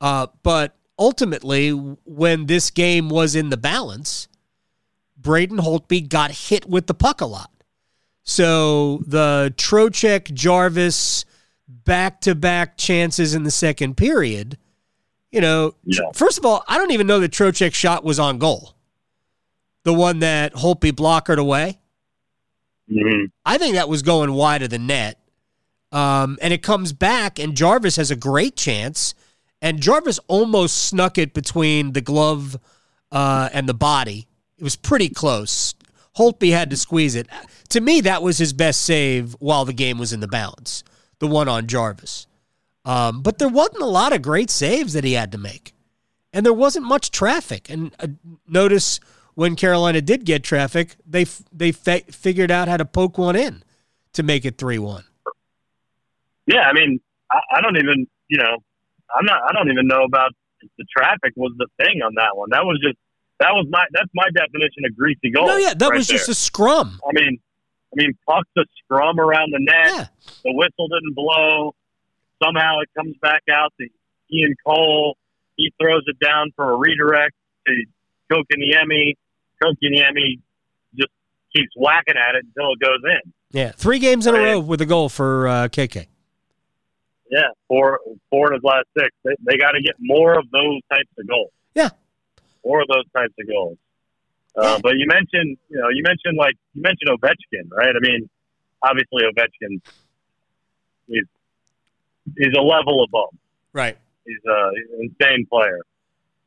Uh, 0.00 0.26
but 0.42 0.76
ultimately, 0.98 1.70
when 1.70 2.46
this 2.46 2.70
game 2.70 3.08
was 3.08 3.34
in 3.34 3.48
the 3.50 3.56
balance, 3.56 4.28
Braden 5.16 5.58
Holtby 5.58 6.08
got 6.08 6.30
hit 6.30 6.66
with 6.68 6.86
the 6.86 6.94
puck 6.94 7.20
a 7.20 7.26
lot. 7.26 7.50
So 8.22 8.98
the 9.06 9.54
Trocheck 9.56 10.32
Jarvis 10.34 11.24
back 11.68 12.20
to 12.22 12.34
back 12.34 12.76
chances 12.78 13.34
in 13.34 13.42
the 13.42 13.50
second 13.50 13.96
period, 13.96 14.56
you 15.32 15.40
know, 15.40 15.74
Yeah. 15.84 16.10
first 16.14 16.38
of 16.38 16.44
all, 16.46 16.64
I 16.68 16.78
don't 16.78 16.92
even 16.92 17.06
know 17.06 17.20
that 17.20 17.32
Trocheck's 17.32 17.76
shot 17.76 18.04
was 18.04 18.18
on 18.18 18.38
goal. 18.38 18.74
The 19.84 19.92
one 19.92 20.20
that 20.20 20.54
Holtby 20.54 20.92
blockered 20.92 21.38
away. 21.38 21.78
Mhm. 22.90 23.30
I 23.44 23.58
think 23.58 23.74
that 23.74 23.88
was 23.88 24.02
going 24.02 24.32
wide 24.32 24.62
of 24.62 24.70
the 24.70 24.78
net. 24.78 25.18
Um, 25.92 26.38
and 26.42 26.52
it 26.52 26.62
comes 26.62 26.92
back, 26.92 27.38
and 27.38 27.56
Jarvis 27.56 27.96
has 27.96 28.10
a 28.10 28.16
great 28.16 28.56
chance. 28.56 29.14
And 29.62 29.80
Jarvis 29.80 30.18
almost 30.28 30.76
snuck 30.76 31.16
it 31.18 31.32
between 31.34 31.92
the 31.92 32.00
glove 32.00 32.58
uh, 33.12 33.48
and 33.52 33.68
the 33.68 33.74
body. 33.74 34.26
It 34.58 34.64
was 34.64 34.76
pretty 34.76 35.08
close. 35.08 35.74
Holtby 36.18 36.50
had 36.50 36.70
to 36.70 36.76
squeeze 36.76 37.14
it. 37.14 37.28
To 37.70 37.80
me, 37.80 38.00
that 38.02 38.22
was 38.22 38.38
his 38.38 38.52
best 38.52 38.82
save 38.82 39.34
while 39.38 39.64
the 39.64 39.72
game 39.72 39.98
was 39.98 40.12
in 40.12 40.20
the 40.20 40.26
balance, 40.28 40.82
the 41.18 41.26
one 41.26 41.48
on 41.48 41.66
Jarvis. 41.66 42.26
Um, 42.84 43.22
but 43.22 43.38
there 43.38 43.48
wasn't 43.48 43.82
a 43.82 43.86
lot 43.86 44.12
of 44.12 44.22
great 44.22 44.50
saves 44.50 44.92
that 44.92 45.04
he 45.04 45.14
had 45.14 45.32
to 45.32 45.38
make. 45.38 45.74
And 46.32 46.44
there 46.44 46.52
wasn't 46.52 46.86
much 46.86 47.10
traffic. 47.10 47.68
And 47.70 47.94
uh, 47.98 48.08
notice 48.46 49.00
when 49.34 49.56
Carolina 49.56 50.00
did 50.00 50.24
get 50.24 50.44
traffic, 50.44 50.96
they 51.06 51.22
f- 51.22 51.42
they 51.52 51.72
fa- 51.72 52.02
figured 52.10 52.50
out 52.50 52.68
how 52.68 52.76
to 52.76 52.84
poke 52.84 53.18
one 53.18 53.36
in 53.36 53.62
to 54.12 54.22
make 54.22 54.44
it 54.44 54.58
3 54.58 54.78
1. 54.78 55.04
Yeah, 56.46 56.60
I 56.60 56.72
mean, 56.72 57.00
I, 57.30 57.38
I 57.56 57.60
don't 57.60 57.76
even, 57.76 58.06
you 58.28 58.38
know, 58.38 58.56
I'm 59.16 59.24
not. 59.24 59.40
I 59.48 59.52
don't 59.52 59.70
even 59.70 59.86
know 59.86 60.04
about 60.04 60.30
the 60.60 60.84
traffic 60.96 61.32
was 61.36 61.52
the 61.58 61.66
thing 61.78 62.02
on 62.02 62.14
that 62.16 62.36
one. 62.36 62.48
That 62.50 62.64
was 62.64 62.78
just 62.82 62.96
that 63.38 63.50
was 63.52 63.66
my 63.70 63.84
that's 63.92 64.10
my 64.14 64.26
definition 64.34 64.84
of 64.88 64.96
greasy 64.96 65.30
goal. 65.34 65.46
No, 65.46 65.56
yeah, 65.56 65.74
that 65.74 65.88
right 65.88 65.96
was 65.96 66.06
just 66.06 66.28
a 66.28 66.34
scrum. 66.34 67.00
I 67.06 67.12
mean, 67.12 67.38
mean, 67.96 68.12
puck's 68.26 68.50
a 68.56 68.62
scrum 68.84 69.18
around 69.18 69.52
the 69.52 69.58
net. 69.60 69.86
Yeah. 69.86 70.06
The 70.44 70.52
whistle 70.54 70.88
didn't 70.88 71.14
blow. 71.14 71.74
Somehow 72.42 72.80
it 72.80 72.88
comes 72.96 73.16
back 73.20 73.42
out 73.50 73.72
to 73.80 73.88
Ian 74.32 74.54
Cole. 74.64 75.16
He 75.56 75.72
throws 75.80 76.02
it 76.06 76.18
down 76.24 76.52
for 76.54 76.72
a 76.72 76.76
redirect 76.76 77.34
to 77.66 77.84
Kotkaniemi. 78.30 79.14
Kotkaniemi 79.62 80.40
just 80.94 81.10
keeps 81.54 81.72
whacking 81.76 82.16
at 82.16 82.34
it 82.34 82.44
until 82.44 82.72
it 82.72 82.80
goes 82.80 83.00
in. 83.04 83.32
Yeah. 83.52 83.72
Three 83.72 83.98
games 83.98 84.26
in 84.26 84.34
a 84.34 84.38
row 84.38 84.60
with 84.60 84.80
a 84.82 84.86
goal 84.86 85.08
for 85.08 85.48
uh, 85.48 85.68
KK. 85.68 86.06
Yeah, 87.30 87.48
four 87.66 87.98
four 88.30 88.48
in 88.48 88.54
his 88.54 88.62
last 88.62 88.86
six. 88.96 89.10
They, 89.24 89.32
they 89.44 89.56
got 89.56 89.72
to 89.72 89.82
get 89.82 89.94
more 89.98 90.38
of 90.38 90.48
those 90.50 90.80
types 90.88 91.10
of 91.18 91.26
goals. 91.26 91.50
Yeah. 91.74 91.88
more 92.64 92.82
of 92.82 92.88
those 92.88 93.04
types 93.12 93.34
of 93.40 93.48
goals. 93.48 93.78
Uh, 94.56 94.78
but 94.82 94.92
you 94.96 95.06
mentioned, 95.06 95.58
you 95.68 95.78
know, 95.78 95.88
you 95.90 96.02
mentioned 96.02 96.36
like 96.38 96.54
you 96.74 96.82
mentioned 96.82 97.10
Ovechkin, 97.10 97.70
right? 97.70 97.94
I 97.94 98.00
mean, 98.00 98.28
obviously 98.82 99.22
Ovechkin, 99.24 99.80
he's 101.06 101.24
he's 102.36 102.54
a 102.56 102.62
level 102.62 103.04
above. 103.04 103.34
Right. 103.72 103.96
He's, 104.24 104.38
a, 104.48 104.70
he's 104.74 104.98
an 104.98 105.14
insane 105.20 105.46
player. 105.46 105.80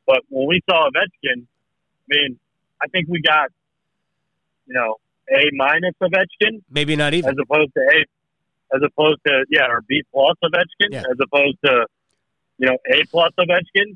But 0.06 0.20
when 0.28 0.48
we 0.48 0.60
saw 0.68 0.88
Ovechkin, 0.88 1.42
I 1.42 2.08
mean, 2.08 2.38
I 2.82 2.88
think 2.88 3.08
we 3.08 3.22
got, 3.22 3.48
you 4.66 4.74
know, 4.74 4.96
A 5.30 5.48
minus 5.54 5.94
Ovechkin 6.02 6.62
Maybe 6.70 6.96
not 6.96 7.14
even. 7.14 7.30
as 7.30 7.36
opposed 7.40 7.72
to 7.74 7.80
A, 7.80 8.76
as 8.76 8.82
opposed 8.84 9.20
to 9.26 9.44
yeah, 9.50 9.66
or 9.68 9.82
B 9.88 10.02
plus 10.12 10.34
Ovechkin, 10.44 10.88
Yeah. 10.90 11.00
as 11.00 11.16
opposed 11.22 11.58
to 11.64 11.86
you 12.58 12.66
know 12.66 12.76
A 12.92 13.04
plus 13.06 13.30
Ovechkin, 13.38 13.94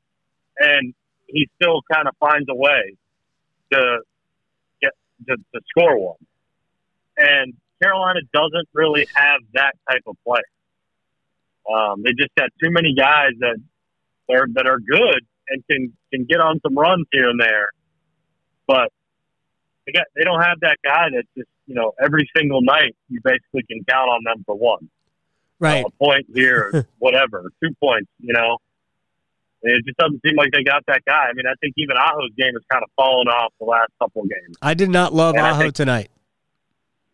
and 0.58 0.94
he 1.26 1.48
still 1.56 1.80
kind 1.92 2.06
of 2.06 2.14
finds 2.20 2.48
a 2.48 2.54
way 2.54 2.94
to 3.74 3.98
get 4.80 4.92
to, 5.28 5.36
to 5.36 5.60
score 5.70 5.98
one. 5.98 6.16
And 7.16 7.54
Carolina 7.82 8.20
doesn't 8.32 8.68
really 8.72 9.06
have 9.14 9.40
that 9.54 9.72
type 9.90 10.02
of 10.06 10.16
player. 10.24 10.42
Um, 11.72 12.02
they 12.02 12.10
just 12.10 12.34
got 12.36 12.50
too 12.62 12.70
many 12.70 12.94
guys 12.94 13.32
that 13.40 13.56
are 14.30 14.46
that 14.54 14.66
are 14.66 14.78
good 14.78 15.20
and 15.48 15.62
can 15.70 15.92
can 16.12 16.24
get 16.24 16.40
on 16.40 16.60
some 16.60 16.74
runs 16.76 17.06
here 17.12 17.28
and 17.30 17.40
there, 17.40 17.68
but 18.66 18.88
they 19.86 19.92
got 19.92 20.04
they 20.16 20.22
don't 20.24 20.42
have 20.42 20.60
that 20.60 20.78
guy 20.84 21.08
that 21.10 21.24
just 21.36 21.48
you 21.66 21.74
know 21.74 21.92
every 22.02 22.28
single 22.36 22.60
night 22.62 22.94
you 23.08 23.20
basically 23.24 23.62
can 23.68 23.82
count 23.88 24.08
on 24.10 24.24
them 24.24 24.42
for 24.46 24.54
one 24.56 24.88
Right. 25.60 25.84
a 25.86 25.90
point 26.04 26.26
here, 26.34 26.86
whatever, 26.98 27.50
two 27.62 27.74
points. 27.80 28.10
You 28.18 28.34
know, 28.34 28.58
it 29.64 29.84
just 29.86 29.96
doesn't 29.98 30.20
seem 30.26 30.36
like 30.36 30.50
they 30.52 30.62
got 30.62 30.84
that 30.86 31.02
guy. 31.06 31.26
I 31.28 31.32
mean, 31.34 31.46
I 31.46 31.54
think 31.60 31.74
even 31.78 31.96
Aho's 31.96 32.30
game 32.36 32.52
has 32.54 32.62
kind 32.70 32.82
of 32.84 32.90
fallen 32.96 33.28
off 33.28 33.52
the 33.58 33.66
last 33.66 33.90
couple 34.00 34.22
of 34.22 34.28
games, 34.28 34.56
I 34.62 34.74
did 34.74 34.90
not 34.90 35.12
love 35.14 35.34
And 35.36 35.44
Aho 35.46 35.60
think- 35.62 35.74
tonight. 35.74 36.10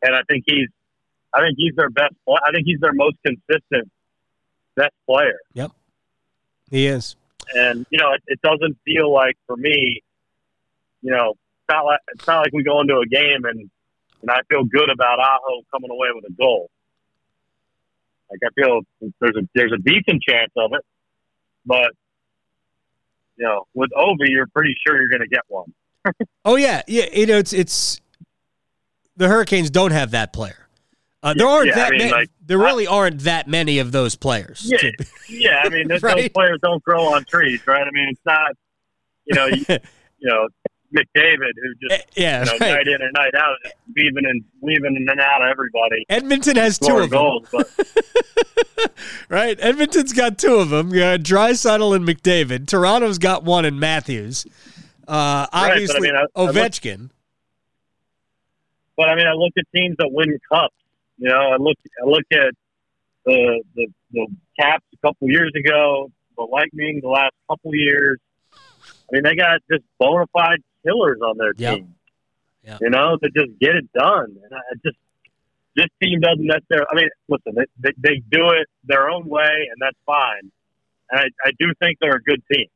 and 0.02 0.14
I 0.14 0.22
think 0.28 0.44
he's 0.46 0.68
I 1.32 1.40
think 1.42 1.54
he's 1.56 1.74
their 1.76 1.90
best. 1.90 2.14
I 2.28 2.50
think 2.52 2.66
he's 2.66 2.80
their 2.80 2.92
most 2.92 3.16
consistent 3.24 3.90
best 4.76 4.94
player. 5.08 5.38
Yep, 5.54 5.70
he 6.70 6.86
is. 6.86 7.14
and 7.54 7.86
you 7.90 7.98
know 7.98 8.12
it, 8.12 8.22
it 8.26 8.40
doesn't 8.42 8.76
feel 8.84 9.12
like 9.12 9.36
for 9.46 9.56
me 9.56 10.02
you 11.02 11.10
know 11.10 11.30
it's 11.30 11.68
not 11.68 11.84
like 11.84 12.00
it's 12.14 12.26
not 12.26 12.38
like 12.40 12.52
we 12.52 12.62
go 12.64 12.80
into 12.80 12.96
a 12.98 13.06
game 13.06 13.44
and 13.44 13.70
and 14.22 14.30
I 14.30 14.40
feel 14.50 14.64
good 14.64 14.90
about 14.90 15.18
Aho 15.20 15.62
coming 15.72 15.90
away 15.90 16.08
with 16.14 16.24
a 16.24 16.32
goal 16.32 16.68
like 18.30 18.40
I 18.44 18.50
feel 18.60 18.80
there's 19.20 19.36
a 19.36 19.48
there's 19.54 19.72
a 19.72 19.78
decent 19.78 20.22
chance 20.22 20.50
of 20.56 20.72
it 20.74 20.84
but 21.66 21.92
you 23.40 23.46
know 23.46 23.64
with 23.74 23.90
Ovi 23.96 24.29
you're 24.29 24.46
pretty 24.55 24.76
sure 24.87 24.96
you're 25.00 25.09
going 25.09 25.22
to 25.22 25.29
get 25.29 25.42
one 25.48 25.72
Oh 26.44 26.57
yeah, 26.57 26.81
yeah. 26.87 27.07
You 27.12 27.26
know, 27.26 27.37
it's 27.38 27.53
it's 27.53 28.00
the 29.16 29.29
Hurricanes 29.29 29.68
don't 29.70 29.90
have 29.90 30.12
that 30.12 30.33
player. 30.33 30.66
Uh, 31.22 31.35
there 31.35 31.46
aren't 31.46 31.66
Yeah, 31.66 31.72
I 31.72 31.76
that 31.76 31.90
mean, 31.90 31.98
many. 31.98 32.11
like, 32.12 32.31
there 32.46 32.57
really 32.59 32.87
aren't 32.87 33.20
that 33.20 33.46
many 33.48 33.79
of 33.81 33.92
those 33.92 34.14
players. 34.16 34.66
yeah 34.72 34.90
yeah 35.29 35.61
I 35.64 35.68
mean 35.68 35.88
those, 35.92 36.00
those 36.00 36.29
players 36.31 36.59
don't 36.62 36.83
grow 36.83 37.12
on 37.14 37.24
trees 37.24 37.61
right 37.66 37.83
I 37.87 37.90
mean 37.92 38.09
it's 38.11 38.20
not 38.24 38.53
you 39.26 39.35
know 39.35 39.46
you, 39.46 39.64
you 39.68 40.29
know 40.31 40.48
McDavid 40.94 41.53
who 41.62 41.88
just 41.88 42.07
yeah, 42.16 42.40
you 42.40 42.46
know, 42.46 42.53
right. 42.61 42.72
night 42.74 42.88
in 42.88 43.00
and 43.03 43.12
night 43.14 43.35
out, 43.37 43.57
just 43.64 43.74
weaving 43.94 44.24
and 44.26 44.44
weaving 44.61 44.96
in 44.96 45.09
and 45.09 45.20
out 45.20 45.42
of 45.42 45.48
everybody. 45.48 46.05
Edmonton 46.09 46.57
has 46.57 46.79
two 46.79 46.96
of 46.98 47.11
them. 47.11 47.18
goals, 47.18 47.48
Right, 49.29 49.57
Edmonton's 49.61 50.12
got 50.12 50.38
two 50.38 50.55
of 50.57 50.70
them. 50.70 50.88
Uh, 50.88 51.16
Draisaitl 51.18 51.94
and 51.94 52.07
McDavid. 52.07 52.66
Toronto's 52.66 53.18
got 53.18 53.44
one 53.44 53.64
in 53.64 53.79
Matthews. 53.79 54.46
Uh, 55.07 55.46
but 55.46 55.48
I 55.53 55.70
obviously, 55.72 56.00
mean, 56.00 56.16
I- 56.16 56.26
I 56.35 56.42
look- 56.44 56.55
Ovechkin. 56.57 57.11
but 58.96 59.09
I 59.09 59.14
mean, 59.14 59.26
I 59.26 59.33
look 59.33 59.53
at 59.59 59.64
teams 59.74 59.96
that 59.98 60.09
win 60.11 60.38
cups. 60.50 60.74
You 61.18 61.29
know, 61.29 61.37
I 61.53 61.57
look 61.57 61.76
I 62.03 62.07
look 62.07 62.24
at 62.33 62.55
the 63.26 63.62
the, 63.76 63.87
the 64.12 64.26
Caps 64.59 64.85
a 64.92 65.07
couple 65.07 65.29
years 65.29 65.53
ago, 65.55 66.11
the 66.37 66.42
Lightning 66.44 67.00
the 67.03 67.09
last 67.09 67.35
couple 67.48 67.74
years. 67.74 68.18
I 68.55 69.12
mean, 69.12 69.22
they 69.24 69.35
got 69.35 69.61
just 69.70 69.85
bona 69.98 70.26
fide 70.33 70.62
killers 70.85 71.19
on 71.23 71.37
their 71.38 71.53
Yeah. 71.57 71.75
team. 71.77 71.95
Yeah. 72.64 72.79
You 72.81 72.90
know, 72.90 73.16
that 73.21 73.33
just 73.35 73.59
get 73.59 73.75
it 73.75 73.90
done. 73.93 74.37
And 74.45 74.53
I 74.55 74.61
just 74.85 74.97
this 75.77 75.87
team 76.03 76.21
doesn't 76.21 76.45
necessarily. 76.47 76.87
I 76.90 76.95
mean, 76.95 77.09
listen, 77.29 77.55
they, 77.55 77.64
they 77.79 77.93
they 77.97 78.23
do 78.31 78.51
it 78.51 78.66
their 78.85 79.09
own 79.09 79.27
way, 79.29 79.69
and 79.71 79.77
that's 79.81 79.97
fine. 80.05 80.51
And 81.11 81.21
I, 81.21 81.49
I 81.49 81.53
do 81.59 81.73
think 81.81 81.99
they're 82.01 82.16
a 82.16 82.23
good 82.23 82.43
team. 82.53 82.66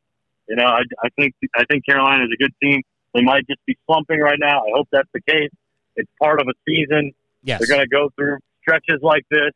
You 0.49 0.57
know, 0.57 0.65
I, 0.67 0.83
I 1.03 1.09
think 1.19 1.35
I 1.57 1.65
think 1.69 1.85
Carolina 1.87 2.25
is 2.25 2.31
a 2.33 2.43
good 2.43 2.55
team. 2.63 2.83
They 3.15 3.23
might 3.23 3.47
just 3.47 3.61
be 3.67 3.77
slumping 3.87 4.21
right 4.21 4.39
now. 4.39 4.61
I 4.61 4.71
hope 4.75 4.89
that's 4.91 5.09
the 5.13 5.21
case. 5.21 5.51
It's 5.97 6.11
part 6.21 6.41
of 6.41 6.49
a 6.49 6.53
season. 6.67 7.13
Yes. 7.43 7.59
They're 7.61 7.69
going 7.77 7.81
to 7.81 7.89
go 7.89 8.11
through 8.17 8.39
stretches 8.63 9.01
like 9.03 9.25
this, 9.31 9.53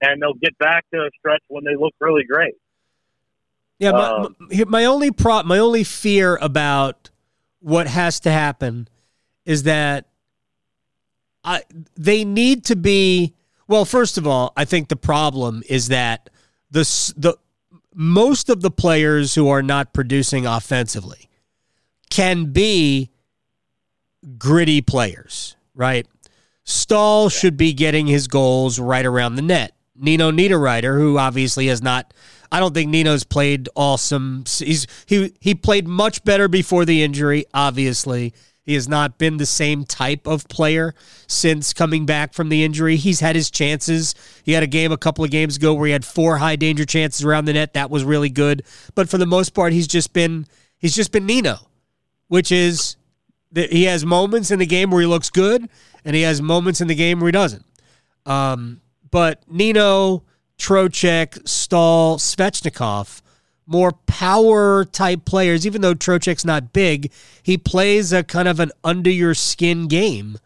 and 0.00 0.22
they'll 0.22 0.34
get 0.34 0.56
back 0.58 0.84
to 0.94 1.00
a 1.00 1.10
stretch 1.18 1.42
when 1.48 1.64
they 1.64 1.76
look 1.76 1.92
really 2.00 2.24
great. 2.24 2.54
Yeah, 3.78 3.90
my, 3.92 4.04
Um, 4.06 4.36
my, 4.38 4.64
my 4.68 4.84
only 4.84 5.10
pro, 5.10 5.42
my 5.42 5.58
only 5.58 5.82
fear 5.84 6.36
about 6.40 7.10
what 7.64 7.86
has 7.86 8.20
to 8.20 8.30
happen 8.30 8.86
is 9.46 9.62
that 9.62 10.04
I 11.42 11.62
they 11.96 12.22
need 12.22 12.66
to 12.66 12.76
be 12.76 13.32
well. 13.66 13.86
First 13.86 14.18
of 14.18 14.26
all, 14.26 14.52
I 14.54 14.66
think 14.66 14.88
the 14.88 14.96
problem 14.96 15.62
is 15.66 15.88
that 15.88 16.28
the 16.70 16.82
the 17.16 17.38
most 17.94 18.50
of 18.50 18.60
the 18.60 18.70
players 18.70 19.34
who 19.34 19.48
are 19.48 19.62
not 19.62 19.94
producing 19.94 20.46
offensively 20.46 21.30
can 22.10 22.52
be 22.52 23.10
gritty 24.36 24.82
players, 24.82 25.56
right? 25.74 26.06
Staal 26.64 27.30
should 27.30 27.56
be 27.56 27.72
getting 27.72 28.06
his 28.06 28.28
goals 28.28 28.78
right 28.78 29.06
around 29.06 29.36
the 29.36 29.42
net. 29.42 29.72
Nino 29.96 30.30
Niederreiter, 30.30 30.98
who 30.98 31.16
obviously 31.16 31.68
has 31.68 31.80
not, 31.82 32.12
I 32.54 32.60
don't 32.60 32.72
think 32.72 32.88
Nino's 32.88 33.24
played 33.24 33.68
awesome. 33.74 34.44
He's 34.46 34.86
he 35.06 35.34
he 35.40 35.56
played 35.56 35.88
much 35.88 36.22
better 36.22 36.46
before 36.46 36.84
the 36.84 37.02
injury. 37.02 37.46
Obviously, 37.52 38.32
he 38.62 38.74
has 38.74 38.86
not 38.86 39.18
been 39.18 39.38
the 39.38 39.44
same 39.44 39.84
type 39.84 40.28
of 40.28 40.46
player 40.46 40.94
since 41.26 41.72
coming 41.72 42.06
back 42.06 42.32
from 42.32 42.50
the 42.50 42.62
injury. 42.62 42.94
He's 42.94 43.18
had 43.18 43.34
his 43.34 43.50
chances. 43.50 44.14
He 44.44 44.52
had 44.52 44.62
a 44.62 44.68
game 44.68 44.92
a 44.92 44.96
couple 44.96 45.24
of 45.24 45.32
games 45.32 45.56
ago 45.56 45.74
where 45.74 45.86
he 45.86 45.92
had 45.92 46.04
four 46.04 46.36
high 46.36 46.54
danger 46.54 46.84
chances 46.84 47.24
around 47.24 47.46
the 47.46 47.54
net. 47.54 47.74
That 47.74 47.90
was 47.90 48.04
really 48.04 48.30
good. 48.30 48.62
But 48.94 49.08
for 49.08 49.18
the 49.18 49.26
most 49.26 49.50
part, 49.50 49.72
he's 49.72 49.88
just 49.88 50.12
been 50.12 50.46
he's 50.78 50.94
just 50.94 51.10
been 51.10 51.26
Nino, 51.26 51.56
which 52.28 52.52
is 52.52 52.94
that 53.50 53.72
he 53.72 53.82
has 53.86 54.06
moments 54.06 54.52
in 54.52 54.60
the 54.60 54.66
game 54.66 54.92
where 54.92 55.00
he 55.00 55.08
looks 55.08 55.28
good, 55.28 55.68
and 56.04 56.14
he 56.14 56.22
has 56.22 56.40
moments 56.40 56.80
in 56.80 56.86
the 56.86 56.94
game 56.94 57.18
where 57.18 57.26
he 57.26 57.32
doesn't. 57.32 57.66
Um, 58.26 58.80
but 59.10 59.42
Nino, 59.48 60.22
Trocheck, 60.58 61.46
Staal, 61.48 62.18
Svechnikov, 62.18 63.20
more 63.66 63.92
power 64.06 64.84
type 64.84 65.24
players. 65.24 65.66
Even 65.66 65.80
though 65.80 65.94
Trocheck's 65.94 66.44
not 66.44 66.72
big, 66.72 67.10
he 67.42 67.56
plays 67.56 68.12
a 68.12 68.22
kind 68.22 68.48
of 68.48 68.60
an 68.60 68.70
under 68.82 69.10
your 69.10 69.34
skin 69.34 69.88
game. 69.88 70.38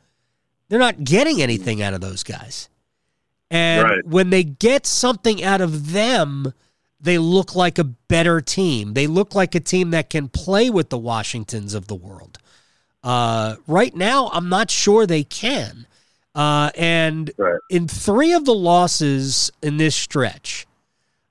They're 0.68 0.78
not 0.78 1.04
getting 1.04 1.40
anything 1.40 1.82
out 1.82 1.94
of 1.94 2.00
those 2.00 2.22
guys. 2.22 2.68
And 3.50 3.82
Right. 3.84 4.06
when 4.06 4.30
they 4.30 4.44
get 4.44 4.86
something 4.86 5.42
out 5.42 5.60
of 5.60 5.92
them, 5.92 6.52
they 7.00 7.16
look 7.16 7.54
like 7.54 7.78
a 7.78 7.84
better 7.84 8.40
team. 8.40 8.94
They 8.94 9.06
look 9.06 9.34
like 9.34 9.54
a 9.54 9.60
team 9.60 9.90
that 9.90 10.10
can 10.10 10.28
play 10.28 10.68
with 10.68 10.90
the 10.90 10.98
Washingtons 10.98 11.72
of 11.72 11.86
the 11.86 11.94
world. 11.94 12.38
Uh, 13.02 13.56
right 13.66 13.94
now, 13.94 14.28
I'm 14.32 14.48
not 14.48 14.70
sure 14.70 15.06
they 15.06 15.22
can. 15.24 15.86
Uh, 16.38 16.70
and 16.76 17.32
Right. 17.36 17.58
in 17.68 17.88
three 17.88 18.32
of 18.32 18.44
the 18.44 18.54
losses 18.54 19.50
in 19.60 19.76
this 19.76 19.96
stretch, 19.96 20.68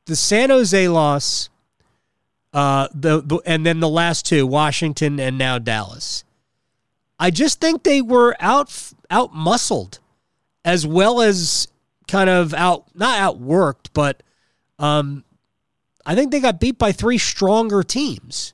the 0.06 0.18
San 0.18 0.50
Jose 0.50 0.88
loss, 0.90 1.50
uh, 2.52 2.90
the, 2.94 3.22
the 3.22 3.40
and 3.46 3.66
then 3.66 3.80
the 3.80 3.88
last 3.88 4.26
two, 4.26 4.46
Washington 4.46 5.18
and 5.18 5.38
now 5.38 5.60
Dallas. 5.60 6.26
I 7.18 7.32
just 7.32 7.62
think 7.62 7.84
they 7.84 8.02
were 8.02 8.36
out 8.42 8.92
out 9.10 9.34
muscled, 9.34 10.00
as 10.66 10.86
well 10.86 11.22
as 11.22 11.70
kind 12.10 12.30
of 12.30 12.54
out 12.54 12.84
not 12.94 13.18
outworked, 13.18 13.92
but 13.94 14.22
um, 14.78 15.24
I 16.06 16.16
think 16.16 16.32
they 16.32 16.42
got 16.42 16.60
beat 16.60 16.78
by 16.78 16.92
three 16.92 17.18
stronger 17.18 17.82
teams, 17.82 18.54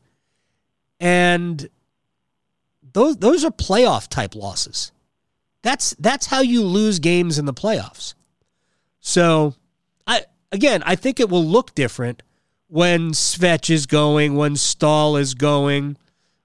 and 1.00 1.68
those 2.94 3.18
those 3.18 3.44
are 3.44 3.50
playoff 3.52 4.08
type 4.08 4.36
losses. 4.36 4.92
That's 5.64 5.96
that's 5.98 6.28
how 6.28 6.42
you 6.42 6.64
lose 6.64 7.00
games 7.00 7.40
in 7.40 7.46
the 7.46 7.54
playoffs. 7.54 8.14
So, 9.00 9.56
I 10.06 10.26
again, 10.52 10.84
I 10.86 10.96
think 10.96 11.20
it 11.20 11.30
will 11.30 11.44
look 11.44 11.74
different 11.74 12.22
when 12.68 13.12
Svech 13.12 13.70
is 13.70 13.86
going, 13.86 14.36
when 14.36 14.56
Staal 14.56 15.16
is 15.18 15.34
going, 15.34 15.98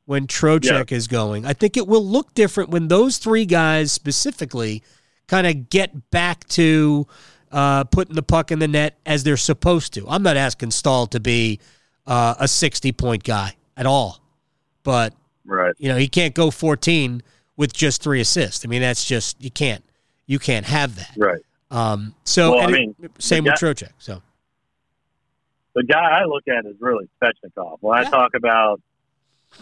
when 0.07 0.27
Trocheck 0.27 0.91
is 0.93 1.07
going. 1.09 1.45
I 1.45 1.53
think 1.53 1.77
it 1.77 1.87
will 1.87 2.05
look 2.05 2.33
different 2.35 2.71
when 2.71 2.89
those 2.89 3.19
three 3.19 3.45
guys 3.45 3.93
specifically 3.93 4.83
kind 5.27 5.47
of 5.47 5.69
get 5.69 6.11
back 6.11 6.47
to 6.49 7.07
uh, 7.53 7.85
putting 7.85 8.15
the 8.15 8.23
puck 8.23 8.51
in 8.51 8.59
the 8.59 8.69
net 8.69 8.99
as 9.05 9.25
they're 9.25 9.37
supposed 9.37 9.93
to. 9.95 10.07
I'm 10.09 10.23
not 10.23 10.37
asking 10.37 10.71
Staal 10.71 11.07
to 11.09 11.21
be 11.21 11.61
uh, 12.07 12.35
a 12.39 12.49
60 12.49 12.93
point 12.93 13.25
guy 13.25 13.57
at 13.77 13.87
all, 13.87 14.21
but 14.85 15.13
Right. 15.45 15.75
you 15.79 15.89
know 15.89 15.97
he 15.97 16.09
can't 16.09 16.35
go 16.35 16.51
14 16.51 17.23
with 17.59 17.75
just 17.75 18.03
three 18.03 18.21
assists. 18.23 18.65
I 18.65 18.69
mean 18.69 18.81
that's 18.81 19.05
just 19.05 19.43
you 19.43 19.51
can't 19.51 19.85
you 20.27 20.39
can't 20.39 20.65
have 20.65 20.97
that. 20.97 21.11
Right. 21.19 21.43
Um, 21.71 22.15
so 22.25 22.53
Well, 22.53 22.61
I 22.61 22.65
and 22.79 22.95
it- 23.03 23.11
same 23.19 23.45
the 23.45 23.51
with 23.51 23.61
guy- 23.61 23.67
Trocheck. 23.67 23.93
So 23.99 24.23
the 25.75 25.85
guy 25.85 26.21
I 26.21 26.25
look 26.25 26.45
at 26.49 26.65
is 26.67 26.77
really 26.81 27.09
Svechnikov. 27.23 27.79
When 27.81 28.01
Yeah. 28.01 28.09
I 28.09 28.11
talk 28.11 28.31
about 28.35 28.81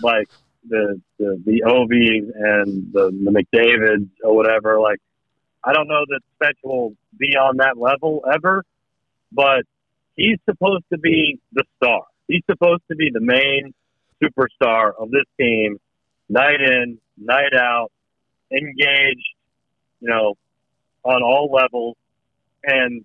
like 0.03 0.29
the 0.69 1.01
the 1.19 1.41
the 1.45 1.63
Ovies 1.67 2.31
and 2.35 2.93
the, 2.93 3.11
the 3.11 3.31
McDavids 3.31 4.09
or 4.23 4.35
whatever, 4.37 4.81
like 4.81 5.01
I 5.65 5.73
don't 5.73 5.89
know 5.89 6.05
that 6.09 6.21
Svech 6.41 6.55
will 6.63 6.95
be 7.19 7.37
on 7.37 7.57
that 7.59 7.77
level 7.77 8.25
ever, 8.33 8.65
but 9.33 9.65
he's 10.17 10.39
supposed 10.49 10.85
to 10.93 10.99
be 10.99 11.41
the 11.53 11.65
star. 11.77 12.03
He's 12.29 12.43
supposed 12.49 12.83
to 12.91 12.97
be 12.97 13.11
the 13.13 13.21
main 13.21 13.75
superstar 14.23 14.93
of 14.99 15.11
this 15.11 15.25
team, 15.39 15.79
night 16.29 16.61
in, 16.61 16.99
night 17.17 17.55
out, 17.55 17.91
engaged, 18.51 19.27
you 20.01 20.09
know, 20.09 20.35
on 21.03 21.23
all 21.23 21.51
levels, 21.53 21.97
and 22.65 23.05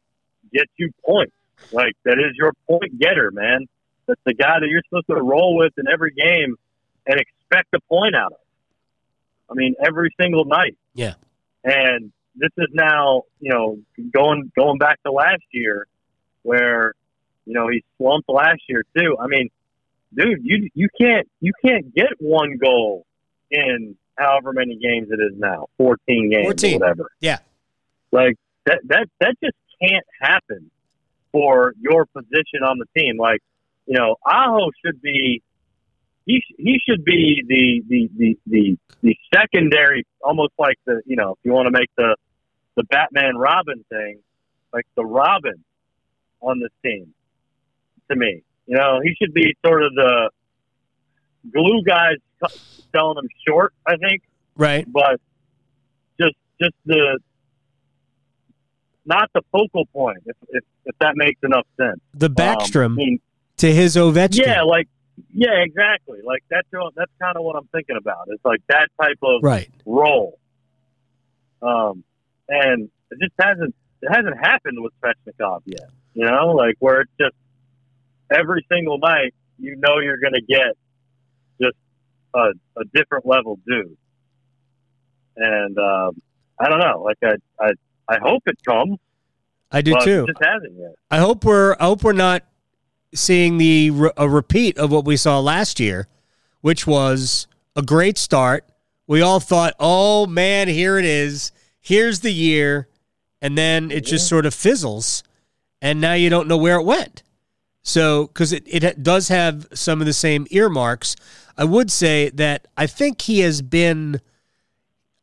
get 0.54 0.68
you 0.78 0.92
points. 1.06 1.34
Like 1.72 1.94
that 2.04 2.18
is 2.20 2.36
your 2.36 2.54
point 2.68 3.00
getter, 3.00 3.32
man. 3.32 3.68
That's 4.08 4.22
the 4.26 4.34
guy 4.34 4.60
that 4.60 4.68
you're 4.68 4.82
supposed 4.90 5.08
to 5.08 5.22
roll 5.22 5.56
with 5.58 5.74
in 5.78 5.86
every 5.92 6.12
game 6.12 6.56
and 7.06 7.20
expect 7.20 7.74
a 7.74 7.80
point 7.88 8.16
out 8.16 8.34
of. 8.34 8.40
I 9.50 9.54
mean, 9.54 9.76
every 9.86 10.14
single 10.20 10.46
night. 10.46 10.78
Yeah. 10.94 11.14
And 11.64 12.12
this 12.36 12.50
is 12.58 12.68
now, 12.74 13.24
you 13.40 13.52
know, 13.52 13.80
going 14.12 14.52
going 14.58 14.78
back 14.78 15.02
to 15.04 15.12
last 15.12 15.44
year, 15.52 15.88
where, 16.44 16.94
you 17.46 17.54
know, 17.54 17.68
he 17.68 17.84
slumped 17.98 18.30
last 18.30 18.62
year 18.68 18.84
too. 18.98 19.18
I 19.20 19.28
mean, 19.28 19.50
dude, 20.14 20.40
you 20.44 20.70
you 20.74 20.88
can't 21.00 21.28
you 21.40 21.52
can't 21.64 21.94
get 21.94 22.10
one 22.20 22.58
goal 22.58 23.06
in 23.52 23.96
however 24.22 24.54
many 24.54 24.76
games 24.76 25.10
it 25.12 25.20
is 25.20 25.38
now, 25.38 25.68
fourteen 25.78 26.30
games 26.30 26.46
14. 26.46 26.76
or 26.76 26.80
whatever. 26.80 27.12
Yeah. 27.20 27.40
Like 28.12 28.36
that 28.66 28.80
that 28.88 29.08
that 29.20 29.36
just 29.44 29.56
can't 29.82 30.06
happen 30.22 30.70
for 31.32 31.74
your 31.80 32.06
position 32.06 32.64
on 32.64 32.78
the 32.78 32.86
team. 33.00 33.18
Like, 33.18 33.42
you 33.86 33.98
know, 33.98 34.18
Aho 34.26 34.70
should 34.86 35.02
be 35.02 35.42
he 36.26 36.42
he 36.58 36.80
should 36.88 37.04
be 37.04 37.44
the 37.48 37.82
the 37.88 38.10
the 38.18 38.38
the, 38.48 38.78
the 39.02 39.18
secondary, 39.34 40.06
almost 40.24 40.54
like 40.60 40.78
the 40.86 41.02
you 41.06 41.16
know, 41.16 41.32
if 41.32 41.40
you 41.44 41.54
want 41.54 41.68
to 41.68 41.72
make 41.72 41.90
the 41.98 42.16
the 42.76 42.84
Batman 42.84 43.36
Robin 43.38 43.84
thing, 43.90 44.20
like 44.74 44.86
the 44.96 45.06
Robin 45.06 45.64
on 46.42 46.60
this 46.60 46.72
team. 46.84 47.14
To 48.10 48.18
me, 48.18 48.44
you 48.68 48.76
know, 48.76 49.00
he 49.02 49.16
should 49.22 49.34
be 49.34 49.56
sort 49.66 49.84
of 49.84 49.94
the 49.96 50.32
glue 51.50 51.82
guys 51.88 52.18
selling 52.92 53.16
them 53.16 53.28
short. 53.48 53.74
I 53.86 53.98
think 53.98 54.22
right, 54.56 54.86
but 54.92 55.20
just 56.20 56.36
just 56.62 56.76
the 56.86 57.20
not 59.06 59.30
the 59.34 59.42
focal 59.52 59.86
point, 59.88 60.20
if 60.26 60.36
if, 60.50 60.64
if 60.86 60.96
that 61.00 61.14
makes 61.16 61.40
enough 61.44 61.68
sense. 61.78 62.00
the 62.14 62.28
Um, 62.28 62.36
Backstrom 62.36 62.92
I 62.94 62.96
mean, 62.96 63.20
to 63.58 63.74
his 63.74 63.96
Ovechkin. 63.96 64.46
yeah, 64.46 64.62
like 64.64 64.88
yeah, 65.34 65.62
exactly. 65.62 66.20
Like 66.24 66.44
that's 66.50 66.68
that's 66.96 67.12
kind 67.22 67.38
of 67.38 67.44
what 67.44 67.56
I'm 67.56 67.68
thinking 67.68 67.98
about. 67.98 68.28
It's 68.28 68.44
like 68.46 68.62
that 68.70 68.90
type 69.02 69.20
of 69.24 69.44
right. 69.44 69.70
role. 69.86 70.38
Um, 71.62 72.04
and 72.50 72.90
it 73.12 73.20
just 73.20 73.34
hasn't 73.40 73.76
it 74.02 74.10
hasn't 74.10 74.38
happened 74.38 74.78
with 74.82 74.94
Svechnikov 75.02 75.62
yet. 75.66 75.90
You 76.14 76.26
know, 76.26 76.54
like 76.56 76.76
where 76.80 77.02
it's 77.02 77.12
just 77.20 77.36
every 78.32 78.66
single 78.70 78.98
night 78.98 79.34
you 79.60 79.76
know 79.78 80.00
you're 80.00 80.18
going 80.18 80.34
to 80.34 80.42
get 80.42 80.76
a, 82.34 82.52
a 82.78 82.84
different 82.94 83.26
level 83.26 83.60
dude. 83.68 83.98
And 85.38 85.78
um, 85.78 86.22
I 86.60 86.70
don't 86.70 86.80
know, 86.80 87.04
like 87.04 87.18
I 87.24 87.36
I 87.60 87.72
I 88.08 88.18
hope 88.22 88.44
it 88.46 88.58
comes, 88.68 88.98
I 89.72 89.82
do 89.82 89.96
too. 90.04 90.26
just 90.28 90.44
hasn't 90.44 90.74
yet. 90.78 90.96
I 91.10 91.20
hope 91.20 91.46
we're 91.46 91.76
I 91.80 91.86
hope 91.86 92.04
we're 92.04 92.14
not 92.14 92.44
seeing 93.14 93.58
the 93.58 93.92
a 94.18 94.28
repeat 94.28 94.78
of 94.78 94.92
what 94.92 95.06
we 95.06 95.18
saw 95.18 95.40
last 95.40 95.80
year, 95.80 96.08
which 96.62 96.86
was 96.86 97.48
a 97.76 97.82
great 97.82 98.18
start. 98.18 98.66
We 99.08 99.22
all 99.22 99.40
thought, 99.40 99.74
"Oh 99.80 100.28
man, 100.28 100.68
here 100.68 100.98
it 100.98 101.06
is. 101.06 101.52
Here's 101.80 102.20
the 102.20 102.32
year." 102.32 102.88
And 103.42 103.58
then 103.58 103.90
it 103.90 104.02
just 104.02 104.28
sort 104.28 104.46
of 104.46 104.54
fizzles 104.54 105.24
and 105.82 106.00
now 106.00 106.14
you 106.14 106.30
don't 106.30 106.48
know 106.48 106.58
where 106.58 106.78
it 106.78 106.84
went. 106.84 107.24
So, 107.84 108.28
cuz 108.28 108.54
it 108.54 108.64
it 108.68 109.02
does 109.02 109.30
have 109.30 109.68
some 109.74 110.00
of 110.00 110.06
the 110.06 110.14
same 110.14 110.46
earmarks, 110.52 111.16
I 111.62 111.64
would 111.64 111.92
say 111.92 112.30
that 112.30 112.68
I 112.76 112.88
think 112.88 113.22
he 113.22 113.42
has 113.42 113.62
been 113.62 114.20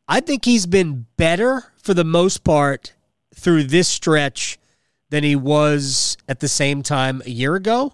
I 0.06 0.20
think 0.20 0.44
he's 0.44 0.66
been 0.66 1.06
better 1.16 1.64
for 1.82 1.94
the 1.94 2.04
most 2.04 2.44
part 2.44 2.94
through 3.34 3.64
this 3.64 3.88
stretch 3.88 4.56
than 5.10 5.24
he 5.24 5.34
was 5.34 6.16
at 6.28 6.38
the 6.38 6.46
same 6.46 6.84
time 6.84 7.22
a 7.26 7.30
year 7.30 7.56
ago. 7.56 7.92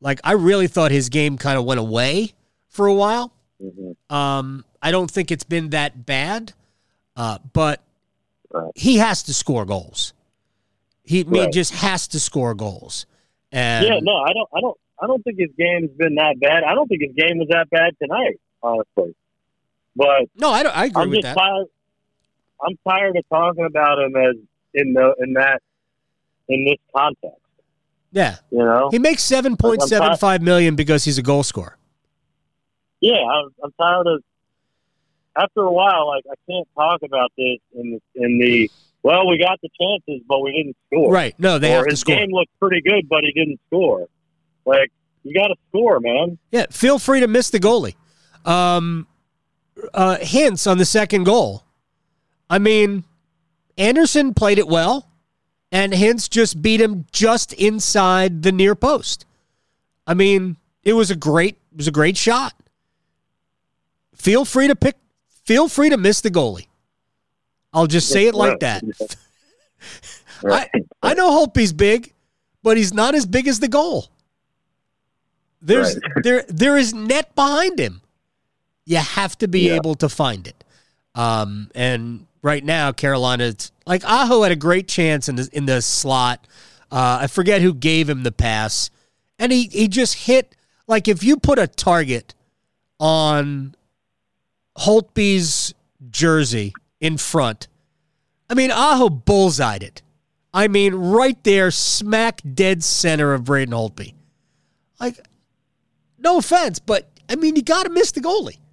Like 0.00 0.18
I 0.24 0.32
really 0.32 0.66
thought 0.66 0.92
his 0.92 1.10
game 1.10 1.36
kind 1.36 1.58
of 1.58 1.66
went 1.66 1.78
away 1.78 2.32
for 2.68 2.86
a 2.86 2.94
while. 2.94 3.34
Mm-hmm. 3.62 4.14
Um, 4.14 4.64
I 4.80 4.90
don't 4.90 5.10
think 5.10 5.30
it's 5.30 5.44
been 5.44 5.68
that 5.70 6.06
bad, 6.06 6.54
uh, 7.16 7.36
but 7.52 7.82
Right. 8.50 8.72
he 8.76 8.96
has 8.96 9.22
to 9.24 9.34
score 9.34 9.66
goals. 9.66 10.14
He 11.02 11.22
Right. 11.24 11.52
just 11.52 11.74
has 11.74 12.08
to 12.08 12.18
score 12.20 12.54
goals. 12.54 13.04
And 13.52 13.84
Yeah, 13.84 13.98
no, 14.00 14.16
I 14.22 14.32
don't, 14.32 14.48
I 14.56 14.60
don't, 14.62 14.78
I 15.04 15.06
don't 15.06 15.22
think 15.22 15.38
his 15.38 15.50
game's 15.58 15.90
been 15.98 16.14
that 16.14 16.36
bad. 16.40 16.64
I 16.64 16.74
don't 16.74 16.88
think 16.88 17.02
his 17.02 17.12
game 17.14 17.36
was 17.38 17.48
that 17.50 17.68
bad 17.68 17.92
tonight, 18.02 18.40
honestly. 18.62 19.14
But 19.94 20.30
no, 20.34 20.50
I 20.50 20.62
don't. 20.62 20.74
I 20.76 20.86
agree 20.86 21.02
I'm 21.02 21.10
with 21.10 21.20
just 21.22 21.34
that. 21.34 21.40
tired. 21.40 21.66
I'm 22.66 22.78
tired 22.88 23.16
of 23.16 23.28
talking 23.28 23.66
about 23.66 23.98
him 23.98 24.16
as 24.16 24.36
in 24.72 24.94
the 24.94 25.14
in 25.18 25.34
that 25.34 25.60
in 26.48 26.64
this 26.64 26.78
context. 26.96 27.38
Yeah, 28.12 28.36
You 28.50 28.58
know, 28.60 28.88
he 28.90 28.98
makes 28.98 29.22
seven 29.22 29.56
point 29.56 29.82
seven 29.82 30.16
five 30.16 30.40
million 30.40 30.74
because 30.76 31.04
he's 31.04 31.18
a 31.18 31.22
goal 31.22 31.42
scorer. 31.42 31.76
yeah, 33.00 33.16
I'm, 33.16 33.50
I'm 33.62 33.72
tired 33.78 34.06
of. 34.06 34.22
After 35.36 35.62
a 35.62 35.72
while, 35.72 36.06
like 36.06 36.24
I 36.30 36.34
can't 36.48 36.68
talk 36.76 37.02
about 37.02 37.32
this 37.36 37.58
in 37.74 37.98
the, 38.14 38.24
in 38.24 38.38
the 38.38 38.70
well, 39.02 39.28
we 39.28 39.36
got 39.36 39.60
the 39.60 39.68
chances, 39.78 40.24
but 40.28 40.40
we 40.40 40.52
didn't 40.52 40.76
score. 40.86 41.12
Right? 41.12 41.34
No, 41.38 41.58
they 41.58 41.72
or 41.72 41.78
have 41.78 41.84
to 41.86 41.90
his 41.90 42.00
score. 42.00 42.16
game 42.16 42.30
looked 42.30 42.56
pretty 42.60 42.80
good, 42.80 43.08
but 43.08 43.24
he 43.24 43.32
didn't 43.32 43.60
score. 43.66 44.06
Like 44.64 44.92
you 45.22 45.34
got 45.34 45.48
to 45.48 45.56
score, 45.68 46.00
man. 46.00 46.38
Yeah, 46.50 46.66
feel 46.70 46.98
free 46.98 47.20
to 47.20 47.28
miss 47.28 47.50
the 47.50 47.58
goalie. 47.58 47.94
Um, 48.44 49.06
uh, 49.92 50.18
Hintz 50.20 50.70
on 50.70 50.78
the 50.78 50.84
second 50.84 51.24
goal. 51.24 51.64
I 52.48 52.58
mean, 52.58 53.04
Andersen 53.78 54.34
played 54.34 54.58
it 54.58 54.68
well, 54.68 55.08
and 55.72 55.92
Hintz 55.92 56.28
just 56.28 56.62
beat 56.62 56.80
him 56.80 57.06
just 57.10 57.52
inside 57.54 58.42
the 58.42 58.52
near 58.52 58.74
post. 58.74 59.24
I 60.06 60.14
mean, 60.14 60.56
it 60.82 60.92
was 60.92 61.10
a 61.10 61.16
great, 61.16 61.56
it 61.72 61.78
was 61.78 61.88
a 61.88 61.92
great 61.92 62.16
shot. 62.16 62.54
Feel 64.14 64.44
free 64.44 64.68
to 64.68 64.76
pick. 64.76 64.96
Feel 65.44 65.68
free 65.68 65.90
to 65.90 65.96
miss 65.96 66.20
the 66.20 66.30
goalie. 66.30 66.66
I'll 67.72 67.86
just 67.86 68.08
say 68.08 68.26
it 68.26 68.34
like 68.34 68.60
that. 68.60 68.82
Right. 70.42 70.70
I 71.02 71.14
know 71.14 71.30
Holtby's 71.30 71.72
big, 71.72 72.12
but 72.62 72.76
he's 72.76 72.94
not 72.94 73.14
as 73.14 73.26
big 73.26 73.48
as 73.48 73.60
the 73.60 73.68
goal. 73.68 74.08
There's 75.64 75.98
there 76.22 76.44
there 76.48 76.76
is 76.76 76.94
net 76.94 77.34
behind 77.34 77.78
him. 77.78 78.00
You 78.84 78.98
have 78.98 79.36
to 79.38 79.48
be 79.48 79.68
Yeah. 79.68 79.74
able 79.74 79.94
to 79.96 80.08
find 80.08 80.46
it. 80.46 80.62
Um, 81.14 81.70
and 81.74 82.26
right 82.42 82.64
now, 82.64 82.92
Carolina's 82.92 83.72
like 83.86 84.04
Aho 84.04 84.42
had 84.42 84.52
a 84.52 84.56
great 84.56 84.86
chance 84.88 85.28
in 85.28 85.36
the 85.36 85.48
in 85.52 85.66
the 85.66 85.80
slot. 85.82 86.46
Uh, 86.92 87.18
I 87.22 87.26
forget 87.26 87.62
who 87.62 87.72
gave 87.74 88.08
him 88.08 88.22
the 88.22 88.32
pass, 88.32 88.90
and 89.38 89.50
he 89.50 89.68
he 89.68 89.88
just 89.88 90.14
hit 90.14 90.54
like 90.86 91.08
if 91.08 91.24
you 91.24 91.36
put 91.36 91.58
a 91.58 91.66
target 91.66 92.34
on 93.00 93.74
Holtby's 94.78 95.74
jersey 96.10 96.72
in 97.00 97.16
front. 97.16 97.68
I 98.50 98.54
mean, 98.54 98.70
Aho 98.70 99.08
bullseyed 99.08 99.82
it. 99.82 100.02
I 100.52 100.68
mean, 100.68 100.94
right 100.94 101.42
there, 101.44 101.70
smack 101.70 102.40
dead 102.54 102.84
center 102.84 103.32
of 103.34 103.44
Braden 103.44 103.72
Holtby. 103.74 104.14
Like, 105.00 105.18
no 106.24 106.38
offense, 106.38 106.78
but 106.80 107.08
I 107.28 107.36
mean, 107.36 107.54
you 107.56 107.62
got 107.62 107.84
to 107.84 107.90
miss 107.90 108.10
the 108.12 108.20
goalie. 108.20 108.58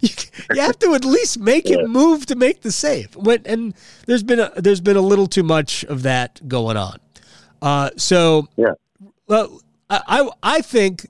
You, 0.00 0.08
you 0.56 0.60
have 0.60 0.76
to 0.80 0.94
at 0.94 1.04
least 1.04 1.38
make 1.38 1.68
Yeah. 1.68 1.78
him 1.78 1.92
move 1.92 2.26
to 2.26 2.34
make 2.34 2.62
the 2.62 2.72
save. 2.72 3.14
When, 3.14 3.42
and 3.46 3.74
there's 4.06 4.24
been 4.24 4.40
a, 4.40 4.50
there's 4.56 4.80
been 4.80 4.96
a 4.96 5.00
little 5.00 5.28
too 5.28 5.44
much 5.44 5.84
of 5.84 6.02
that 6.02 6.46
going 6.48 6.76
on. 6.76 6.98
Uh, 7.62 7.90
so 7.96 8.48
Yeah. 8.56 8.72
well, 9.28 9.60
I 9.88 10.02
I, 10.08 10.30
I 10.42 10.60
think 10.62 11.06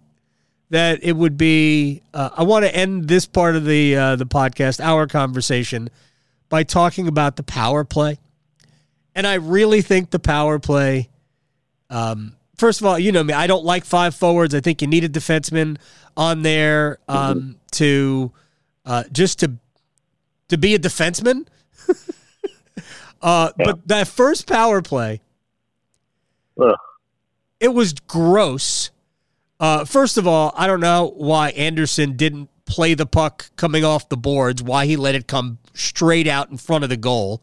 that 0.70 0.98
it 1.02 1.16
would 1.16 1.38
be. 1.38 2.02
Uh, 2.12 2.28
I 2.36 2.42
want 2.42 2.66
to 2.66 2.74
end 2.76 3.08
this 3.08 3.24
part 3.24 3.56
of 3.56 3.64
the 3.64 3.96
uh, 3.96 4.16
the 4.16 4.26
podcast, 4.26 4.84
our 4.84 5.06
conversation, 5.06 5.88
by 6.50 6.62
talking 6.62 7.08
about 7.08 7.36
the 7.36 7.42
power 7.42 7.84
play. 7.84 8.18
And 9.14 9.26
I 9.26 9.34
really 9.34 9.80
think 9.80 10.10
the 10.10 10.18
power 10.20 10.58
play. 10.58 11.08
Um, 11.88 12.34
first 12.58 12.80
of 12.80 12.86
all, 12.86 12.98
you 12.98 13.12
know 13.12 13.24
me. 13.24 13.32
I 13.32 13.46
don't 13.46 13.64
like 13.64 13.84
five 13.84 14.14
forwards. 14.14 14.54
I 14.54 14.60
think 14.60 14.82
you 14.82 14.88
need 14.88 15.04
a 15.04 15.08
defenseman 15.08 15.78
on 16.16 16.42
there 16.42 16.98
um, 17.08 17.56
to 17.72 18.32
uh, 18.84 19.04
just 19.10 19.38
to 19.40 19.52
to 20.48 20.58
be 20.58 20.74
a 20.74 20.78
defenseman. 20.78 21.46
uh, 23.22 23.50
But 23.56 23.86
that 23.88 24.08
first 24.08 24.46
power 24.46 24.82
play, 24.82 25.20
Ugh. 26.60 26.74
it 27.60 27.68
was 27.68 27.94
gross. 27.94 28.90
Uh, 29.60 29.84
first 29.84 30.18
of 30.18 30.26
all, 30.26 30.52
I 30.56 30.66
don't 30.66 30.80
know 30.80 31.12
why 31.16 31.50
Andersen 31.50 32.16
didn't 32.16 32.48
play 32.64 32.94
the 32.94 33.06
puck 33.06 33.50
coming 33.56 33.84
off 33.84 34.08
the 34.08 34.16
boards. 34.16 34.62
Why 34.62 34.86
he 34.86 34.96
let 34.96 35.14
it 35.14 35.26
come 35.26 35.58
straight 35.74 36.26
out 36.28 36.50
in 36.50 36.56
front 36.58 36.84
of 36.84 36.90
the 36.90 36.96
goal. 36.96 37.42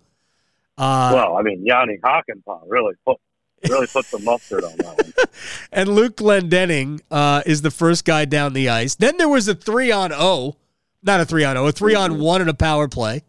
Uh, 0.78 1.12
well, 1.14 1.38
I 1.38 1.42
mean, 1.42 1.66
Jani 1.66 1.98
Hakanpää 2.04 2.62
really 2.68 2.94
put 3.06 3.18
really 3.70 3.88
put 3.88 4.06
some 4.06 4.24
mustard 4.24 4.64
on 4.64 4.76
that 4.78 4.98
one. 4.98 5.28
and 5.72 5.90
Luke 5.90 6.18
Glendening 6.18 7.02
uh, 7.12 7.44
is 7.46 7.62
the 7.62 7.72
first 7.72 8.06
guy 8.06 8.26
down 8.26 8.54
the 8.54 8.70
ice. 8.70 8.96
Then 8.96 9.18
there 9.18 9.30
was 9.30 9.48
a 9.48 9.56
three 9.56 9.92
on 9.92 10.12
O, 10.14 10.56
not 11.04 11.20
a 11.20 11.26
three 11.26 11.44
on 11.44 11.58
O, 11.58 11.68
a 11.68 11.72
three 11.72 11.96
on 11.96 12.20
one 12.20 12.42
in 12.42 12.50
a 12.50 12.54
power 12.54 12.88
play. 12.88 13.24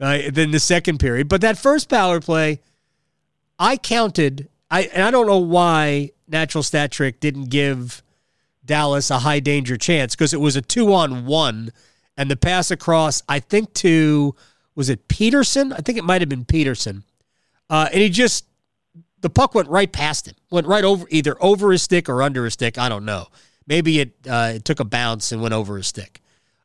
Uh, 0.00 0.18
then 0.32 0.50
the 0.50 0.58
second 0.58 0.98
period, 0.98 1.28
but 1.28 1.40
that 1.42 1.56
first 1.56 1.88
power 1.88 2.20
play, 2.20 2.60
I 3.58 3.76
counted. 3.76 4.48
I 4.68 4.82
and 4.92 5.04
I 5.04 5.12
don't 5.12 5.28
know 5.28 5.38
why 5.38 6.10
Natural 6.26 6.64
Stat 6.64 6.90
Trick 6.90 7.20
didn't 7.20 7.50
give 7.50 8.02
Dallas 8.64 9.10
a 9.10 9.20
high 9.20 9.38
danger 9.38 9.76
chance 9.76 10.16
because 10.16 10.34
it 10.34 10.40
was 10.40 10.56
a 10.56 10.62
two 10.62 10.92
on 10.92 11.24
one, 11.24 11.72
and 12.16 12.28
the 12.28 12.36
pass 12.36 12.72
across. 12.72 13.22
I 13.28 13.38
think 13.38 13.74
to 13.74 14.34
was 14.74 14.88
it 14.88 15.06
Peterson? 15.06 15.72
I 15.72 15.78
think 15.78 15.98
it 15.98 16.04
might 16.04 16.20
have 16.20 16.28
been 16.28 16.44
Peterson, 16.44 17.04
uh, 17.70 17.88
and 17.92 18.00
he 18.00 18.08
just 18.08 18.44
the 19.22 19.30
puck 19.30 19.54
went 19.54 19.68
right 19.68 19.90
past 19.90 20.28
him, 20.28 20.34
went 20.50 20.66
right 20.66 20.84
over 20.84 21.06
either 21.08 21.36
over 21.42 21.72
his 21.72 21.82
stick 21.82 22.08
or 22.08 22.22
under 22.22 22.44
his 22.44 22.52
stick. 22.52 22.76
I 22.76 22.88
don't 22.88 23.04
know. 23.04 23.28
Maybe 23.66 24.00
it 24.00 24.12
uh, 24.28 24.52
it 24.56 24.64
took 24.64 24.80
a 24.80 24.84
bounce 24.84 25.32
and 25.32 25.40
went 25.40 25.54
over 25.54 25.76
his 25.76 25.86
stick. 25.86 26.20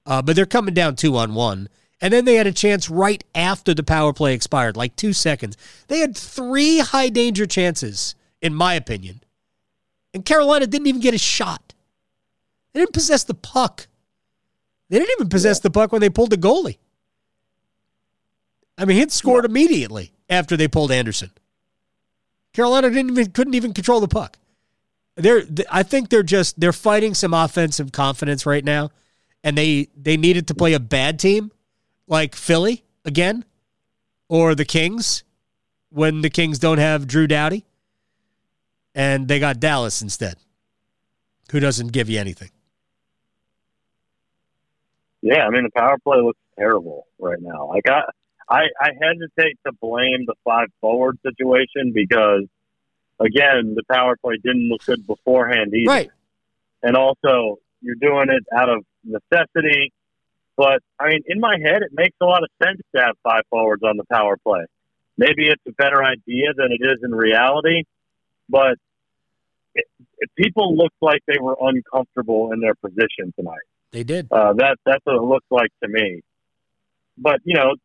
Uh, 0.05 0.21
but 0.21 0.35
they're 0.35 0.45
coming 0.45 0.73
down 0.73 0.95
two 0.95 1.15
on 1.17 1.33
one, 1.33 1.69
and 2.01 2.11
then 2.11 2.25
they 2.25 2.35
had 2.35 2.47
a 2.47 2.51
chance 2.51 2.89
right 2.89 3.23
after 3.35 3.73
the 3.73 3.83
power 3.83 4.13
play 4.13 4.33
expired, 4.33 4.75
like 4.75 4.95
two 4.95 5.13
seconds. 5.13 5.55
They 5.87 5.99
had 5.99 6.17
three 6.17 6.79
high 6.79 7.09
danger 7.09 7.45
chances, 7.45 8.15
in 8.41 8.53
my 8.53 8.73
opinion, 8.73 9.21
and 10.13 10.25
Carolina 10.25 10.65
didn't 10.67 10.87
even 10.87 11.01
get 11.01 11.13
a 11.13 11.19
shot. 11.19 11.73
They 12.73 12.79
didn't 12.79 12.93
possess 12.93 13.23
the 13.23 13.33
puck. 13.33 13.87
They 14.89 14.99
didn't 14.99 15.15
even 15.17 15.29
possess 15.29 15.59
the 15.59 15.69
puck 15.69 15.91
when 15.91 16.01
they 16.01 16.09
pulled 16.09 16.29
the 16.31 16.37
goalie. 16.37 16.77
I 18.77 18.85
mean, 18.85 19.03
Hintz 19.03 19.11
scored 19.11 19.45
immediately 19.45 20.13
after 20.29 20.55
they 20.55 20.67
pulled 20.67 20.91
Andersen. 20.91 21.31
Carolina 22.57 22.89
didn't 22.89 23.11
even 23.11 23.31
couldn't 23.33 23.53
even 23.53 23.71
control 23.71 23.99
the 23.99 24.07
puck. 24.07 24.39
They're 25.15 25.43
I 25.69 25.83
think 25.83 26.09
they're 26.09 26.23
just 26.23 26.59
they're 26.59 26.73
fighting 26.73 27.13
some 27.13 27.31
offensive 27.31 27.91
confidence 27.91 28.47
right 28.47 28.65
now, 28.65 28.89
and 29.43 29.55
they 29.55 29.89
they 29.95 30.17
needed 30.17 30.47
to 30.47 30.55
play 30.55 30.73
a 30.73 30.79
bad 30.79 31.19
team 31.19 31.51
like 32.07 32.35
Philly 32.35 32.83
again, 33.05 33.45
or 34.27 34.55
the 34.55 34.65
Kings 34.65 35.23
when 35.89 36.21
the 36.21 36.31
Kings 36.31 36.57
don't 36.57 36.79
have 36.79 37.05
Drew 37.05 37.27
Doughty, 37.27 37.63
and 38.95 39.27
they 39.27 39.37
got 39.37 39.59
Dallas 39.59 40.01
instead, 40.01 40.37
who 41.51 41.59
doesn't 41.59 41.89
give 41.89 42.09
you 42.09 42.19
anything. 42.19 42.49
Yeah, 45.21 45.45
I 45.45 45.51
mean 45.51 45.61
the 45.63 45.79
power 45.79 45.99
play 45.99 46.17
looks 46.23 46.39
terrible 46.57 47.05
right 47.19 47.39
now. 47.39 47.67
Like 47.67 47.87
I, 47.87 48.01
I, 48.49 48.63
I 48.79 48.91
hesitate 49.01 49.57
to 49.65 49.73
blame 49.81 50.25
the 50.25 50.35
five 50.43 50.67
forward 50.79 51.17
situation 51.21 51.91
because, 51.93 52.45
again, 53.19 53.75
the 53.75 53.83
power 53.91 54.15
play 54.17 54.35
didn't 54.43 54.69
look 54.69 54.85
good 54.85 55.05
beforehand 55.05 55.73
either. 55.73 55.89
Right. 55.89 56.09
And 56.81 56.95
also, 56.95 57.59
you're 57.81 57.95
doing 57.95 58.27
it 58.29 58.43
out 58.55 58.69
of 58.69 58.85
necessity. 59.03 59.91
But 60.55 60.81
I 60.99 61.09
mean, 61.09 61.23
in 61.27 61.39
my 61.39 61.57
head, 61.61 61.81
it 61.83 61.91
makes 61.91 62.15
a 62.21 62.25
lot 62.25 62.43
of 62.43 62.49
sense 62.63 62.81
to 62.95 63.01
have 63.01 63.15
five 63.23 63.43
forwards 63.49 63.83
on 63.83 63.97
the 63.97 64.05
power 64.11 64.37
play. 64.37 64.65
Maybe 65.17 65.47
it's 65.47 65.61
a 65.67 65.71
better 65.71 66.03
idea 66.03 66.53
than 66.55 66.71
it 66.71 66.83
is 66.83 66.99
in 67.03 67.13
reality, 67.13 67.83
but 68.49 68.77
it, 69.75 69.85
it, 70.19 70.29
people 70.35 70.75
looked 70.75 70.95
like 71.01 71.21
they 71.27 71.39
were 71.39 71.57
uncomfortable 71.59 72.51
in 72.53 72.59
their 72.59 72.75
position 72.75 73.33
tonight. 73.37 73.65
They 73.91 74.03
did. 74.03 74.27
Uh, 74.31 74.53
that 74.53 74.77
that's 74.85 75.03
what 75.05 75.15
it 75.15 75.21
looks 75.21 75.45
like 75.49 75.71
to 75.83 75.89
me. 75.89 76.21
But 77.17 77.39
you 77.43 77.55
know, 77.55 77.75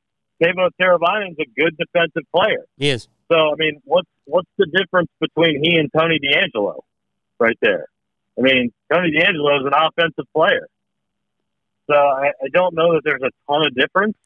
Teuvo 0.43 0.71
Teravainen's 0.81 1.39
a 1.39 1.61
good 1.61 1.77
defensive 1.79 2.25
player. 2.35 2.65
He 2.77 2.89
is. 2.91 3.09
So 3.31 3.37
I 3.37 3.55
mean, 3.57 3.81
what's 3.85 4.09
what's 4.25 4.51
the 4.59 4.67
difference 4.67 5.09
between 5.21 5.63
he 5.63 5.77
and 5.77 5.91
Tony 5.97 6.19
DeAngelo, 6.19 6.81
right 7.39 7.57
there? 7.63 7.87
I 8.39 8.43
mean, 8.43 8.73
Tony 8.93 9.11
DeAngelo 9.13 9.61
is 9.61 9.67
an 9.67 9.73
offensive 9.75 10.25
player. 10.35 10.67
So 11.91 11.95
I, 11.97 12.29
I 12.29 12.49
don't 12.53 12.75
know 12.75 12.95
that 12.95 13.03
there's 13.05 13.23
a 13.23 13.31
ton 13.51 13.67
of 13.67 13.75
difference, 13.75 14.17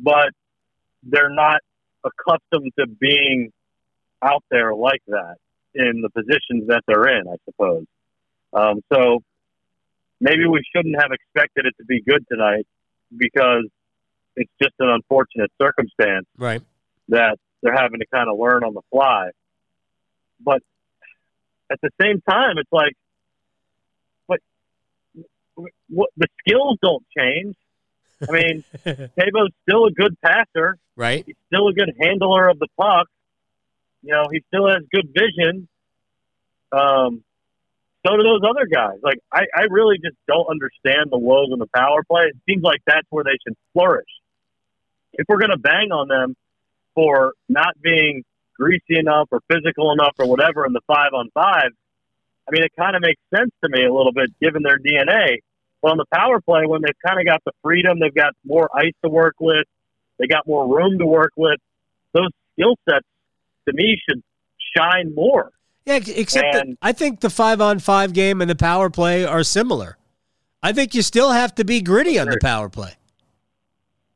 but 0.00 0.30
they're 1.02 1.30
not 1.30 1.60
accustomed 2.04 2.72
to 2.78 2.86
being 2.86 3.52
out 4.22 4.42
there 4.50 4.74
like 4.74 5.02
that. 5.08 5.36
in 5.74 6.02
the 6.02 6.10
positions 6.10 6.66
that 6.68 6.82
they're 6.86 7.08
in, 7.08 7.26
I 7.28 7.36
suppose. 7.44 7.86
Um, 8.52 8.80
so 8.92 9.22
maybe 10.20 10.46
we 10.46 10.62
shouldn't 10.74 10.96
have 11.00 11.10
expected 11.12 11.66
it 11.66 11.74
to 11.78 11.84
be 11.84 12.02
good 12.02 12.24
tonight 12.30 12.66
because 13.16 13.64
it's 14.36 14.50
just 14.62 14.74
an 14.78 14.88
unfortunate 14.88 15.50
circumstance 15.60 16.26
Right. 16.36 16.62
that 17.08 17.38
they're 17.62 17.74
having 17.74 18.00
to 18.00 18.06
kind 18.12 18.28
of 18.30 18.38
learn 18.38 18.64
on 18.64 18.74
the 18.74 18.82
fly. 18.90 19.30
But 20.40 20.62
at 21.70 21.80
the 21.82 21.90
same 22.00 22.20
time, 22.28 22.58
it's 22.58 22.72
like, 22.72 22.94
but 24.28 24.40
what, 25.88 26.10
the 26.16 26.26
skills 26.40 26.78
don't 26.82 27.04
change. 27.16 27.54
I 28.28 28.32
mean, 28.32 28.64
Teuvo's 28.84 29.52
still 29.68 29.86
a 29.86 29.90
good 29.92 30.16
passer. 30.24 30.78
Right. 30.96 31.24
He's 31.26 31.36
still 31.46 31.68
a 31.68 31.72
good 31.72 31.92
handler 32.00 32.48
of 32.48 32.58
the 32.58 32.68
puck. 32.80 33.06
You 34.02 34.12
know, 34.12 34.24
he 34.32 34.42
still 34.48 34.68
has 34.68 34.82
good 34.92 35.08
vision. 35.14 35.68
Um, 36.72 37.22
so 38.04 38.16
do 38.16 38.22
those 38.24 38.40
other 38.48 38.66
guys. 38.66 38.98
Like, 39.02 39.18
I, 39.32 39.42
I 39.54 39.62
really 39.70 39.96
just 39.98 40.16
don't 40.26 40.46
understand 40.50 41.10
the 41.10 41.18
woes 41.18 41.50
in 41.52 41.58
the 41.60 41.68
power 41.74 42.02
play. 42.02 42.22
It 42.24 42.36
seems 42.48 42.62
like 42.64 42.80
that's 42.86 43.06
where 43.10 43.22
they 43.22 43.38
should 43.46 43.56
flourish. 43.72 44.08
If 45.14 45.26
we're 45.28 45.38
going 45.38 45.50
to 45.50 45.58
bang 45.58 45.92
on 45.92 46.08
them 46.08 46.34
for 46.94 47.34
not 47.48 47.74
being 47.82 48.24
greasy 48.58 48.98
enough 48.98 49.28
or 49.30 49.40
physical 49.50 49.92
enough 49.92 50.14
or 50.18 50.26
whatever 50.26 50.66
in 50.66 50.72
the 50.72 50.80
five 50.86 51.12
on 51.14 51.28
five, 51.34 51.70
I 52.48 52.50
mean, 52.50 52.62
it 52.64 52.72
kind 52.78 52.96
of 52.96 53.02
makes 53.02 53.20
sense 53.34 53.50
to 53.62 53.68
me 53.70 53.84
a 53.84 53.92
little 53.92 54.12
bit 54.12 54.30
given 54.40 54.62
their 54.62 54.78
DNA. 54.78 55.38
But 55.80 55.92
on 55.92 55.96
the 55.96 56.06
power 56.12 56.40
play, 56.40 56.62
when 56.66 56.80
they've 56.82 56.98
kind 57.06 57.20
of 57.20 57.26
got 57.26 57.42
the 57.44 57.52
freedom, 57.62 57.98
they've 58.00 58.14
got 58.14 58.34
more 58.44 58.68
ice 58.74 58.94
to 59.04 59.10
work 59.10 59.34
with, 59.40 59.66
they 60.18 60.26
got 60.26 60.46
more 60.46 60.66
room 60.66 60.98
to 60.98 61.06
work 61.06 61.32
with, 61.36 61.58
those 62.12 62.30
skill 62.52 62.76
sets 62.88 63.06
to 63.68 63.74
me 63.74 64.00
should 64.08 64.22
shine 64.76 65.14
more. 65.14 65.50
Yeah, 65.84 65.94
ex- 65.94 66.08
except 66.08 66.52
that 66.52 66.66
I 66.80 66.92
think 66.92 67.20
the 67.20 67.30
five 67.30 67.60
on 67.60 67.80
five 67.80 68.12
game 68.12 68.40
and 68.40 68.48
the 68.48 68.56
power 68.56 68.90
play 68.90 69.24
are 69.24 69.42
similar. 69.42 69.98
I 70.62 70.72
think 70.72 70.94
you 70.94 71.02
still 71.02 71.32
have 71.32 71.54
to 71.56 71.64
be 71.64 71.80
gritty 71.80 72.18
on 72.18 72.28
the 72.28 72.38
power 72.40 72.68
play. 72.68 72.94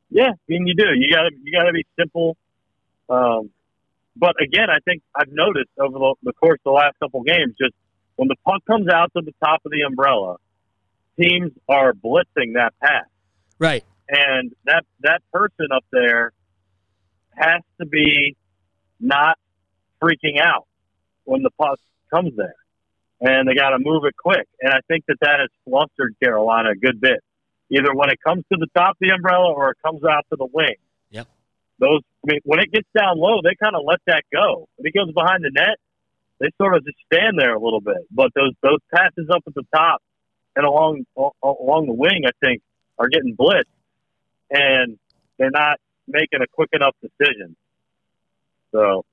Yeah, 0.09 0.31
I 0.31 0.35
mean 0.47 0.67
you 0.67 0.73
do. 0.75 0.85
You 0.95 1.11
got 1.13 1.23
to 1.23 1.31
you 1.43 1.51
got 1.51 1.65
to 1.65 1.73
be 1.73 1.85
simple. 1.99 2.37
Um, 3.09 3.49
but 4.15 4.35
again, 4.41 4.69
I 4.69 4.79
think 4.83 5.03
I've 5.15 5.31
noticed 5.31 5.69
over 5.79 5.97
the, 5.97 6.15
the 6.23 6.33
course 6.33 6.59
of 6.65 6.71
the 6.71 6.71
last 6.71 6.97
couple 6.99 7.21
games, 7.23 7.53
just 7.59 7.73
when 8.15 8.27
the 8.27 8.35
puck 8.45 8.65
comes 8.65 8.87
out 8.89 9.11
to 9.15 9.21
the 9.21 9.33
top 9.43 9.61
of 9.65 9.71
the 9.71 9.81
umbrella, 9.81 10.37
teams 11.19 11.51
are 11.69 11.93
blitzing 11.93 12.53
that 12.55 12.73
pass, 12.81 13.05
Right. 13.59 13.83
and 14.09 14.51
that 14.65 14.85
that 15.01 15.21
person 15.31 15.67
up 15.75 15.85
there 15.91 16.31
has 17.35 17.61
to 17.79 17.85
be 17.85 18.35
not 18.99 19.37
freaking 20.01 20.39
out 20.41 20.65
when 21.25 21.43
the 21.43 21.51
puck 21.51 21.79
comes 22.09 22.35
there, 22.35 22.55
and 23.21 23.47
they 23.47 23.53
got 23.53 23.69
to 23.69 23.77
move 23.79 24.03
it 24.05 24.15
quick. 24.17 24.47
And 24.61 24.73
I 24.73 24.79
think 24.87 25.05
that 25.07 25.17
that 25.21 25.39
has 25.39 25.49
flustered 25.65 26.15
Carolina 26.23 26.69
a 26.71 26.75
good 26.75 26.99
bit, 26.99 27.19
either 27.69 27.93
when 27.93 28.09
it 28.09 28.19
comes 28.25 28.43
to 28.51 28.57
the 28.59 28.67
top 28.75 28.91
of 28.91 28.97
the 29.01 29.13
umbrella 29.13 29.51
or 29.53 29.71
it 29.71 29.77
comes 29.83 30.03
out 30.03 30.25
to 30.29 30.37
the 30.37 30.47
wing. 30.51 30.75
Yep. 31.11 31.27
Those, 31.79 32.01
I 32.23 32.33
mean, 32.33 32.39
when 32.43 32.59
it 32.59 32.71
gets 32.71 32.87
down 32.97 33.17
low, 33.19 33.41
they 33.43 33.55
kind 33.61 33.75
of 33.75 33.81
let 33.85 33.99
that 34.07 34.23
go. 34.31 34.67
When 34.75 34.87
it 34.87 34.93
goes 34.93 35.13
behind 35.13 35.43
the 35.43 35.51
net, 35.53 35.77
they 36.39 36.47
sort 36.57 36.75
of 36.75 36.85
just 36.85 36.97
stand 37.11 37.39
there 37.39 37.55
a 37.55 37.59
little 37.59 37.81
bit. 37.81 38.05
But 38.11 38.31
those 38.35 38.53
those 38.61 38.79
passes 38.93 39.27
up 39.31 39.43
at 39.47 39.53
the 39.53 39.65
top 39.73 40.01
and 40.55 40.65
along 40.65 41.05
along 41.15 41.87
the 41.87 41.93
wing, 41.93 42.23
I 42.25 42.31
think, 42.43 42.61
are 42.97 43.09
getting 43.09 43.35
blitzed, 43.35 43.63
and 44.49 44.97
they're 45.37 45.51
not 45.51 45.79
making 46.07 46.41
a 46.41 46.47
quick 46.51 46.69
enough 46.73 46.95
decision. 47.01 47.55
So 48.71 49.05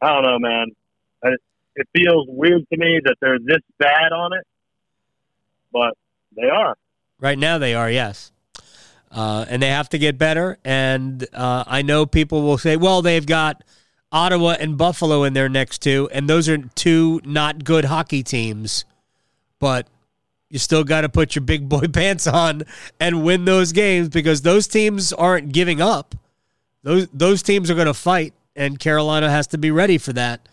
I 0.00 0.12
don't 0.12 0.22
know, 0.22 0.38
man. 0.38 0.66
I, 1.24 1.28
it 1.76 1.88
feels 1.96 2.26
weird 2.28 2.68
to 2.70 2.78
me 2.78 3.00
that 3.04 3.16
they're 3.20 3.38
this 3.38 3.62
bad 3.78 4.12
on 4.12 4.32
it, 4.34 4.46
but 5.72 5.94
they 6.36 6.48
are. 6.48 6.76
Right 7.22 7.38
now 7.38 7.58
they 7.58 7.74
are, 7.74 7.88
yes. 7.88 8.32
Uh, 9.10 9.46
and 9.48 9.62
they 9.62 9.68
have 9.68 9.88
to 9.90 9.98
get 9.98 10.18
better. 10.18 10.58
And 10.64 11.24
uh, 11.32 11.62
I 11.66 11.82
know 11.82 12.04
people 12.04 12.42
will 12.42 12.58
say, 12.58 12.76
well, 12.76 13.00
they've 13.00 13.24
got 13.24 13.62
Ottawa 14.10 14.56
and 14.58 14.76
Buffalo 14.76 15.22
in 15.22 15.32
their 15.32 15.48
next 15.48 15.78
two, 15.78 16.08
and 16.12 16.28
those 16.28 16.48
are 16.48 16.58
two 16.58 17.20
not 17.24 17.62
good 17.62 17.84
hockey 17.84 18.24
teams. 18.24 18.84
But 19.60 19.86
you 20.50 20.58
still 20.58 20.82
got 20.82 21.02
to 21.02 21.08
put 21.08 21.36
your 21.36 21.44
big 21.44 21.68
boy 21.68 21.86
pants 21.92 22.26
on 22.26 22.64
and 22.98 23.22
win 23.22 23.44
those 23.44 23.70
games 23.70 24.08
because 24.08 24.42
those 24.42 24.66
teams 24.66 25.12
aren't 25.12 25.52
giving 25.52 25.80
up. 25.80 26.16
Those 26.82 27.06
those 27.12 27.44
teams 27.44 27.70
are 27.70 27.76
going 27.76 27.86
to 27.86 27.94
fight, 27.94 28.34
and 28.56 28.80
Carolina 28.80 29.30
has 29.30 29.46
to 29.48 29.58
be 29.58 29.70
ready 29.70 29.96
for 29.96 30.12
that. 30.14 30.48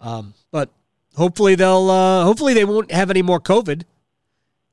Um, 0.00 0.34
but 0.50 0.70
hopefully 1.14 1.54
they'll 1.54 1.88
uh, 1.88 2.24
hopefully 2.24 2.54
they 2.54 2.64
won't 2.64 2.90
have 2.90 3.08
any 3.08 3.22
more 3.22 3.38
COVID 3.38 3.84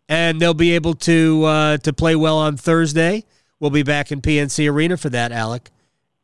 and 0.07 0.39
they'll 0.39 0.53
be 0.53 0.71
able 0.75 0.93
to 0.93 1.43
uh, 1.45 1.77
to 1.77 1.93
play 1.93 2.15
well 2.15 2.37
on 2.37 2.57
Thursday. 2.57 3.23
We'll 3.59 3.71
be 3.71 3.83
back 3.83 4.11
in 4.11 4.21
PNC 4.21 4.69
Arena 4.69 4.97
for 4.97 5.09
that, 5.09 5.31
Alec, 5.31 5.71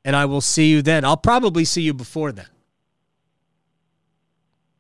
and 0.03 0.15
I 0.15 0.25
will 0.25 0.41
see 0.41 0.69
you 0.69 0.81
then. 0.81 1.05
I'll 1.05 1.17
probably 1.17 1.65
see 1.65 1.81
you 1.81 1.93
before 1.93 2.31
then. 2.31 2.47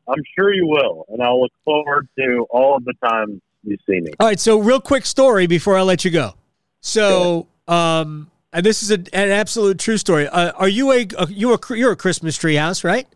I'm 0.07 0.23
sure 0.35 0.53
you 0.53 0.67
will, 0.67 1.05
and 1.09 1.21
I'll 1.21 1.41
look 1.41 1.53
forward 1.63 2.07
to 2.17 2.45
all 2.49 2.75
of 2.75 2.83
the 2.83 2.93
times 3.03 3.41
you 3.63 3.77
see 3.87 4.01
me. 4.01 4.11
All 4.19 4.27
right, 4.27 4.39
so 4.39 4.59
real 4.59 4.81
quick 4.81 5.05
story 5.05 5.47
before 5.47 5.77
I 5.77 5.83
let 5.83 6.03
you 6.03 6.11
go. 6.11 6.33
So, 6.81 7.47
um, 7.67 8.29
and 8.51 8.65
this 8.65 8.83
is 8.83 8.91
a, 8.91 8.95
an 8.95 9.31
absolute 9.31 9.79
true 9.79 9.97
story. 9.97 10.27
Uh, 10.27 10.51
are 10.53 10.67
you 10.67 10.91
a, 10.91 11.07
a 11.17 11.27
you 11.27 11.53
a 11.53 11.59
you're 11.69 11.93
a 11.93 11.95
Christmas 11.95 12.37
tree 12.37 12.55
house, 12.55 12.83
right? 12.83 13.07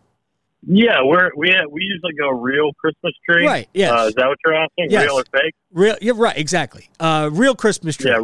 Yeah, 0.67 1.01
we're 1.03 1.29
we 1.35 1.53
we 1.69 1.81
usually 1.83 2.13
go 2.17 2.29
real 2.29 2.73
Christmas 2.73 3.13
tree. 3.27 3.45
Right, 3.45 3.69
yes. 3.73 3.91
Uh, 3.91 4.05
is 4.07 4.13
that 4.15 4.27
what 4.27 4.37
you're 4.45 4.55
asking? 4.55 4.87
Yes. 4.89 5.05
Real 5.05 5.19
or 5.19 5.23
fake? 5.31 5.55
Real, 5.71 5.95
you're 6.01 6.15
right, 6.15 6.37
exactly. 6.37 6.89
Uh, 6.99 7.29
real 7.31 7.55
Christmas 7.55 7.95
tree. 7.97 8.11
Yeah. 8.11 8.23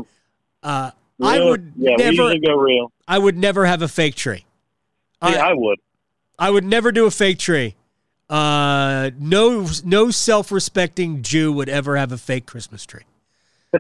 Uh, 0.64 0.92
I 1.24 1.40
would 1.40 1.74
Yeah, 1.76 1.96
never, 1.98 2.34
go 2.40 2.56
real. 2.56 2.92
I 3.08 3.20
would 3.20 3.38
never 3.38 3.66
have 3.66 3.82
a 3.84 3.88
fake 3.88 4.16
tree. 4.16 4.46
I- 5.22 5.34
Yeah, 5.34 5.46
I 5.48 5.54
would. 5.54 5.80
I 6.40 6.50
would 6.50 6.64
never 6.64 6.92
do 6.92 7.06
a 7.06 7.12
fake 7.12 7.38
tree. 7.38 7.76
Uh, 8.28 9.12
no, 9.20 9.68
no 9.84 10.10
self-respecting 10.10 11.22
Jew 11.22 11.52
would 11.52 11.70
ever 11.70 11.98
have 11.98 12.12
a 12.12 12.18
fake 12.18 12.46
Christmas 12.48 12.86
tree. 12.86 13.04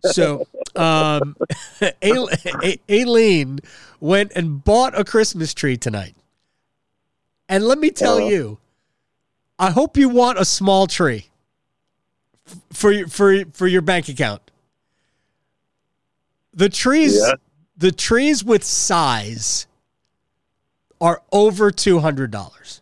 So, 0.03 0.45
um, 0.75 1.35
Ail- 2.03 2.29
Aileen 2.89 3.59
went 3.99 4.31
and 4.35 4.63
bought 4.63 4.97
a 4.99 5.03
Christmas 5.03 5.53
tree 5.53 5.77
tonight, 5.77 6.13
and 7.51 7.65
let 7.65 7.77
me 7.77 7.91
tell 7.91 8.17
Uh-huh. 8.17 8.27
you, 8.27 8.57
I 9.59 9.69
hope 9.69 9.95
you 9.97 10.09
want 10.09 10.39
a 10.39 10.45
small 10.45 10.87
tree 10.87 11.27
for 12.73 12.91
your 12.91 13.07
for 13.07 13.45
for 13.53 13.67
your 13.67 13.81
bank 13.83 14.09
account. 14.09 14.41
The 16.53 16.69
trees, 16.69 17.17
Yeah. 17.21 17.33
the 17.77 17.91
trees 17.91 18.43
with 18.43 18.63
size 18.63 19.67
are 20.99 21.21
over 21.31 21.69
two 21.71 21.99
hundred 21.99 22.31
dollars. 22.31 22.81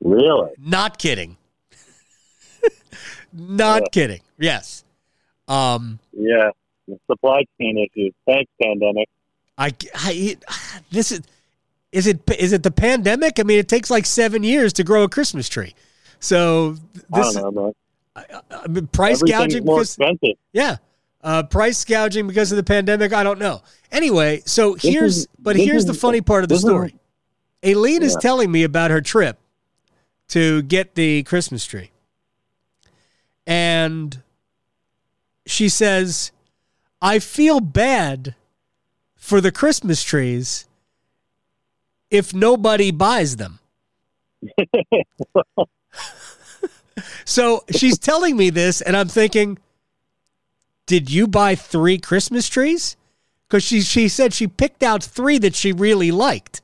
Really? 0.00 0.50
Not 0.58 0.98
kidding. 0.98 1.36
Not 3.32 3.82
Yeah. 3.82 3.88
kidding. 3.92 4.20
Yes. 4.38 4.84
Um, 5.48 5.98
Yeah. 6.12 6.50
The 6.86 6.98
supply 7.10 7.42
chain 7.60 7.76
issues. 7.78 8.14
Thanks, 8.26 8.50
pandemic. 8.62 9.08
I, 9.58 9.74
I 9.94 10.36
this 10.90 11.10
is 11.12 11.20
is 11.92 12.06
it 12.06 12.20
is 12.38 12.52
it 12.52 12.62
the 12.62 12.70
pandemic? 12.70 13.38
I 13.40 13.42
mean, 13.44 13.58
it 13.58 13.68
takes 13.68 13.90
like 13.90 14.06
seven 14.06 14.42
years 14.42 14.72
to 14.74 14.84
grow 14.84 15.04
a 15.04 15.08
Christmas 15.08 15.48
tree. 15.48 15.74
So 16.20 16.76
this 17.10 17.34
know. 17.34 17.74
I 18.16 18.66
mean, 18.68 18.88
price 18.88 19.22
gouging 19.22 19.64
because 19.64 19.90
expensive. 19.90 20.36
yeah, 20.52 20.76
uh, 21.22 21.44
price 21.44 21.84
gouging 21.84 22.26
because 22.26 22.50
of 22.50 22.56
the 22.56 22.64
pandemic. 22.64 23.12
I 23.12 23.22
don't 23.22 23.38
know. 23.38 23.62
Anyway, 23.92 24.42
so 24.44 24.74
This 24.74 24.82
here's 24.82 25.16
is- 25.18 25.28
but 25.38 25.56
here's 25.56 25.82
is- 25.82 25.86
the 25.86 25.94
funny 25.94 26.20
part 26.20 26.42
of 26.42 26.48
the 26.48 26.56
this 26.56 26.64
is- 26.64 26.68
story. 26.68 26.94
Aileen 27.64 28.02
is 28.02 28.16
telling 28.20 28.52
me 28.52 28.62
about 28.64 28.90
her 28.90 29.00
trip 29.00 29.38
to 30.28 30.62
get 30.62 30.94
the 30.94 31.22
Christmas 31.24 31.64
tree. 31.64 31.90
And 33.46 34.22
she 35.46 35.68
says, 35.68 36.30
I 37.02 37.18
feel 37.18 37.58
bad 37.60 38.34
for 39.16 39.40
the 39.40 39.50
Christmas 39.50 40.02
trees 40.04 40.66
if 42.10 42.34
nobody 42.34 42.90
buys 42.90 43.36
them. 43.36 43.58
so 47.24 47.64
she's 47.70 47.98
telling 47.98 48.36
me 48.36 48.50
this, 48.50 48.80
and 48.80 48.96
I'm 48.96 49.08
thinking, 49.08 49.58
did 50.86 51.10
you 51.10 51.26
buy 51.26 51.54
three 51.54 51.98
Christmas 51.98 52.48
trees? 52.48 52.96
Because 53.48 53.62
she, 53.62 53.80
she 53.80 54.08
said 54.08 54.32
she 54.32 54.46
picked 54.46 54.82
out 54.82 55.02
three 55.02 55.38
that 55.38 55.54
she 55.54 55.72
really 55.72 56.10
liked. 56.10 56.60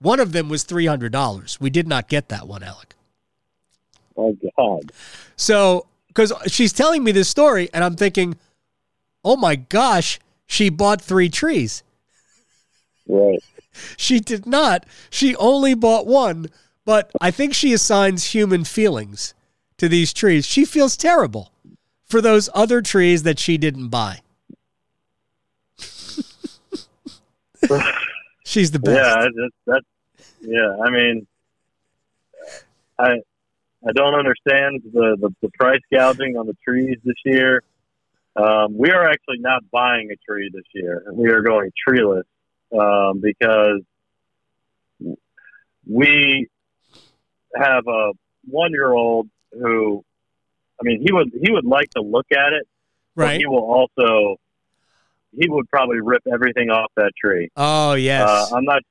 One 0.00 0.20
of 0.20 0.32
them 0.32 0.48
was 0.48 0.64
$300. 0.64 1.60
We 1.60 1.70
did 1.70 1.88
not 1.88 2.08
get 2.08 2.28
that 2.28 2.46
one, 2.46 2.62
Alec. 2.62 2.94
Oh 4.16 4.36
God. 4.56 4.92
So, 5.36 5.86
because 6.08 6.32
she's 6.46 6.72
telling 6.72 7.02
me 7.02 7.10
this 7.12 7.28
story, 7.28 7.68
and 7.72 7.82
I'm 7.82 7.96
thinking, 7.96 8.36
oh 9.24 9.36
my 9.36 9.56
gosh, 9.56 10.20
she 10.46 10.68
bought 10.68 11.00
three 11.00 11.28
trees. 11.28 11.82
Right. 13.08 13.42
She 13.96 14.20
did 14.20 14.46
not. 14.46 14.86
She 15.10 15.34
only 15.36 15.74
bought 15.74 16.06
one, 16.06 16.46
but 16.84 17.10
I 17.20 17.30
think 17.30 17.54
she 17.54 17.72
assigns 17.72 18.32
human 18.32 18.64
feelings 18.64 19.34
to 19.78 19.88
these 19.88 20.12
trees. 20.12 20.44
She 20.46 20.64
feels 20.64 20.96
terrible 20.96 21.52
for 22.04 22.20
those 22.20 22.48
other 22.54 22.82
trees 22.82 23.24
that 23.24 23.38
she 23.38 23.58
didn't 23.58 23.88
buy. 23.88 24.20
She's 28.44 28.70
the 28.70 28.78
best. 28.78 28.96
Yeah, 28.96 29.26
that's, 29.34 29.54
that's 29.66 29.86
yeah. 30.42 30.76
I 30.84 30.90
mean, 30.90 31.26
I 32.98 33.20
I 33.86 33.92
don't 33.92 34.14
understand 34.14 34.82
the, 34.92 35.16
the, 35.20 35.34
the 35.42 35.50
price 35.58 35.80
gouging 35.92 36.36
on 36.36 36.46
the 36.46 36.56
trees 36.64 36.96
this 37.04 37.16
year. 37.24 37.62
Um, 38.36 38.76
we 38.76 38.90
are 38.90 39.08
actually 39.08 39.38
not 39.38 39.62
buying 39.70 40.10
a 40.10 40.16
tree 40.16 40.50
this 40.52 40.64
year. 40.72 41.04
We 41.12 41.30
are 41.30 41.40
going 41.40 41.70
treeless 41.86 42.26
um, 42.72 43.20
because 43.20 43.80
we 45.86 46.48
have 47.54 47.86
a 47.86 48.12
one 48.46 48.72
year 48.72 48.92
old 48.92 49.28
who, 49.52 50.04
I 50.80 50.82
mean, 50.82 51.00
he 51.04 51.12
would 51.12 51.30
he 51.40 51.50
would 51.52 51.64
like 51.64 51.90
to 51.90 52.02
look 52.02 52.26
at 52.32 52.52
it, 52.52 52.66
but 53.14 53.22
Right. 53.22 53.38
he 53.38 53.46
will 53.46 53.64
also 53.64 54.36
he 55.36 55.48
would 55.48 55.68
probably 55.68 56.00
rip 56.00 56.22
everything 56.32 56.70
off 56.70 56.90
that 56.96 57.12
tree. 57.20 57.48
Oh 57.56 57.94
yes. 57.94 58.28
Uh, 58.28 58.56
I'm 58.56 58.64
not. 58.64 58.82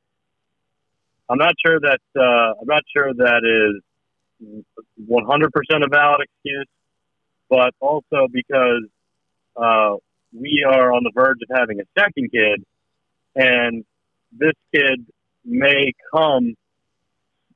I'm 1.30 1.38
not 1.38 1.56
sure 1.66 1.80
that. 1.80 2.00
Uh, 2.16 2.54
I'm 2.60 2.68
not 2.68 2.84
sure 2.96 3.14
that 3.14 3.42
is 3.44 4.64
100 4.98 5.52
percent 5.52 5.84
a 5.84 5.88
valid 5.90 6.22
excuse, 6.22 6.68
but 7.50 7.74
also 7.80 8.28
because 8.32 8.84
uh, 9.56 9.96
we 10.38 10.66
are 10.68 10.94
on 10.94 11.04
the 11.04 11.12
verge 11.16 11.38
of 11.50 11.58
having 11.58 11.80
a 11.80 11.84
second 11.98 12.30
kid, 12.32 12.64
and 13.36 13.84
this 14.32 14.54
kid 14.74 15.06
may 15.46 15.94
come 16.14 16.56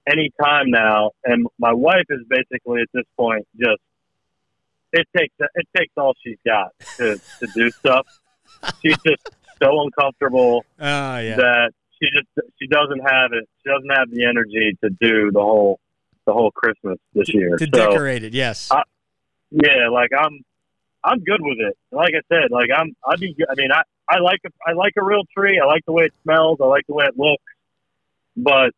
any 0.10 0.32
time 0.42 0.70
now, 0.70 1.12
and 1.26 1.48
my 1.60 1.74
wife 1.74 2.06
is 2.10 2.22
basically 2.30 2.82
at 2.82 2.88
this 2.94 3.06
point 3.18 3.48
just. 3.58 3.82
It 4.94 5.06
takes 5.16 5.34
it 5.38 5.68
takes 5.76 5.92
all 5.98 6.14
she's 6.24 6.38
got 6.46 6.72
to, 6.96 7.20
to 7.40 7.48
do 7.54 7.70
stuff. 7.72 8.08
She's 8.82 8.96
just 9.06 9.22
so 9.62 9.82
uncomfortable 9.82 10.64
oh 10.80 10.84
yeah. 11.20 11.36
that 11.36 11.72
she 12.00 12.08
just 12.16 12.28
she 12.58 12.68
doesn't 12.68 13.02
have 13.02 13.32
it. 13.34 13.50
She 13.62 13.70
doesn't 13.70 13.90
have 13.90 14.10
the 14.10 14.26
energy 14.26 14.78
to 14.82 14.90
do 14.90 15.30
the 15.32 15.42
whole 15.42 15.80
the 16.26 16.32
whole 16.32 16.52
Christmas 16.52 16.98
this 17.14 17.34
year. 17.34 17.58
to 17.58 17.66
so 17.66 17.70
decorate 17.72 18.24
it, 18.24 18.34
yes. 18.34 18.70
I- 18.72 18.84
yeah, 19.52 19.90
like 19.92 20.10
I'm 20.18 20.44
I'm 21.04 21.20
good 21.20 21.40
with 21.42 21.58
it. 21.60 21.78
Like 21.92 22.14
I 22.16 22.22
said, 22.34 22.52
like 22.52 22.70
I'm 22.76 22.96
I'd 23.08 23.20
be. 23.20 23.36
I 23.50 23.56
mean, 23.56 23.72
I 23.72 23.82
I 24.10 24.20
like 24.20 24.39
a, 24.45 24.49
I 24.66 24.74
like 24.74 24.93
a 24.97 25.03
real 25.03 25.24
tree. 25.38 25.60
I 25.62 25.66
like 25.66 25.84
the 25.86 25.91
way 25.91 26.05
it 26.05 26.14
smells. 26.24 26.60
I 26.62 26.66
like 26.66 26.84
the 26.88 26.93
way 26.93 27.05
it 27.05 27.18
looks. 27.18 27.43
But 28.36 28.72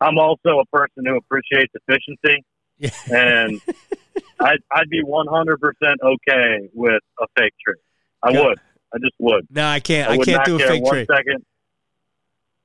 I'm 0.00 0.18
also 0.18 0.60
a 0.60 0.66
person 0.76 1.04
who 1.06 1.16
appreciates 1.16 1.72
efficiency, 1.74 2.44
Yeah. 2.78 2.90
and 3.10 3.60
I'd 4.40 4.58
I'd 4.70 4.90
be 4.90 5.02
100 5.02 5.60
percent 5.60 6.00
okay 6.02 6.68
with 6.74 7.00
a 7.20 7.26
fake 7.38 7.54
tree. 7.64 7.80
I 8.22 8.30
Yeah. 8.30 8.44
would. 8.44 8.58
I 8.94 8.98
just 8.98 9.14
would. 9.18 9.46
no, 9.50 9.66
I 9.66 9.80
can't. 9.80 10.10
I, 10.10 10.16
would 10.16 10.26
can't 10.26 10.38
not 10.38 10.46
do 10.46 10.56
a 10.56 10.58
care 10.58 10.68
fake 10.68 10.82
one 10.84 10.92
tree. 10.94 11.06
second. 11.10 11.44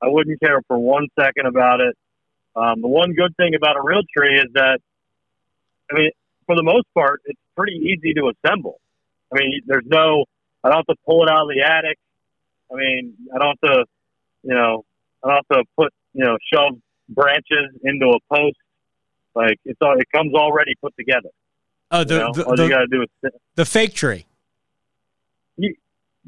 I 0.02 0.08
wouldn't 0.08 0.40
care 0.40 0.60
for 0.68 0.78
one 0.78 1.08
second 1.18 1.46
about 1.46 1.80
it. 1.80 1.96
Um, 2.56 2.80
the 2.80 2.88
one 2.88 3.12
good 3.14 3.34
thing 3.36 3.54
about 3.54 3.76
a 3.76 3.82
real 3.82 4.02
tree 4.16 4.36
is 4.36 4.46
that, 4.54 4.80
I 5.90 5.94
mean, 5.94 6.10
for 6.46 6.56
the 6.56 6.62
most 6.62 6.86
part, 6.94 7.20
it's 7.26 7.38
pretty 7.56 7.74
easy 7.76 8.14
to 8.14 8.30
assemble. 8.32 8.80
I 9.34 9.38
mean, 9.40 9.60
there's 9.66 9.84
no, 9.86 10.24
I 10.64 10.68
don't 10.68 10.78
have 10.78 10.86
to 10.86 10.96
pull 11.06 11.22
it 11.24 11.30
out 11.30 11.42
of 11.42 11.48
the 11.48 11.62
attic. 11.62 11.98
I 12.72 12.76
mean, 12.76 13.14
I 13.34 13.38
don't 13.38 13.58
have 13.62 13.72
to, 13.72 13.84
you 14.42 14.54
know, 14.54 14.84
I 15.24 15.28
don't 15.28 15.36
have 15.50 15.58
to 15.58 15.64
put, 15.76 15.92
you 16.14 16.24
know, 16.24 16.36
shove 16.52 16.78
branches 17.08 17.68
into 17.82 18.06
a 18.06 18.18
post. 18.34 18.56
Like 19.34 19.58
it's 19.64 19.78
all, 19.82 19.98
it 19.98 20.06
comes 20.14 20.34
already 20.34 20.74
put 20.82 20.94
together. 20.96 21.30
Oh, 21.90 22.00
You 22.00 22.04
the 22.04 22.18
know? 22.18 22.32
the, 22.32 22.44
all 22.44 22.56
the, 22.56 22.64
you 22.64 22.68
got 22.68 22.78
to 22.80 22.86
do 22.86 23.02
is 23.02 23.32
the 23.56 23.64
fake 23.64 23.94
tree. 23.94 24.26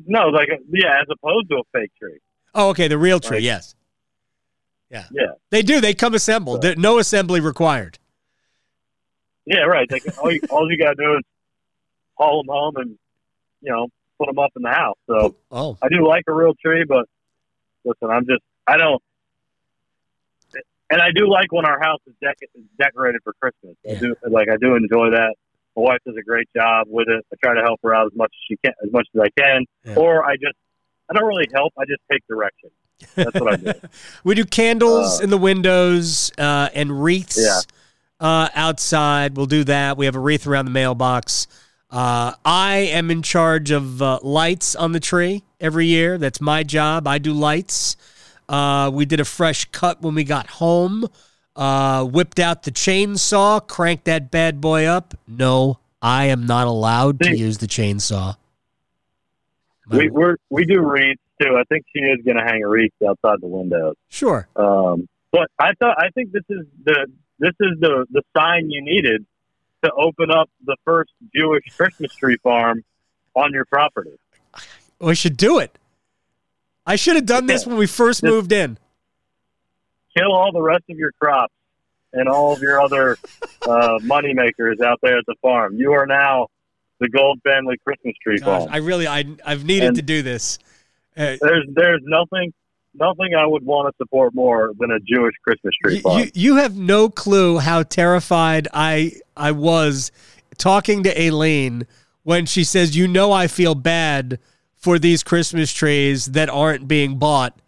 no, 0.06 0.28
like 0.28 0.48
yeah, 0.72 1.00
as 1.00 1.06
opposed 1.10 1.48
to 1.50 1.56
a 1.56 1.62
fake 1.72 1.92
tree. 2.00 2.18
Oh, 2.54 2.70
okay, 2.70 2.88
the 2.88 2.98
real 2.98 3.20
tree. 3.20 3.38
Like- 3.38 3.44
yes. 3.44 3.74
Yeah. 4.90 5.04
Yeah. 5.10 5.26
They 5.50 5.62
do. 5.62 5.80
They 5.80 5.94
come 5.94 6.12
assembled. 6.14 6.60
There, 6.60 6.76
no 6.76 6.98
assembly 6.98 7.40
required. 7.40 7.98
Yeah, 9.46 9.60
right. 9.60 9.90
Like 9.90 10.04
all 10.18 10.30
you, 10.30 10.40
all 10.50 10.70
you 10.70 10.76
got 10.76 10.90
to 10.90 10.94
do 11.02 11.14
is 11.16 11.22
haul 12.14 12.42
them 12.42 12.48
home 12.52 12.76
and 12.76 12.98
you 13.62 13.72
know 13.72 13.88
put 14.22 14.28
them 14.28 14.38
up 14.38 14.52
in 14.56 14.62
the 14.62 14.70
house. 14.70 14.98
So 15.08 15.34
Oh, 15.50 15.76
I 15.82 15.88
do 15.88 16.06
like 16.06 16.24
a 16.28 16.32
real 16.32 16.54
tree, 16.54 16.84
but 16.86 17.06
listen, 17.84 18.08
I'm 18.10 18.26
just 18.26 18.42
I 18.66 18.76
don't, 18.76 19.02
and 20.90 21.00
I 21.00 21.08
do 21.14 21.28
like 21.28 21.50
when 21.52 21.64
our 21.64 21.80
house 21.80 22.00
is 22.06 22.14
dec- 22.22 22.48
is 22.54 22.64
decorated 22.78 23.20
for 23.24 23.32
Christmas. 23.40 23.76
I 23.88 23.94
do 23.94 24.14
like 24.28 24.48
I 24.48 24.56
do 24.60 24.74
enjoy 24.76 25.10
that. 25.10 25.34
My 25.76 25.82
wife 25.82 25.98
does 26.06 26.16
a 26.18 26.22
great 26.22 26.48
job 26.54 26.86
with 26.90 27.08
it. 27.08 27.24
I 27.32 27.36
try 27.42 27.54
to 27.54 27.62
help 27.62 27.80
her 27.82 27.94
out 27.94 28.06
as 28.06 28.12
much 28.14 28.30
as 28.32 28.40
she 28.48 28.56
can, 28.64 28.74
as 28.84 28.92
much 28.92 29.08
as 29.14 29.20
I 29.22 29.40
can, 29.40 29.64
Yeah. 29.84 29.94
or 29.96 30.24
I 30.24 30.34
just 30.36 30.54
I 31.10 31.14
don't 31.14 31.26
really 31.26 31.48
help. 31.54 31.72
I 31.78 31.84
just 31.86 32.02
take 32.10 32.20
direction. 32.28 32.70
That's 33.16 33.34
what 33.40 33.52
I 33.54 33.56
do. 33.56 33.72
we 34.24 34.34
do 34.34 34.44
candles 34.44 35.20
Uh, 35.20 35.24
in 35.24 35.30
the 35.30 35.38
windows 35.38 36.30
uh, 36.38 36.68
and 36.74 37.02
wreaths 37.02 37.38
Yeah. 37.40 37.60
uh, 38.20 38.48
outside. 38.54 39.36
We'll 39.36 39.46
do 39.46 39.64
that. 39.64 39.96
We 39.96 40.04
have 40.06 40.14
a 40.14 40.20
wreath 40.20 40.46
around 40.46 40.66
the 40.66 40.70
mailbox. 40.70 41.48
Uh, 41.92 42.32
I 42.42 42.76
am 42.90 43.10
in 43.10 43.20
charge 43.20 43.70
of 43.70 44.00
uh, 44.00 44.18
lights 44.22 44.74
on 44.74 44.92
the 44.92 45.00
tree 45.00 45.44
every 45.60 45.86
year. 45.86 46.16
That's 46.16 46.40
my 46.40 46.62
job. 46.62 47.06
I 47.06 47.18
do 47.18 47.34
lights. 47.34 47.96
Uh, 48.48 48.90
we 48.92 49.04
did 49.04 49.20
a 49.20 49.26
fresh 49.26 49.66
cut 49.66 50.00
when 50.00 50.14
we 50.14 50.24
got 50.24 50.46
home. 50.46 51.06
Uh, 51.54 52.02
whipped 52.04 52.38
out 52.38 52.62
the 52.62 52.70
chainsaw, 52.70 53.66
cranked 53.68 54.06
that 54.06 54.30
bad 54.30 54.58
boy 54.58 54.86
up. 54.86 55.12
No, 55.28 55.80
I 56.00 56.24
am 56.26 56.46
not 56.46 56.66
allowed 56.66 57.20
to 57.20 57.36
use 57.36 57.58
the 57.58 57.66
chainsaw. 57.66 58.36
My- 59.86 59.98
we 59.98 60.08
we're, 60.08 60.36
we 60.48 60.64
do 60.64 60.80
wreaths 60.80 61.20
too. 61.42 61.54
I 61.58 61.64
think 61.64 61.84
she 61.94 62.02
is 62.02 62.24
going 62.24 62.38
to 62.38 62.42
hang 62.42 62.62
a 62.62 62.68
wreath 62.68 62.92
outside 63.06 63.42
the 63.42 63.48
windows. 63.48 63.96
sure. 64.08 64.48
Um, 64.56 65.08
but 65.30 65.50
I 65.58 65.72
thought 65.74 65.96
I 65.98 66.08
think 66.14 66.32
this 66.32 66.44
is 66.48 66.64
the 66.84 67.06
this 67.38 67.54
is 67.60 67.80
the 67.80 68.06
the 68.10 68.22
sign 68.34 68.70
you 68.70 68.82
needed 68.82 69.26
to 69.84 69.92
open 69.92 70.30
up 70.30 70.48
the 70.64 70.76
first 70.84 71.10
Jewish 71.34 71.64
Christmas 71.76 72.14
tree 72.14 72.36
farm 72.42 72.84
on 73.34 73.52
your 73.52 73.64
property. 73.64 74.12
We 75.00 75.14
should 75.14 75.36
do 75.36 75.58
it. 75.58 75.76
I 76.86 76.96
should 76.96 77.16
have 77.16 77.26
done 77.26 77.46
this 77.46 77.66
when 77.66 77.76
we 77.76 77.86
first 77.86 78.20
Just- 78.20 78.30
moved 78.30 78.52
in. 78.52 78.78
Kill 80.16 80.32
all 80.32 80.52
the 80.52 80.60
rest 80.60 80.84
of 80.90 80.96
your 80.98 81.12
crops 81.12 81.54
and 82.12 82.28
all 82.28 82.52
of 82.52 82.60
your 82.60 82.80
other 82.80 83.16
uh, 83.68 83.98
money 84.02 84.34
makers 84.34 84.80
out 84.80 84.98
there 85.02 85.18
at 85.18 85.24
the 85.26 85.34
farm. 85.40 85.76
You 85.76 85.92
are 85.92 86.06
now 86.06 86.48
the 87.00 87.08
Gold 87.08 87.40
Family 87.42 87.76
Christmas 87.84 88.14
tree 88.22 88.38
Gosh, 88.38 88.46
farm. 88.62 88.68
I 88.70 88.76
really, 88.78 89.06
I, 89.08 89.24
I've 89.44 89.64
needed 89.64 89.88
And- 89.88 89.96
to 89.96 90.02
do 90.02 90.22
this. 90.22 90.58
Uh, 91.14 91.36
there's 91.42 91.66
there's 91.74 92.00
nothing 92.04 92.54
nothing 92.94 93.34
I 93.34 93.46
would 93.46 93.64
want 93.64 93.92
to 93.92 93.96
support 93.96 94.34
more 94.34 94.72
than 94.78 94.90
a 94.90 95.00
Jewish 95.00 95.34
Christmas 95.44 95.74
tree 95.82 95.96
you, 95.96 96.00
farm. 96.00 96.18
you, 96.20 96.30
you 96.34 96.56
have 96.56 96.76
no 96.76 97.08
clue 97.08 97.58
how 97.58 97.82
terrified 97.82 98.68
I, 98.72 99.12
I 99.36 99.52
was 99.52 100.12
talking 100.58 101.02
to 101.04 101.20
Aileen 101.20 101.86
when 102.22 102.46
she 102.46 102.64
says, 102.64 102.96
"You 102.96 103.08
know, 103.08 103.32
I 103.32 103.46
feel 103.46 103.74
bad 103.74 104.38
for 104.76 104.98
these 104.98 105.22
Christmas 105.22 105.72
trees 105.72 106.26
that 106.26 106.48
aren't 106.48 106.86
being 106.86 107.18
bought." 107.18 107.58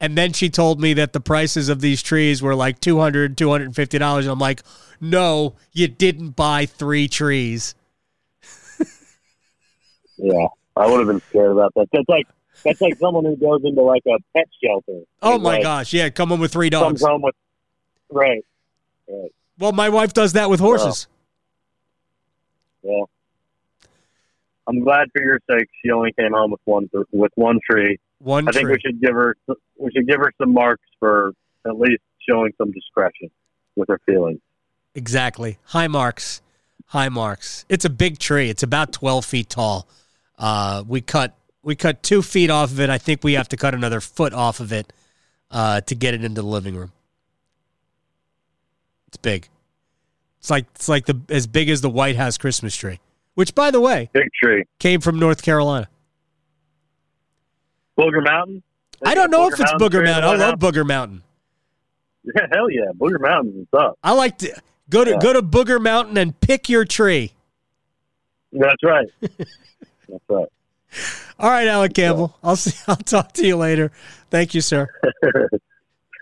And 0.00 0.18
then 0.18 0.32
she 0.32 0.50
told 0.50 0.80
me 0.80 0.92
that 0.94 1.12
the 1.14 1.20
prices 1.20 1.68
of 1.68 1.80
these 1.80 2.02
trees 2.02 2.42
were 2.42 2.54
like 2.54 2.80
200 2.80 3.36
$250. 3.36 4.18
And 4.18 4.28
I'm 4.28 4.38
like, 4.38 4.62
no, 5.00 5.54
you 5.72 5.88
didn't 5.88 6.30
buy 6.30 6.66
three 6.66 7.08
trees. 7.08 7.74
yeah, 10.18 10.46
I 10.76 10.86
would 10.86 10.98
have 10.98 11.06
been 11.06 11.22
scared 11.30 11.52
about 11.52 11.72
that. 11.74 11.88
That's 11.92 12.08
like 12.08 12.26
that's 12.64 12.80
like 12.80 12.98
someone 12.98 13.24
who 13.24 13.36
goes 13.36 13.62
into 13.64 13.82
like 13.82 14.02
a 14.06 14.18
pet 14.34 14.48
shelter. 14.62 15.02
Oh 15.22 15.38
my 15.38 15.54
like, 15.54 15.62
gosh. 15.62 15.92
Yeah, 15.92 16.08
come 16.10 16.32
on 16.32 16.40
with 16.40 16.52
three 16.52 16.70
dogs. 16.70 17.00
Comes 17.00 17.02
home 17.02 17.22
with 17.22 17.34
right. 18.10 18.44
right. 19.08 19.32
Well, 19.58 19.72
my 19.72 19.88
wife 19.88 20.12
does 20.12 20.34
that 20.34 20.50
with 20.50 20.60
horses. 20.60 21.06
Well, 22.82 23.08
I'm 24.66 24.80
glad 24.80 25.08
for 25.12 25.22
your 25.22 25.40
sake 25.50 25.68
she 25.82 25.90
only 25.90 26.12
came 26.12 26.32
home 26.32 26.50
with 26.50 26.60
one 26.64 26.88
with 27.12 27.32
one 27.34 27.60
tree. 27.68 27.98
One 28.18 28.48
I 28.48 28.52
think 28.52 28.68
we 28.68 28.78
should 28.80 29.00
give 29.00 29.14
her 29.14 29.36
we 29.78 29.90
should 29.92 30.06
give 30.06 30.18
her 30.18 30.32
some 30.40 30.52
marks 30.52 30.84
for 30.98 31.32
at 31.66 31.78
least 31.78 32.02
showing 32.28 32.52
some 32.58 32.70
discretion 32.72 33.30
with 33.76 33.88
her 33.88 34.00
feelings. 34.06 34.40
Exactly. 34.94 35.58
High 35.64 35.88
marks. 35.88 36.40
High 36.86 37.08
marks. 37.08 37.64
It's 37.68 37.84
a 37.84 37.90
big 37.90 38.18
tree. 38.18 38.48
It's 38.48 38.62
about 38.62 38.92
12 38.92 39.24
feet 39.24 39.48
tall. 39.48 39.88
Uh, 40.38 40.84
we 40.86 41.00
cut 41.00 41.34
we 41.64 41.74
cut 41.74 42.02
two 42.02 42.22
feet 42.22 42.50
off 42.50 42.70
of 42.70 42.80
it. 42.80 42.90
I 42.90 42.98
think 42.98 43.24
we 43.24 43.32
have 43.34 43.48
to 43.48 43.56
cut 43.56 43.74
another 43.74 44.00
foot 44.00 44.32
off 44.32 44.60
of 44.60 44.72
it 44.72 44.92
uh, 45.50 45.80
to 45.82 45.94
get 45.94 46.14
it 46.14 46.24
into 46.24 46.42
the 46.42 46.46
living 46.46 46.76
room. 46.76 46.92
It's 49.08 49.16
big. 49.16 49.48
It's 50.38 50.50
like 50.50 50.66
it's 50.74 50.88
like 50.88 51.06
the 51.06 51.20
as 51.30 51.46
big 51.46 51.68
as 51.70 51.80
the 51.80 51.88
White 51.90 52.16
House 52.16 52.36
Christmas 52.36 52.76
tree, 52.76 53.00
which 53.34 53.54
by 53.54 53.70
the 53.70 53.80
way 53.80 54.10
Big 54.12 54.28
tree, 54.34 54.64
came 54.78 55.00
from 55.00 55.18
North 55.18 55.42
Carolina. 55.42 55.88
Booger 57.98 58.22
Mountain. 58.22 58.62
I 59.04 59.14
don't 59.14 59.30
know 59.30 59.46
if 59.46 59.52
it's 59.54 59.60
Mountain 59.60 59.78
Booger 59.88 60.04
Mountain. 60.04 60.24
I 60.30 60.36
love 60.36 60.58
Booger 60.58 60.86
Mountain. 60.86 61.22
Yeah, 62.24 62.46
hell 62.52 62.70
yeah, 62.70 62.90
Booger 62.96 63.20
Mountains 63.20 63.54
is 63.56 63.68
up. 63.78 63.98
I 64.02 64.12
like 64.12 64.38
to 64.38 64.54
go 64.90 65.04
to 65.04 65.12
Yeah. 65.12 65.18
go 65.20 65.32
to 65.32 65.42
Booger 65.42 65.80
Mountain 65.80 66.16
and 66.18 66.38
pick 66.40 66.68
your 66.68 66.84
tree. 66.84 67.32
That's 68.52 68.82
right. 68.82 69.06
That's 69.20 70.24
right. 70.28 70.48
All 71.38 71.50
right, 71.50 71.66
Alec 71.66 71.94
Campbell. 71.94 72.36
I'll 72.42 72.56
see. 72.56 72.76
I'll 72.88 72.96
talk 72.96 73.32
to 73.34 73.46
you 73.46 73.56
later. 73.56 73.90
Thank 74.30 74.54
you, 74.54 74.60
sir. 74.60 74.88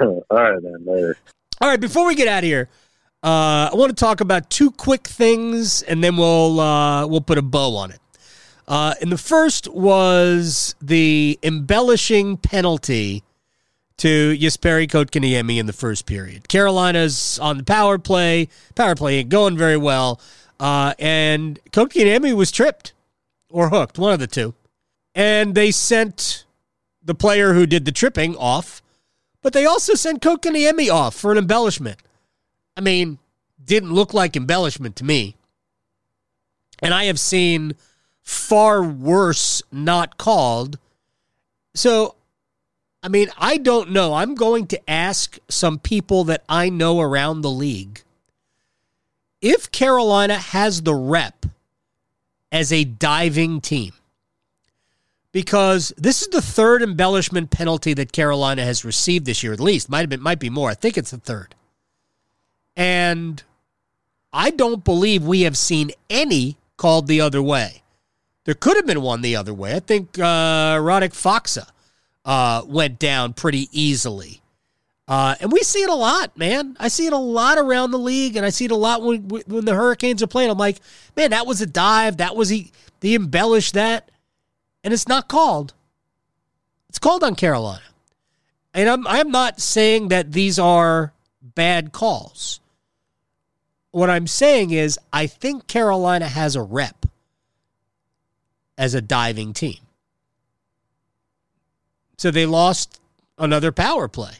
All 0.01 0.25
right, 0.31 0.62
then. 0.62 0.85
Later. 0.85 1.16
All 1.61 1.68
right, 1.68 1.81
before 1.81 2.07
we 2.07 2.14
get 2.14 2.29
out 2.29 2.39
of 2.39 2.45
here, 2.45 2.68
uh, 3.23 3.70
I 3.73 3.75
want 3.75 3.91
to 3.91 4.05
talk 4.05 4.20
about 4.20 4.51
two 4.51 4.70
quick 4.70 5.07
things, 5.07 5.83
and 5.83 6.03
then 6.03 6.16
we'll 6.16 6.59
uh, 6.59 7.07
we'll 7.07 7.20
put 7.20 7.39
a 7.39 7.43
bow 7.43 7.77
on 7.77 7.91
it. 7.91 8.01
Uh, 8.66 8.95
and 9.01 9.12
the 9.12 9.18
first 9.18 9.68
was 9.68 10.75
the 10.81 11.39
embellishing 11.43 12.37
penalty 12.37 13.23
to 13.99 14.37
Jesperi 14.37 14.89
Kotkaniemi 14.89 15.59
in 15.59 15.66
the 15.66 15.73
first 15.73 16.07
period. 16.07 16.49
Carolina's 16.49 17.39
on 17.39 17.59
the 17.59 17.64
power 17.64 17.99
play. 17.99 18.49
Power 18.75 18.95
play 18.95 19.18
ain't 19.18 19.29
going 19.29 19.57
very 19.57 19.77
well, 19.77 20.20
uh, 20.59 20.95
and 20.99 21.61
Kotkaniemi 21.70 22.33
was 22.35 22.51
tripped 22.51 22.93
or 23.53 23.68
hooked, 23.68 23.99
one 23.99 24.12
of 24.12 24.18
the 24.18 24.27
two, 24.27 24.55
and 25.14 25.54
they 25.54 25.70
sent 25.70 26.44
the 27.04 27.14
player 27.14 27.54
who 27.54 27.66
did 27.66 27.84
the 27.84 27.92
tripping 27.92 28.36
off 28.36 28.82
but 29.42 29.52
they 29.52 29.66
also 29.66 29.94
sent 29.94 30.22
Kotkaniemi 30.22 30.88
off 30.88 31.16
for 31.16 31.32
an 31.32 31.38
embellishment. 31.38 31.98
I 32.76 32.80
mean, 32.80 33.18
didn't 33.62 33.92
look 33.92 34.14
like 34.14 34.36
embellishment 34.36 34.96
to 34.96 35.04
me. 35.04 35.36
And 36.78 36.94
I 36.94 37.04
have 37.04 37.18
seen 37.18 37.74
far 38.22 38.82
worse 38.82 39.62
not 39.70 40.16
called. 40.16 40.78
So, 41.74 42.14
I 43.02 43.08
mean, 43.08 43.28
I 43.36 43.58
don't 43.58 43.90
know. 43.90 44.14
I'm 44.14 44.36
going 44.36 44.68
to 44.68 44.90
ask 44.90 45.38
some 45.48 45.78
people 45.78 46.24
that 46.24 46.44
I 46.48 46.68
know 46.68 47.00
around 47.00 47.40
the 47.40 47.50
league 47.50 48.02
if 49.40 49.72
Carolina 49.72 50.38
has 50.38 50.82
the 50.82 50.94
rep 50.94 51.46
as 52.52 52.72
a 52.72 52.84
diving 52.84 53.60
team 53.60 53.92
because 55.33 55.93
this 55.97 56.22
is 56.22 56.28
the 56.28 56.43
third 56.43 56.83
embellishment 56.83 57.51
penalty 57.51 57.95
that 57.95 58.12
Carolina 58.12 58.64
has 58.64 58.85
received 58.85 59.24
this 59.26 59.43
year, 59.43 59.53
at 59.53 59.61
least. 59.61 59.89
Might 59.89 60.01
have 60.01 60.11
been, 60.11 60.22
might 60.22 60.39
be 60.39 60.51
more. 60.51 60.70
I 60.70 60.74
think 60.74 60.99
it's 60.99 61.11
the 61.11 61.18
third. 61.18 61.55
And 62.76 63.43
I 64.33 64.51
don't 64.51 64.85
believe 64.85 65.24
we 65.24 65.43
have 65.43 65.57
seen 65.57 65.91
any 66.09 66.59
called 66.76 67.07
the 67.07 67.20
other 67.20 67.43
way. 67.43 67.83
There 68.45 68.55
could 68.55 68.76
have 68.76 68.87
been 68.87 69.03
one 69.03 69.22
the 69.22 69.37
other 69.37 69.55
way. 69.55 69.74
I 69.74 69.80
think 69.80 70.18
uh, 70.18 70.76
Radek 70.76 71.12
Faksa 71.12 71.68
uh, 72.24 72.62
went 72.66 72.99
down 72.99 73.33
pretty 73.33 73.68
easily. 73.72 74.41
Uh, 75.09 75.35
and 75.41 75.53
we 75.53 75.61
see 75.61 75.83
it 75.83 75.91
a 75.91 75.95
lot, 75.95 76.37
man. 76.37 76.76
I 76.78 76.89
see 76.89 77.07
it 77.07 77.12
a 77.12 77.18
lot 77.18 77.59
around 77.59 77.91
the 77.91 77.99
league, 77.99 78.37
and 78.37 78.47
I 78.47 78.51
see 78.51 78.66
it 78.66 78.70
a 78.70 78.76
lot 78.76 79.03
when 79.03 79.28
when 79.28 79.64
the 79.64 79.74
Hurricanes 79.74 80.22
are 80.22 80.28
playing. 80.28 80.51
I'm 80.51 80.59
like, 80.59 80.78
man, 81.16 81.30
that 81.30 81.47
was 81.47 81.61
a 81.61 81.66
dive. 81.66 82.18
That 82.18 82.35
was 82.37 82.49
he. 82.49 82.72
They 83.01 83.14
embellished 83.14 83.74
that 83.74 84.11
and 84.85 84.93
it's 84.93 85.09
not 85.09 85.28
called. 85.28 85.74
It's 86.89 86.99
called 86.99 87.24
on 87.24 87.35
Carolina. 87.35 87.83
And 88.74 88.89
I'm 88.89 89.07
I'm 89.07 89.30
not 89.30 89.61
saying 89.61 90.09
that 90.09 90.33
these 90.33 90.59
are 90.59 91.12
bad 91.43 91.93
calls. 91.93 92.61
What 93.91 94.09
I'm 94.09 94.26
saying 94.26 94.70
is 94.70 94.99
I 95.12 95.26
think 95.26 95.66
Carolina 95.66 96.26
has 96.28 96.57
a 96.57 96.62
rep 96.62 97.07
as 98.78 98.95
a 98.95 99.03
diving 99.03 99.53
team. 99.53 99.78
So 102.16 102.30
they 102.30 102.47
lost 102.47 103.01
another 103.37 103.72
power 103.72 104.09
play. 104.09 104.35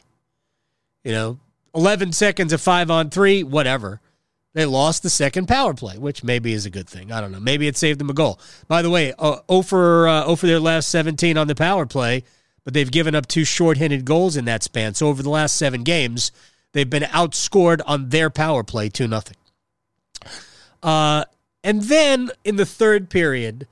You 1.03 1.11
know, 1.11 1.39
11 1.75 2.13
seconds 2.13 2.53
of 2.53 2.61
5 2.61 2.89
on 2.89 3.09
3, 3.09 3.43
whatever. 3.43 3.99
They 4.53 4.65
lost 4.65 5.01
the 5.01 5.09
second 5.09 5.47
power 5.47 5.73
play, 5.73 5.97
which 5.97 6.23
maybe 6.23 6.53
is 6.53 6.65
a 6.65 6.69
good 6.69 6.87
thing. 6.87 7.11
I 7.11 7.21
don't 7.21 7.31
know. 7.31 7.39
Maybe 7.39 7.67
it 7.67 7.75
saved 7.75 7.99
them 7.99 8.09
a 8.09 8.13
goal. 8.13 8.39
By 8.67 8.83
the 8.83 8.89
way, 8.89 9.13
uh, 9.17 9.39
0 9.49 9.63
for 9.63 10.07
uh, 10.07 10.23
0 10.23 10.35
for 10.35 10.47
their 10.47 10.59
last 10.59 10.89
17 10.89 11.37
on 11.37 11.47
the 11.47 11.55
power 11.55 11.85
play, 11.85 12.23
but 12.63 12.73
they've 12.73 12.91
given 12.91 13.15
up 13.15 13.27
two 13.27 13.45
shorthanded 13.45 14.05
goals 14.05 14.37
in 14.37 14.45
that 14.45 14.61
span. 14.61 14.93
So 14.93 15.07
over 15.07 15.23
the 15.23 15.29
last 15.29 15.55
seven 15.55 15.83
games, 15.83 16.31
they've 16.73 16.89
been 16.89 17.03
outscored 17.03 17.81
on 17.87 18.09
their 18.09 18.29
power 18.29 18.63
play 18.63 18.89
two 18.89 19.07
nothing. 19.07 19.37
Uh, 20.83 21.25
and 21.63 21.83
then 21.83 22.29
in 22.43 22.57
the 22.57 22.65
third 22.65 23.09
period, 23.09 23.67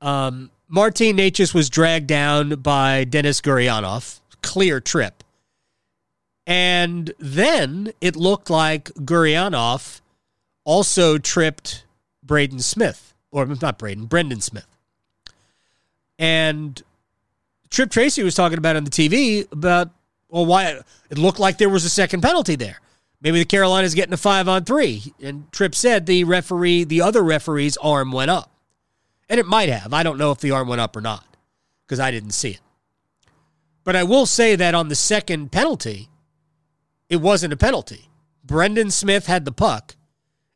um, 0.00 0.50
Martin 0.66 1.18
Necas 1.18 1.54
was 1.54 1.70
dragged 1.70 2.06
down 2.06 2.60
by 2.60 3.04
Denis 3.04 3.40
Guryanov. 3.40 4.20
Clear 4.42 4.80
trip. 4.80 5.22
And 6.46 7.12
then 7.18 7.92
it 8.00 8.16
looked 8.16 8.50
like 8.50 8.86
Guryanov 8.94 10.00
also 10.64 11.18
tripped 11.18 11.84
Braden 12.22 12.60
Smith, 12.60 13.14
or 13.30 13.46
not 13.46 13.78
Braden, 13.78 14.06
Brendan 14.06 14.40
Smith. 14.40 14.66
And 16.18 16.82
Tripp 17.70 17.90
Tracy 17.90 18.22
was 18.22 18.34
talking 18.34 18.58
about 18.58 18.76
on 18.76 18.84
the 18.84 18.90
TV 18.90 19.50
about, 19.52 19.90
well, 20.28 20.44
why 20.44 20.80
it 21.08 21.18
looked 21.18 21.38
like 21.38 21.58
there 21.58 21.68
was 21.68 21.84
a 21.84 21.90
second 21.90 22.20
penalty 22.20 22.56
there. 22.56 22.80
Maybe 23.22 23.38
the 23.38 23.44
Carolinas 23.44 23.94
getting 23.94 24.12
a 24.12 24.18
five 24.18 24.48
on 24.48 24.64
three. 24.64 25.14
And 25.22 25.50
Tripp 25.52 25.74
said 25.74 26.06
the 26.06 26.24
referee, 26.24 26.84
the 26.84 27.00
other 27.00 27.22
referee's 27.22 27.76
arm 27.78 28.12
went 28.12 28.30
up. 28.30 28.50
And 29.28 29.40
it 29.40 29.46
might 29.46 29.68
have. 29.68 29.94
I 29.94 30.02
don't 30.02 30.18
know 30.18 30.32
if 30.32 30.40
the 30.40 30.50
arm 30.50 30.68
went 30.68 30.80
up 30.80 30.96
or 30.96 31.00
not 31.00 31.24
because 31.86 32.00
I 32.00 32.10
didn't 32.10 32.32
see 32.32 32.50
it. 32.50 32.60
But 33.82 33.96
I 33.96 34.02
will 34.02 34.26
say 34.26 34.56
that 34.56 34.74
on 34.74 34.88
the 34.88 34.94
second 34.94 35.52
penalty, 35.52 36.09
it 37.10 37.20
wasn't 37.20 37.52
a 37.52 37.56
penalty. 37.58 38.08
Brendan 38.42 38.90
Smith 38.90 39.26
had 39.26 39.44
the 39.44 39.52
puck, 39.52 39.96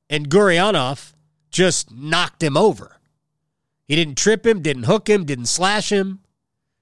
and 0.08 0.30
Guryanov 0.30 1.12
just 1.50 1.92
knocked 1.92 2.42
him 2.42 2.56
over. 2.56 2.96
He 3.86 3.96
didn't 3.96 4.16
trip 4.16 4.46
him, 4.46 4.62
didn't 4.62 4.84
hook 4.84 5.08
him, 5.08 5.26
didn't 5.26 5.46
slash 5.46 5.92
him. 5.92 6.20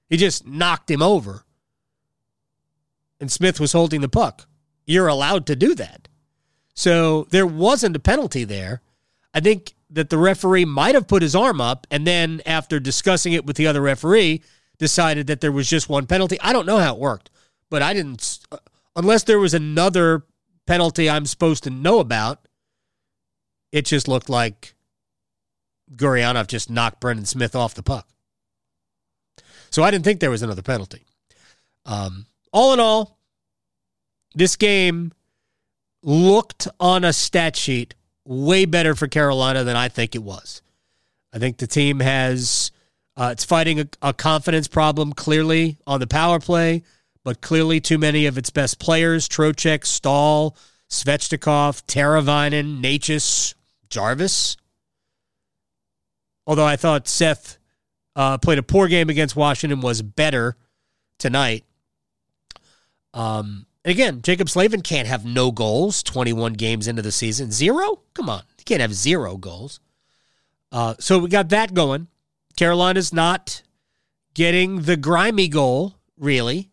He 0.09 0.15
just 0.15 0.47
knocked 0.47 0.89
him 0.89 1.01
over. 1.01 1.43
And 3.19 3.31
Smith 3.31 3.59
was 3.59 3.73
holding 3.73 4.01
the 4.01 4.09
puck. 4.09 4.47
You're 4.85 5.07
allowed 5.07 5.45
to 5.47 5.55
do 5.55 5.75
that. 5.75 6.07
So 6.73 7.27
there 7.29 7.45
wasn't 7.45 7.95
a 7.95 7.99
penalty 7.99 8.43
there. 8.43 8.81
I 9.33 9.39
think 9.39 9.75
that 9.89 10.09
the 10.09 10.17
referee 10.17 10.65
might 10.65 10.95
have 10.95 11.07
put 11.07 11.21
his 11.21 11.35
arm 11.35 11.61
up 11.61 11.85
and 11.91 12.07
then, 12.07 12.41
after 12.45 12.79
discussing 12.79 13.33
it 13.33 13.45
with 13.45 13.57
the 13.57 13.67
other 13.67 13.81
referee, 13.81 14.41
decided 14.77 15.27
that 15.27 15.41
there 15.41 15.51
was 15.51 15.69
just 15.69 15.89
one 15.89 16.07
penalty. 16.07 16.39
I 16.41 16.53
don't 16.53 16.65
know 16.65 16.79
how 16.79 16.95
it 16.95 16.99
worked, 16.99 17.29
but 17.69 17.81
I 17.81 17.93
didn't, 17.93 18.32
unless 18.95 19.23
there 19.23 19.39
was 19.39 19.53
another 19.53 20.23
penalty 20.65 21.09
I'm 21.09 21.25
supposed 21.25 21.63
to 21.63 21.69
know 21.69 21.99
about, 21.99 22.47
it 23.71 23.85
just 23.85 24.07
looked 24.07 24.29
like 24.29 24.75
Guryanov 25.95 26.47
just 26.47 26.69
knocked 26.69 26.99
Brendan 26.99 27.25
Smith 27.25 27.55
off 27.55 27.73
the 27.73 27.83
puck. 27.83 28.07
So 29.69 29.83
I 29.83 29.91
didn't 29.91 30.05
think 30.05 30.19
there 30.19 30.29
was 30.29 30.43
another 30.43 30.61
penalty. 30.61 31.05
Um, 31.85 32.27
all 32.51 32.73
in 32.73 32.79
all, 32.79 33.17
this 34.35 34.55
game 34.55 35.11
looked 36.03 36.67
on 36.79 37.03
a 37.03 37.13
stat 37.13 37.55
sheet 37.55 37.95
way 38.25 38.65
better 38.65 38.95
for 38.95 39.07
Carolina 39.07 39.63
than 39.63 39.75
I 39.75 39.89
think 39.89 40.15
it 40.15 40.23
was. 40.23 40.61
I 41.33 41.39
think 41.39 41.57
the 41.57 41.67
team 41.67 41.99
has 41.99 42.71
uh, 43.15 43.29
it's 43.31 43.45
fighting 43.45 43.79
a, 43.79 43.87
a 44.01 44.13
confidence 44.13 44.67
problem 44.67 45.13
clearly 45.13 45.77
on 45.85 45.99
the 45.99 46.07
power 46.07 46.39
play, 46.39 46.83
but 47.23 47.41
clearly 47.41 47.79
too 47.79 47.97
many 47.97 48.25
of 48.25 48.37
its 48.37 48.49
best 48.49 48.79
players: 48.79 49.27
Trocheck, 49.27 49.85
Staal, 49.85 50.55
Svechnikov, 50.89 51.83
Teravainen, 51.85 52.81
Necas, 52.81 53.55
Jarvis. 53.89 54.57
Although 56.45 56.65
I 56.65 56.75
thought 56.75 57.07
Seth 57.07 57.57
uh, 58.15 58.37
played 58.37 58.59
a 58.59 58.63
poor 58.63 58.87
game 58.87 59.09
against 59.09 59.35
Washington, 59.35 59.81
was 59.81 60.01
better 60.01 60.57
tonight. 61.17 61.63
Um, 63.13 63.65
again, 63.85 64.21
Jaccob 64.21 64.49
Slavin 64.49 64.81
can't 64.81 65.07
have 65.07 65.25
no 65.25 65.51
goals 65.51 66.03
21 66.03 66.53
games 66.53 66.87
into 66.87 67.01
the 67.01 67.11
season. 67.11 67.51
Zero? 67.51 68.01
Come 68.13 68.29
on. 68.29 68.43
He 68.57 68.63
can't 68.63 68.81
have 68.81 68.93
zero 68.93 69.37
goals. 69.37 69.79
Uh, 70.71 70.95
so 70.99 71.19
we 71.19 71.29
got 71.29 71.49
that 71.49 71.73
going. 71.73 72.07
Carolina's 72.57 73.13
not 73.13 73.61
getting 74.33 74.81
the 74.81 74.97
grimy 74.97 75.47
goal, 75.47 75.95
really. 76.17 76.69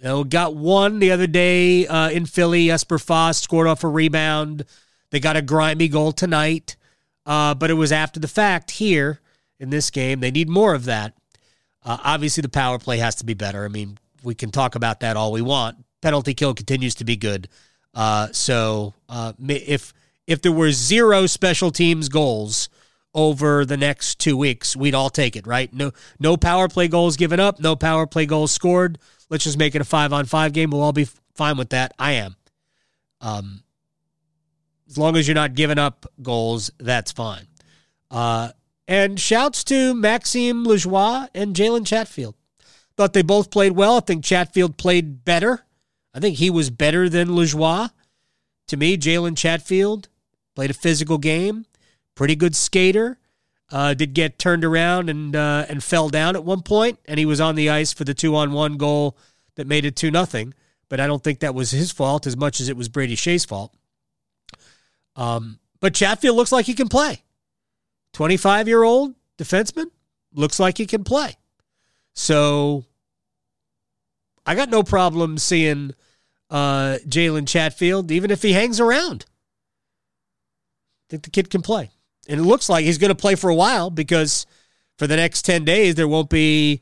You 0.00 0.08
know, 0.08 0.24
got 0.24 0.56
one 0.56 0.98
the 0.98 1.10
other 1.10 1.26
day 1.26 1.86
uh, 1.86 2.08
in 2.08 2.24
Philly. 2.24 2.68
Jesper 2.68 2.98
Fast 2.98 3.42
scored 3.42 3.66
off 3.66 3.84
a 3.84 3.88
rebound. 3.88 4.64
They 5.10 5.20
got 5.20 5.36
a 5.36 5.42
grimy 5.42 5.88
goal 5.88 6.12
tonight, 6.12 6.76
uh, 7.26 7.54
but 7.54 7.70
it 7.70 7.74
was 7.74 7.92
after 7.92 8.18
the 8.18 8.28
fact 8.28 8.70
here 8.70 9.20
in 9.58 9.68
this 9.68 9.90
game. 9.90 10.20
They 10.20 10.30
need 10.30 10.48
more 10.48 10.72
of 10.72 10.86
that. 10.86 11.12
Uh, 11.84 11.98
obviously, 12.02 12.40
the 12.40 12.48
power 12.48 12.78
play 12.78 12.96
has 12.96 13.16
to 13.16 13.26
be 13.26 13.34
better. 13.34 13.66
I 13.66 13.68
mean, 13.68 13.98
we 14.22 14.34
can 14.34 14.50
talk 14.50 14.74
about 14.74 15.00
that 15.00 15.18
all 15.18 15.32
we 15.32 15.42
want. 15.42 15.84
Penalty 16.00 16.32
kill 16.32 16.54
continues 16.54 16.94
to 16.94 17.04
be 17.04 17.16
good. 17.16 17.48
Uh, 17.92 18.28
so 18.32 18.94
uh, 19.10 19.34
if 19.48 19.92
if 20.26 20.40
there 20.40 20.52
were 20.52 20.72
zero 20.72 21.26
special 21.26 21.70
teams 21.70 22.08
goals 22.08 22.70
over 23.12 23.66
the 23.66 23.76
next 23.76 24.18
two 24.18 24.38
weeks, 24.38 24.74
we'd 24.74 24.94
all 24.94 25.10
take 25.10 25.36
it, 25.36 25.46
right? 25.46 25.70
No 25.74 25.92
no 26.18 26.38
power 26.38 26.68
play 26.68 26.88
goals 26.88 27.18
given 27.18 27.38
up, 27.38 27.60
no 27.60 27.76
power 27.76 28.06
play 28.06 28.24
goals 28.24 28.50
scored. 28.50 28.98
Let's 29.30 29.44
just 29.44 29.58
make 29.58 29.74
it 29.74 29.80
a 29.80 29.84
five 29.84 30.12
on 30.12 30.26
five 30.26 30.52
game. 30.52 30.70
We'll 30.70 30.82
all 30.82 30.92
be 30.92 31.08
fine 31.34 31.56
with 31.56 31.70
that. 31.70 31.94
I 31.98 32.12
am. 32.12 32.36
Um, 33.20 33.62
as 34.88 34.98
long 34.98 35.16
as 35.16 35.28
you're 35.28 35.36
not 35.36 35.54
giving 35.54 35.78
up 35.78 36.04
goals, 36.20 36.70
that's 36.78 37.12
fine. 37.12 37.46
Uh, 38.10 38.50
and 38.88 39.20
shouts 39.20 39.62
to 39.64 39.94
Maxime 39.94 40.66
Lajoie 40.66 41.28
and 41.32 41.54
Jalen 41.54 41.86
Chatfield. 41.86 42.34
Thought 42.96 43.12
they 43.12 43.22
both 43.22 43.52
played 43.52 43.72
well. 43.72 43.98
I 43.98 44.00
think 44.00 44.24
Chatfield 44.24 44.76
played 44.76 45.24
better. 45.24 45.64
I 46.12 46.18
think 46.18 46.38
he 46.38 46.50
was 46.50 46.70
better 46.70 47.08
than 47.08 47.28
Lajoie. 47.28 47.90
To 48.66 48.76
me, 48.76 48.96
Jalen 48.96 49.36
Chatfield 49.36 50.08
played 50.56 50.70
a 50.70 50.74
physical 50.74 51.18
game, 51.18 51.66
pretty 52.16 52.34
good 52.34 52.56
skater. 52.56 53.19
Uh, 53.72 53.94
did 53.94 54.14
get 54.14 54.36
turned 54.36 54.64
around 54.64 55.08
and 55.08 55.36
uh, 55.36 55.64
and 55.68 55.82
fell 55.84 56.08
down 56.08 56.34
at 56.34 56.44
one 56.44 56.62
point, 56.62 56.98
and 57.04 57.18
he 57.18 57.26
was 57.26 57.40
on 57.40 57.54
the 57.54 57.70
ice 57.70 57.92
for 57.92 58.02
the 58.02 58.14
two 58.14 58.34
on 58.34 58.52
one 58.52 58.76
goal 58.76 59.16
that 59.54 59.66
made 59.66 59.84
it 59.84 59.94
two 59.94 60.10
nothing. 60.10 60.52
But 60.88 60.98
I 60.98 61.06
don't 61.06 61.22
think 61.22 61.38
that 61.38 61.54
was 61.54 61.70
his 61.70 61.92
fault 61.92 62.26
as 62.26 62.36
much 62.36 62.60
as 62.60 62.68
it 62.68 62.76
was 62.76 62.88
Brady 62.88 63.14
Skjei's 63.14 63.44
fault. 63.44 63.72
Um, 65.14 65.60
but 65.78 65.94
Chatfield 65.94 66.36
looks 66.36 66.50
like 66.50 66.66
he 66.66 66.74
can 66.74 66.88
play. 66.88 67.22
Twenty 68.12 68.36
five 68.36 68.66
year 68.66 68.82
old 68.82 69.14
defenseman 69.38 69.86
looks 70.34 70.58
like 70.58 70.78
he 70.78 70.86
can 70.86 71.04
play. 71.04 71.36
So 72.14 72.84
I 74.44 74.56
got 74.56 74.68
no 74.68 74.82
problem 74.82 75.38
seeing 75.38 75.94
uh, 76.50 76.98
Jalen 77.06 77.46
Chatfield, 77.46 78.10
even 78.10 78.32
if 78.32 78.42
he 78.42 78.52
hangs 78.52 78.80
around. 78.80 79.26
I 79.28 81.06
think 81.10 81.22
the 81.22 81.30
kid 81.30 81.50
can 81.50 81.62
play. 81.62 81.90
And 82.30 82.40
it 82.40 82.44
looks 82.44 82.68
like 82.68 82.84
he's 82.84 82.98
going 82.98 83.10
to 83.10 83.16
play 83.16 83.34
for 83.34 83.50
a 83.50 83.54
while 83.54 83.90
because 83.90 84.46
for 84.96 85.08
the 85.08 85.16
next 85.16 85.44
10 85.44 85.64
days, 85.64 85.96
there 85.96 86.06
won't 86.06 86.30
be 86.30 86.80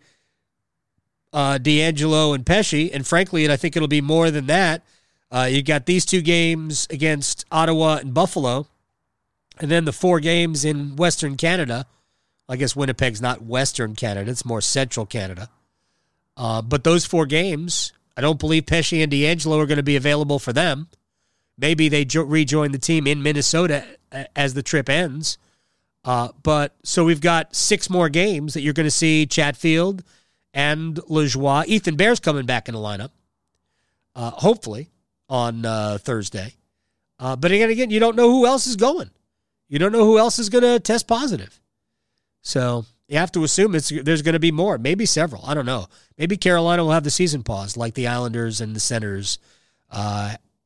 uh, 1.33 1.59
DeAngelo 1.59 2.35
and 2.35 2.45
Pesce. 2.45 2.91
And 2.93 3.07
frankly, 3.07 3.45
and 3.45 3.53
I 3.53 3.57
think 3.57 3.75
it'll 3.75 3.89
be 3.89 4.03
more 4.03 4.31
than 4.31 4.47
that. 4.47 4.83
Uh, 5.31 5.49
you 5.51 5.63
got 5.63 5.87
these 5.87 6.05
two 6.05 6.21
games 6.21 6.87
against 6.91 7.47
Ottawa 7.51 7.97
and 7.97 8.13
Buffalo, 8.13 8.67
and 9.59 9.71
then 9.71 9.85
the 9.85 9.93
four 9.93 10.21
games 10.21 10.65
in 10.65 10.97
Western 10.97 11.37
Canada. 11.37 11.87
I 12.49 12.57
guess 12.57 12.75
Winnipeg's 12.75 13.21
not 13.21 13.43
Western 13.43 13.95
Canada, 13.95 14.31
it's 14.31 14.45
more 14.45 14.63
Central 14.63 15.05
Canada. 15.05 15.51
Uh, 16.37 16.63
but 16.63 16.85
those 16.85 17.05
four 17.05 17.27
games, 17.27 17.93
I 18.17 18.21
don't 18.21 18.39
believe 18.39 18.67
Pesce 18.67 19.03
and 19.03 19.13
DeAngelo 19.13 19.63
are 19.63 19.67
going 19.67 19.77
to 19.77 19.83
be 19.83 19.97
available 19.97 20.39
for 20.39 20.53
them. 20.53 20.89
Maybe 21.59 21.89
they 21.89 22.05
jo- 22.05 22.23
rejoin 22.23 22.73
the 22.73 22.79
team 22.79 23.07
in 23.07 23.23
Minnesota 23.23 23.85
as 24.35 24.55
the 24.55 24.63
trip 24.63 24.89
ends. 24.89 25.39
Uh, 26.05 26.29
but 26.43 26.75
so 26.85 27.05
we've 27.05 27.21
got 27.21 27.55
six 27.55 27.91
more 27.91 28.09
games 28.09 28.55
that 28.55 28.63
you're 28.63 28.73
going 28.73 28.87
to 28.87 28.91
see 28.91 29.27
Chatfield 29.27 30.03
and 30.55 30.97
Lajoie. 30.97 31.67
Ethan 31.67 31.97
Bear's 31.97 32.21
coming 32.21 32.47
back 32.47 32.69
in 32.69 32.75
the 32.75 32.81
lineup, 32.81 33.11
uh, 34.15 34.31
hopefully 34.31 34.89
on 35.29 35.67
uh, 35.67 35.99
Thursday. 36.01 36.55
Uh, 37.19 37.37
but 37.37 37.51
again, 37.51 37.69
again, 37.69 37.91
you 37.91 38.01
don't 38.01 38.17
know 38.17 38.31
who 38.31 38.47
else 38.47 38.67
is 38.67 38.77
going. 38.77 39.11
You 39.69 39.79
don't 39.79 39.93
know 39.93 40.05
who 40.05 40.19
else 40.19 40.39
is 40.39 40.49
going 40.49 40.65
to 40.65 40.81
test 40.81 41.07
positive. 41.07 41.61
So 42.41 42.87
you 43.09 43.19
have 43.19 43.33
to 43.33 43.45
assume 43.45 43.75
it's 43.75 43.91
there's 43.91 44.23
going 44.23 44.35
to 44.35 44.39
be 44.39 44.53
more, 44.53 44.79
maybe 44.79 45.05
several. 45.05 45.45
I 45.45 45.55
don't 45.55 45.67
know. 45.67 45.89
Maybe 46.17 46.37
Carolina 46.37 46.85
will 46.85 46.93
have 46.93 47.05
the 47.05 47.11
season 47.11 47.43
pause 47.43 47.77
like 47.77 47.95
the 47.95 48.07
Islanders 48.07 48.61
and 48.61 48.75
the 48.75 48.81
Senators. 48.81 49.39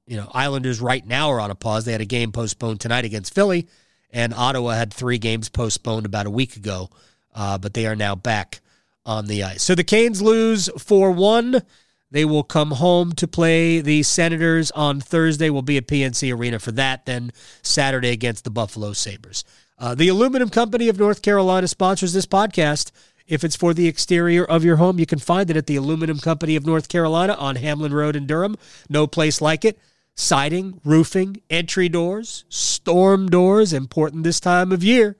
You 0.06 0.16
know, 0.16 0.30
Islanders 0.34 0.80
right 0.80 1.06
now 1.06 1.30
are 1.30 1.40
on 1.40 1.50
a 1.50 1.54
pause. 1.54 1.84
They 1.84 1.92
had 1.92 2.00
a 2.00 2.06
game 2.06 2.32
postponed 2.32 2.80
tonight 2.80 3.04
against 3.04 3.34
Philly, 3.34 3.68
and 4.10 4.34
Ottawa 4.34 4.72
had 4.72 4.92
three 4.92 5.18
games 5.18 5.48
postponed 5.48 6.06
about 6.06 6.26
a 6.26 6.30
week 6.30 6.56
ago, 6.56 6.90
uh, 7.34 7.58
but 7.58 7.74
they 7.74 7.86
are 7.86 7.96
now 7.96 8.14
back 8.14 8.60
on 9.06 9.26
the 9.26 9.42
ice. 9.42 9.62
So 9.62 9.74
the 9.74 9.84
Canes 9.84 10.20
lose 10.20 10.68
4 10.78 11.10
1. 11.12 11.62
They 12.10 12.24
will 12.26 12.42
come 12.42 12.72
home 12.72 13.12
to 13.12 13.26
play 13.26 13.80
the 13.80 14.02
Senators 14.02 14.70
on 14.72 15.00
Thursday. 15.00 15.48
We'll 15.48 15.62
be 15.62 15.78
at 15.78 15.86
PNC 15.86 16.36
Arena 16.36 16.58
for 16.58 16.72
that. 16.72 17.06
Then 17.06 17.32
Saturday 17.62 18.10
against 18.10 18.44
the 18.44 18.50
Buffalo 18.50 18.92
Sabres. 18.92 19.44
Uh, 19.78 19.94
the 19.94 20.08
Aluminum 20.08 20.50
Company 20.50 20.88
of 20.88 20.98
North 20.98 21.22
Carolina 21.22 21.66
sponsors 21.68 22.12
this 22.12 22.26
podcast. 22.26 22.92
If 23.26 23.44
it's 23.44 23.56
for 23.56 23.72
the 23.72 23.88
exterior 23.88 24.44
of 24.44 24.62
your 24.62 24.76
home, 24.76 24.98
you 24.98 25.06
can 25.06 25.18
find 25.18 25.48
it 25.48 25.56
at 25.56 25.66
the 25.66 25.76
Aluminum 25.76 26.18
Company 26.18 26.54
of 26.54 26.66
North 26.66 26.88
Carolina 26.88 27.32
on 27.32 27.56
Hamlin 27.56 27.94
Road 27.94 28.14
in 28.14 28.26
Durham. 28.26 28.56
No 28.90 29.06
place 29.06 29.40
like 29.40 29.64
it. 29.64 29.78
Siding, 30.14 30.80
roofing, 30.84 31.42
entry 31.48 31.88
doors, 31.88 32.44
storm 32.48 33.28
doors, 33.28 33.72
important 33.72 34.24
this 34.24 34.40
time 34.40 34.72
of 34.72 34.84
year. 34.84 35.16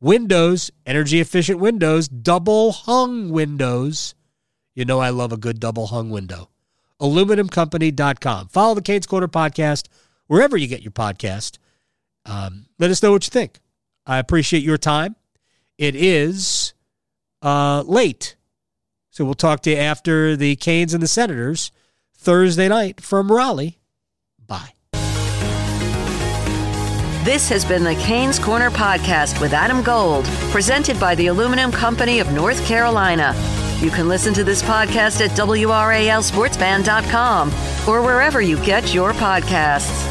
Windows, 0.00 0.70
energy 0.86 1.20
efficient 1.20 1.58
windows, 1.58 2.08
double 2.08 2.72
hung 2.72 3.30
windows. 3.30 4.14
You 4.74 4.84
know 4.84 5.00
I 5.00 5.10
love 5.10 5.32
a 5.32 5.36
good 5.36 5.58
double 5.58 5.88
hung 5.88 6.10
window. 6.10 6.50
Aluminumcompany.com. 7.00 8.48
Follow 8.48 8.74
the 8.74 8.82
Canes 8.82 9.06
Corner 9.06 9.28
podcast 9.28 9.88
wherever 10.26 10.56
you 10.56 10.66
get 10.66 10.82
your 10.82 10.92
podcast. 10.92 11.58
Um, 12.24 12.66
let 12.78 12.90
us 12.90 13.02
know 13.02 13.10
what 13.12 13.26
you 13.26 13.30
think. 13.30 13.58
I 14.06 14.18
appreciate 14.18 14.62
your 14.62 14.78
time. 14.78 15.16
It 15.78 15.96
is 15.96 16.74
uh, 17.42 17.82
late. 17.86 18.36
So 19.10 19.24
we'll 19.24 19.34
talk 19.34 19.62
to 19.62 19.70
you 19.70 19.76
after 19.76 20.36
the 20.36 20.54
Canes 20.56 20.94
and 20.94 21.02
the 21.02 21.08
Senators 21.08 21.72
Thursday 22.16 22.68
night 22.68 23.00
from 23.00 23.32
Raleigh. 23.32 23.77
Bye. 24.48 24.72
This 27.24 27.48
has 27.50 27.64
been 27.64 27.84
the 27.84 27.94
Canes 27.96 28.38
Corner 28.38 28.70
podcast 28.70 29.40
with 29.40 29.52
Adam 29.52 29.82
Gold, 29.82 30.24
presented 30.50 30.98
by 30.98 31.14
the 31.14 31.26
Aluminum 31.26 31.70
Company 31.70 32.20
of 32.20 32.32
North 32.32 32.66
Carolina. 32.66 33.34
You 33.80 33.90
can 33.90 34.08
listen 34.08 34.32
to 34.34 34.42
this 34.42 34.60
podcast 34.62 35.24
at 35.24 35.30
WRALSportsFan.com 35.36 37.48
or 37.86 38.02
wherever 38.02 38.40
you 38.40 38.56
get 38.64 38.92
your 38.94 39.12
podcasts. 39.12 40.07